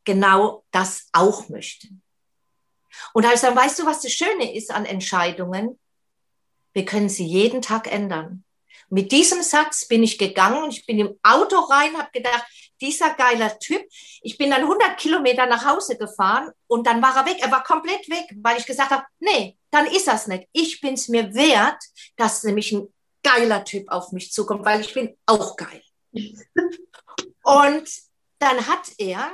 genau 0.05 0.65
das 0.71 1.09
auch 1.13 1.49
möchte. 1.49 1.89
Und 3.13 3.27
also 3.27 3.49
dann 3.49 3.57
weißt 3.57 3.79
du, 3.79 3.87
was 3.87 4.01
das 4.01 4.13
Schöne 4.13 4.55
ist 4.55 4.71
an 4.71 4.87
Entscheidungen? 4.87 5.79
Wir 6.73 6.85
können 6.85 7.09
sie 7.09 7.27
jeden 7.27 7.61
Tag 7.61 7.93
ändern. 7.93 8.45
Mit 8.89 9.13
diesem 9.13 9.43
Satz 9.43 9.87
bin 9.87 10.03
ich 10.03 10.17
gegangen 10.17 10.71
ich 10.71 10.87
bin 10.87 10.99
im 10.99 11.19
Auto 11.23 11.59
rein, 11.59 11.97
habe 11.99 12.11
gedacht, 12.13 12.47
dieser 12.81 13.13
geiler 13.15 13.59
Typ. 13.59 13.83
Ich 14.23 14.39
bin 14.39 14.51
dann 14.51 14.63
100 14.63 14.97
Kilometer 14.97 15.47
nach 15.47 15.67
Hause 15.67 15.99
gefahren 15.99 16.51
und 16.69 16.87
dann 16.87 17.03
war 17.03 17.17
er 17.17 17.27
weg. 17.27 17.39
Er 17.41 17.51
war 17.51 17.63
komplett 17.65 18.09
weg, 18.09 18.25
weil 18.37 18.57
ich 18.57 18.67
gesagt 18.67 18.91
habe, 18.91 19.05
nee, 19.19 19.58
dann 19.71 19.87
ist 19.87 20.07
das 20.07 20.27
nicht. 20.27 20.49
Ich 20.53 20.81
bin 20.81 20.95
es 20.95 21.09
mir 21.09 21.35
wert, 21.35 21.83
dass 22.17 22.43
nämlich 22.45 22.73
ein 22.73 22.93
geiler 23.23 23.65
Typ 23.65 23.91
auf 23.91 24.13
mich 24.13 24.33
zukommt, 24.33 24.65
weil 24.65 24.81
ich 24.81 24.95
bin 24.95 25.17
auch 25.27 25.57
geil. 25.57 25.83
und 27.43 27.89
dann 28.39 28.67
hat 28.67 28.93
er 28.99 29.33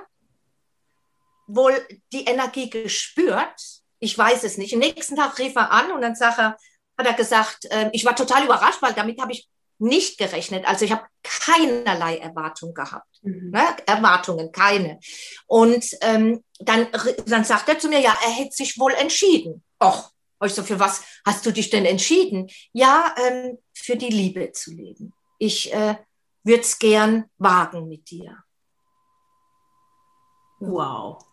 wohl 1.46 1.86
die 2.12 2.24
Energie 2.24 2.70
gespürt. 2.70 3.60
Ich 3.98 4.16
weiß 4.16 4.44
es 4.44 4.58
nicht. 4.58 4.72
Am 4.72 4.80
nächsten 4.80 5.16
Tag 5.16 5.38
rief 5.38 5.54
er 5.56 5.70
an 5.70 5.92
und 5.92 6.00
dann 6.00 6.14
sagt 6.14 6.38
er, 6.38 6.56
hat 6.96 7.06
er 7.06 7.14
gesagt, 7.14 7.66
äh, 7.66 7.90
ich 7.92 8.04
war 8.04 8.16
total 8.16 8.44
überrascht, 8.44 8.80
weil 8.80 8.94
damit 8.94 9.20
habe 9.20 9.32
ich 9.32 9.48
nicht 9.78 10.18
gerechnet. 10.18 10.66
Also 10.66 10.84
ich 10.84 10.92
habe 10.92 11.04
keinerlei 11.22 12.18
Erwartung 12.18 12.74
gehabt. 12.74 13.08
Mhm. 13.22 13.50
Ne? 13.50 13.62
Erwartungen, 13.86 14.52
keine. 14.52 14.98
Und 15.46 15.84
ähm, 16.00 16.44
dann, 16.60 16.86
dann 17.26 17.44
sagt 17.44 17.68
er 17.68 17.78
zu 17.78 17.88
mir, 17.88 18.00
ja, 18.00 18.16
er 18.24 18.30
hätte 18.30 18.54
sich 18.54 18.78
wohl 18.78 18.92
entschieden. 18.92 19.62
Och, 19.82 20.10
ich 20.46 20.54
so, 20.54 20.62
für 20.62 20.80
was 20.80 21.04
hast 21.24 21.44
du 21.46 21.52
dich 21.52 21.70
denn 21.70 21.84
entschieden? 21.84 22.48
Ja, 22.72 23.14
ähm, 23.16 23.58
für 23.72 23.96
die 23.96 24.10
Liebe 24.10 24.52
zu 24.52 24.72
leben. 24.72 25.12
Ich 25.38 25.72
äh, 25.72 25.96
würde 26.42 26.62
es 26.62 26.78
gern 26.78 27.24
wagen 27.38 27.88
mit 27.88 28.10
dir. 28.10 28.42
Wow. 30.60 31.24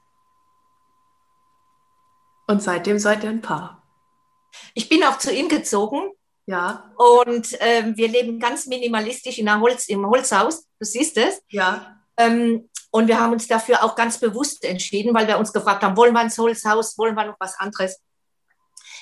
Und 2.47 2.61
seitdem 2.61 2.99
seid 2.99 3.23
ihr 3.23 3.29
ein 3.29 3.41
Paar. 3.41 3.81
Ich 4.73 4.89
bin 4.89 5.03
auch 5.03 5.17
zu 5.17 5.33
ihm 5.33 5.47
gezogen. 5.47 6.11
Ja. 6.45 6.91
Und 6.97 7.55
ähm, 7.59 7.95
wir 7.95 8.09
leben 8.09 8.39
ganz 8.39 8.67
minimalistisch 8.67 9.37
in 9.37 9.47
einer 9.47 9.61
Holz, 9.61 9.87
im 9.87 10.05
Holzhaus. 10.05 10.67
Du 10.79 10.85
siehst 10.85 11.17
es. 11.17 11.41
Ja. 11.49 11.97
Ähm, 12.17 12.69
und 12.91 13.07
wir 13.07 13.19
haben 13.19 13.31
uns 13.31 13.47
dafür 13.47 13.83
auch 13.83 13.95
ganz 13.95 14.19
bewusst 14.19 14.65
entschieden, 14.65 15.13
weil 15.13 15.27
wir 15.27 15.37
uns 15.37 15.53
gefragt 15.53 15.81
haben, 15.81 15.95
wollen 15.95 16.13
wir 16.13 16.21
ins 16.21 16.37
Holzhaus, 16.37 16.97
wollen 16.97 17.15
wir 17.15 17.25
noch 17.25 17.39
was 17.39 17.57
anderes? 17.57 18.01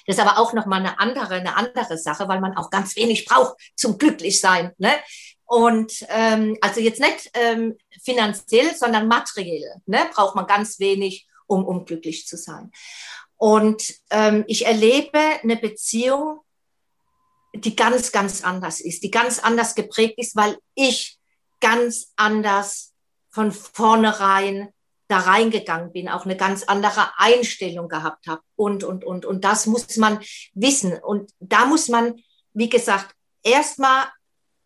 Das 0.10 0.18
ist 0.18 0.26
aber 0.26 0.40
auch 0.40 0.54
nochmal 0.54 0.80
eine 0.80 1.00
andere, 1.00 1.36
eine 1.36 1.56
andere 1.56 1.96
Sache, 1.96 2.28
weil 2.28 2.40
man 2.40 2.58
auch 2.58 2.72
ganz 2.72 2.96
wenig 2.96 3.26
braucht 3.26 3.62
zum 3.76 4.00
Glücklichsein. 4.00 4.72
Ne? 4.80 4.92
Und 5.46 6.04
ähm, 6.10 6.58
also 6.62 6.80
jetzt 6.80 7.00
nicht 7.00 7.30
ähm, 7.36 7.78
finanziell, 8.02 8.76
sondern 8.76 9.08
materiell 9.08 9.72
ne? 9.86 10.00
braucht 10.12 10.36
man 10.36 10.48
ganz 10.48 10.80
wenig, 10.80 11.28
um, 11.46 11.64
um 11.64 11.86
glücklich 11.86 12.26
zu 12.26 12.38
sein. 12.38 12.72
Und 13.38 14.00
ähm, 14.10 14.46
ich 14.48 14.66
erlebe 14.66 15.20
eine 15.44 15.58
Beziehung, 15.58 16.40
die 17.54 17.76
ganz, 17.76 18.12
ganz 18.12 18.44
anders 18.44 18.82
ist, 18.82 19.04
die 19.04 19.12
ganz 19.12 19.38
anders 19.38 19.76
geprägt 19.76 20.16
ist, 20.18 20.36
weil 20.36 20.58
ich 20.74 21.20
ganz 21.60 22.14
anders 22.16 22.96
von 23.30 23.52
vornherein 23.52 24.70
da 25.10 25.18
reingegangen 25.18 25.92
bin, 25.92 26.08
auch 26.08 26.26
eine 26.26 26.38
ganz 26.38 26.64
andere 26.64 27.10
Einstellung 27.18 27.90
gehabt 27.90 28.28
habe 28.28 28.42
und, 28.56 28.84
und, 28.84 29.04
und. 29.04 29.26
Und 29.26 29.44
das 29.44 29.66
muss 29.66 29.98
man 29.98 30.20
wissen. 30.54 30.98
Und 31.00 31.32
da 31.40 31.66
muss 31.66 31.90
man, 31.90 32.22
wie 32.54 32.70
gesagt, 32.70 33.16
erstmal 33.44 34.06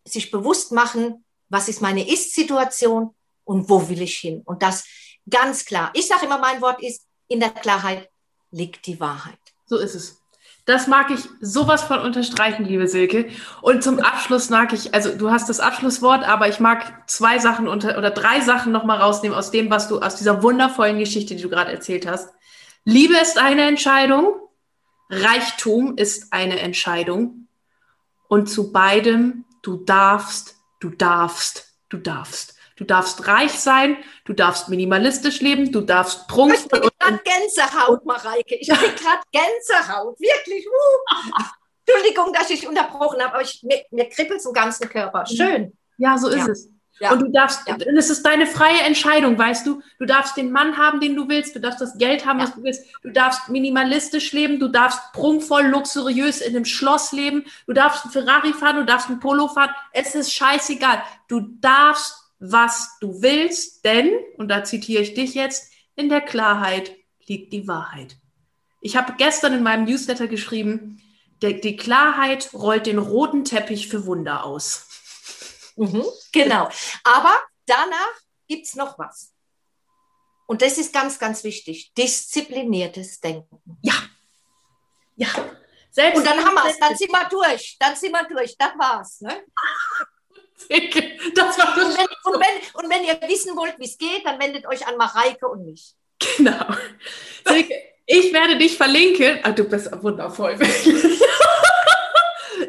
sich 0.04 0.30
bewusst 0.30 0.70
machen, 0.70 1.24
was 1.48 1.68
ist 1.68 1.80
meine 1.80 2.06
Ist-Situation 2.06 3.14
und 3.44 3.70
wo 3.70 3.88
will 3.88 4.02
ich 4.02 4.18
hin. 4.18 4.42
Und 4.44 4.62
das 4.62 4.84
ganz 5.28 5.64
klar. 5.64 5.90
Ich 5.94 6.08
sage 6.08 6.26
immer, 6.26 6.38
mein 6.38 6.60
Wort 6.60 6.82
ist 6.82 7.06
in 7.26 7.40
der 7.40 7.50
Klarheit 7.50 8.10
liegt 8.50 8.86
die 8.86 9.00
Wahrheit. 9.00 9.38
So 9.64 9.78
ist 9.78 9.94
es. 9.94 10.20
Das 10.66 10.86
mag 10.86 11.10
ich 11.10 11.28
sowas 11.40 11.82
von 11.82 12.00
unterstreichen, 12.00 12.64
liebe 12.64 12.88
Silke. 12.88 13.28
Und 13.60 13.84
zum 13.84 13.98
Abschluss 13.98 14.48
mag 14.48 14.72
ich, 14.72 14.94
also 14.94 15.14
du 15.14 15.30
hast 15.30 15.48
das 15.48 15.60
Abschlusswort, 15.60 16.26
aber 16.26 16.48
ich 16.48 16.58
mag 16.58 17.08
zwei 17.08 17.38
Sachen 17.38 17.68
unter, 17.68 17.98
oder 17.98 18.10
drei 18.10 18.40
Sachen 18.40 18.72
nochmal 18.72 18.98
rausnehmen 18.98 19.36
aus 19.36 19.50
dem, 19.50 19.68
was 19.68 19.88
du, 19.88 20.00
aus 20.00 20.16
dieser 20.16 20.42
wundervollen 20.42 20.98
Geschichte, 20.98 21.36
die 21.36 21.42
du 21.42 21.50
gerade 21.50 21.70
erzählt 21.70 22.06
hast. 22.06 22.30
Liebe 22.84 23.14
ist 23.14 23.38
eine 23.38 23.62
Entscheidung. 23.62 24.36
Reichtum 25.10 25.98
ist 25.98 26.32
eine 26.32 26.58
Entscheidung. 26.60 27.46
Und 28.28 28.48
zu 28.48 28.72
beidem, 28.72 29.44
du 29.62 29.76
darfst, 29.76 30.56
du 30.80 30.88
darfst, 30.88 31.74
du 31.90 31.98
darfst. 31.98 32.53
Du 32.76 32.84
darfst 32.84 33.26
reich 33.28 33.52
sein, 33.52 33.96
du 34.24 34.32
darfst 34.32 34.68
minimalistisch 34.68 35.40
leben, 35.40 35.70
du 35.70 35.80
darfst 35.80 36.26
prunkvoll. 36.26 36.58
Ich 36.64 36.80
krieg 36.80 36.98
gerade 36.98 37.20
Gänsehaut, 37.24 38.04
Mareike. 38.04 38.56
Ich 38.56 38.68
krieg 38.68 38.96
gerade 38.96 39.22
Gänsehaut. 39.30 40.18
Wirklich. 40.18 40.66
Uh. 40.66 41.42
Entschuldigung, 41.86 42.32
dass 42.32 42.50
ich 42.50 42.66
unterbrochen 42.66 43.20
habe, 43.20 43.34
aber 43.34 43.42
ich, 43.42 43.62
mir, 43.62 43.84
mir 43.90 44.08
kribbelt 44.08 44.40
es 44.40 44.46
im 44.46 44.52
ganzen 44.52 44.88
Körper. 44.88 45.26
Schön. 45.26 45.76
Ja, 45.98 46.18
so 46.18 46.28
ist 46.28 46.46
ja. 46.46 46.52
es. 46.52 46.68
Ja. 47.00 47.12
Und 47.12 47.20
du 47.20 47.28
darfst, 47.30 47.66
ja. 47.66 47.76
es 47.76 48.08
ist 48.08 48.24
deine 48.24 48.46
freie 48.46 48.80
Entscheidung, 48.82 49.36
weißt 49.36 49.66
du. 49.66 49.82
Du 49.98 50.06
darfst 50.06 50.36
den 50.36 50.52
Mann 50.52 50.76
haben, 50.78 51.00
den 51.00 51.16
du 51.16 51.28
willst. 51.28 51.54
Du 51.54 51.60
darfst 51.60 51.80
das 51.80 51.98
Geld 51.98 52.24
haben, 52.24 52.38
ja. 52.38 52.46
was 52.46 52.54
du 52.54 52.62
willst. 52.62 52.86
Du 53.02 53.10
darfst 53.10 53.48
minimalistisch 53.48 54.32
leben. 54.32 54.60
Du 54.60 54.68
darfst 54.68 55.00
prunkvoll, 55.12 55.64
luxuriös 55.66 56.40
in 56.40 56.54
einem 56.54 56.64
Schloss 56.64 57.10
leben. 57.12 57.44
Du 57.66 57.72
darfst 57.72 58.04
ein 58.04 58.10
Ferrari 58.10 58.52
fahren. 58.52 58.76
Du 58.76 58.84
darfst 58.84 59.10
ein 59.10 59.18
Polo 59.18 59.48
fahren. 59.48 59.70
Es 59.92 60.14
ist 60.14 60.32
scheißegal. 60.32 61.02
Du 61.26 61.40
darfst 61.60 62.23
was 62.50 62.98
du 63.00 63.22
willst, 63.22 63.84
denn, 63.84 64.10
und 64.36 64.48
da 64.48 64.64
zitiere 64.64 65.02
ich 65.02 65.14
dich 65.14 65.34
jetzt, 65.34 65.72
in 65.96 66.08
der 66.08 66.20
Klarheit 66.20 66.94
liegt 67.26 67.52
die 67.52 67.66
Wahrheit. 67.66 68.18
Ich 68.80 68.96
habe 68.96 69.14
gestern 69.16 69.54
in 69.54 69.62
meinem 69.62 69.84
Newsletter 69.84 70.28
geschrieben, 70.28 71.02
der, 71.40 71.54
die 71.54 71.76
Klarheit 71.76 72.52
rollt 72.52 72.86
den 72.86 72.98
roten 72.98 73.44
Teppich 73.44 73.88
für 73.88 74.06
Wunder 74.06 74.44
aus. 74.44 74.86
Mhm, 75.76 76.04
genau. 76.32 76.68
Aber 77.02 77.32
danach 77.66 78.14
gibt 78.46 78.66
es 78.66 78.74
noch 78.74 78.98
was. 78.98 79.32
Und 80.46 80.60
das 80.60 80.76
ist 80.76 80.92
ganz, 80.92 81.18
ganz 81.18 81.42
wichtig. 81.44 81.92
Diszipliniertes 81.94 83.20
Denken. 83.20 83.62
Ja. 83.82 83.94
Ja. 85.16 85.28
Selbst 85.90 86.18
und 86.18 86.26
dann 86.26 86.44
haben 86.44 86.54
wir 86.54 86.68
es, 86.68 86.78
dann 86.78 86.96
sind 86.96 87.10
wir 87.10 87.28
durch, 87.28 87.76
dann 87.78 87.96
sind 87.96 88.12
wir 88.12 88.24
durch, 88.28 88.56
das 88.58 88.72
war's. 88.76 89.20
Ne? 89.20 89.44
Das 91.34 91.58
war 91.58 91.76
und, 91.76 91.96
wenn, 91.96 92.32
und, 92.32 92.40
wenn, 92.40 92.84
und 92.84 92.90
wenn 92.90 93.04
ihr 93.04 93.28
wissen 93.28 93.56
wollt, 93.56 93.78
wie 93.78 93.84
es 93.84 93.98
geht, 93.98 94.24
dann 94.24 94.40
wendet 94.40 94.66
euch 94.66 94.86
an 94.86 94.96
Mareike 94.96 95.48
und 95.48 95.64
mich. 95.64 95.94
Genau. 96.36 96.66
Silke, 97.46 97.74
ich 98.06 98.32
werde 98.32 98.56
dich 98.56 98.76
verlinken. 98.76 99.40
Ah, 99.42 99.52
du 99.52 99.64
bist 99.64 99.90
wundervoll. 100.02 100.56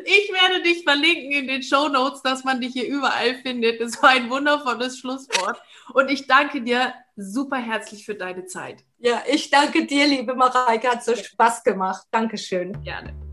Ich 0.07 0.31
werde 0.31 0.61
dich 0.61 0.83
verlinken 0.83 1.31
in 1.31 1.47
den 1.47 1.63
Show 1.63 1.87
Notes, 1.87 2.21
dass 2.21 2.43
man 2.43 2.61
dich 2.61 2.73
hier 2.73 2.87
überall 2.87 3.35
findet. 3.41 3.81
Das 3.81 4.01
war 4.03 4.11
ein 4.11 4.29
wundervolles 4.29 4.99
Schlusswort. 4.99 5.59
Und 5.93 6.09
ich 6.09 6.27
danke 6.27 6.61
dir 6.61 6.93
super 7.15 7.57
herzlich 7.57 8.05
für 8.05 8.15
deine 8.15 8.45
Zeit. 8.45 8.83
Ja, 8.99 9.23
ich 9.27 9.49
danke 9.49 9.85
dir, 9.85 10.05
liebe 10.05 10.35
Mareike. 10.35 10.89
Hat 10.89 11.03
so 11.03 11.15
Spaß 11.15 11.63
gemacht. 11.63 12.05
Dankeschön. 12.11 12.83
Gerne. 12.83 13.24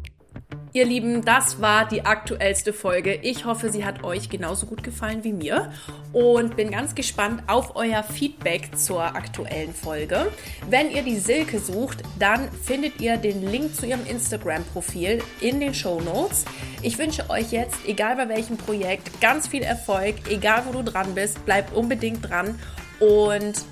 Ihr 0.74 0.86
Lieben, 0.86 1.22
das 1.22 1.60
war 1.60 1.86
die 1.86 2.06
aktuellste 2.06 2.72
Folge. 2.72 3.14
Ich 3.14 3.44
hoffe, 3.44 3.70
sie 3.70 3.84
hat 3.84 4.04
euch 4.04 4.30
genauso 4.30 4.64
gut 4.64 4.82
gefallen 4.82 5.22
wie 5.22 5.34
mir 5.34 5.70
und 6.14 6.56
bin 6.56 6.70
ganz 6.70 6.94
gespannt 6.94 7.42
auf 7.46 7.76
euer 7.76 8.02
Feedback 8.02 8.70
zur 8.78 9.02
aktuellen 9.02 9.74
Folge. 9.74 10.32
Wenn 10.70 10.90
ihr 10.90 11.02
die 11.02 11.18
Silke 11.18 11.58
sucht, 11.58 12.02
dann 12.18 12.50
findet 12.50 13.02
ihr 13.02 13.18
den 13.18 13.46
Link 13.46 13.76
zu 13.76 13.84
ihrem 13.84 14.06
Instagram-Profil 14.06 15.22
in 15.42 15.60
den 15.60 15.74
Show 15.74 16.00
Notes. 16.00 16.46
Ich 16.80 16.96
wünsche 16.96 17.28
euch 17.28 17.52
jetzt, 17.52 17.76
egal 17.86 18.16
bei 18.16 18.30
welchem 18.30 18.56
Projekt, 18.56 19.20
ganz 19.20 19.48
viel 19.48 19.62
Erfolg, 19.62 20.14
egal 20.30 20.62
wo 20.66 20.72
du 20.72 20.82
dran 20.82 21.14
bist, 21.14 21.44
bleib 21.44 21.76
unbedingt 21.76 22.26
dran 22.26 22.58
und 22.98 23.62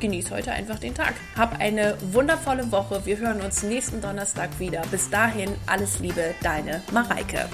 genieß 0.00 0.30
heute 0.30 0.52
einfach 0.52 0.78
den 0.78 0.94
Tag. 0.94 1.14
Hab 1.36 1.60
eine 1.60 1.96
wundervolle 2.12 2.70
Woche. 2.72 3.04
Wir 3.04 3.18
hören 3.18 3.40
uns 3.40 3.62
nächsten 3.62 4.00
Donnerstag 4.00 4.58
wieder. 4.58 4.82
Bis 4.90 5.10
dahin, 5.10 5.50
alles 5.66 5.98
Liebe, 6.00 6.34
deine 6.42 6.82
Mareike. 6.92 7.48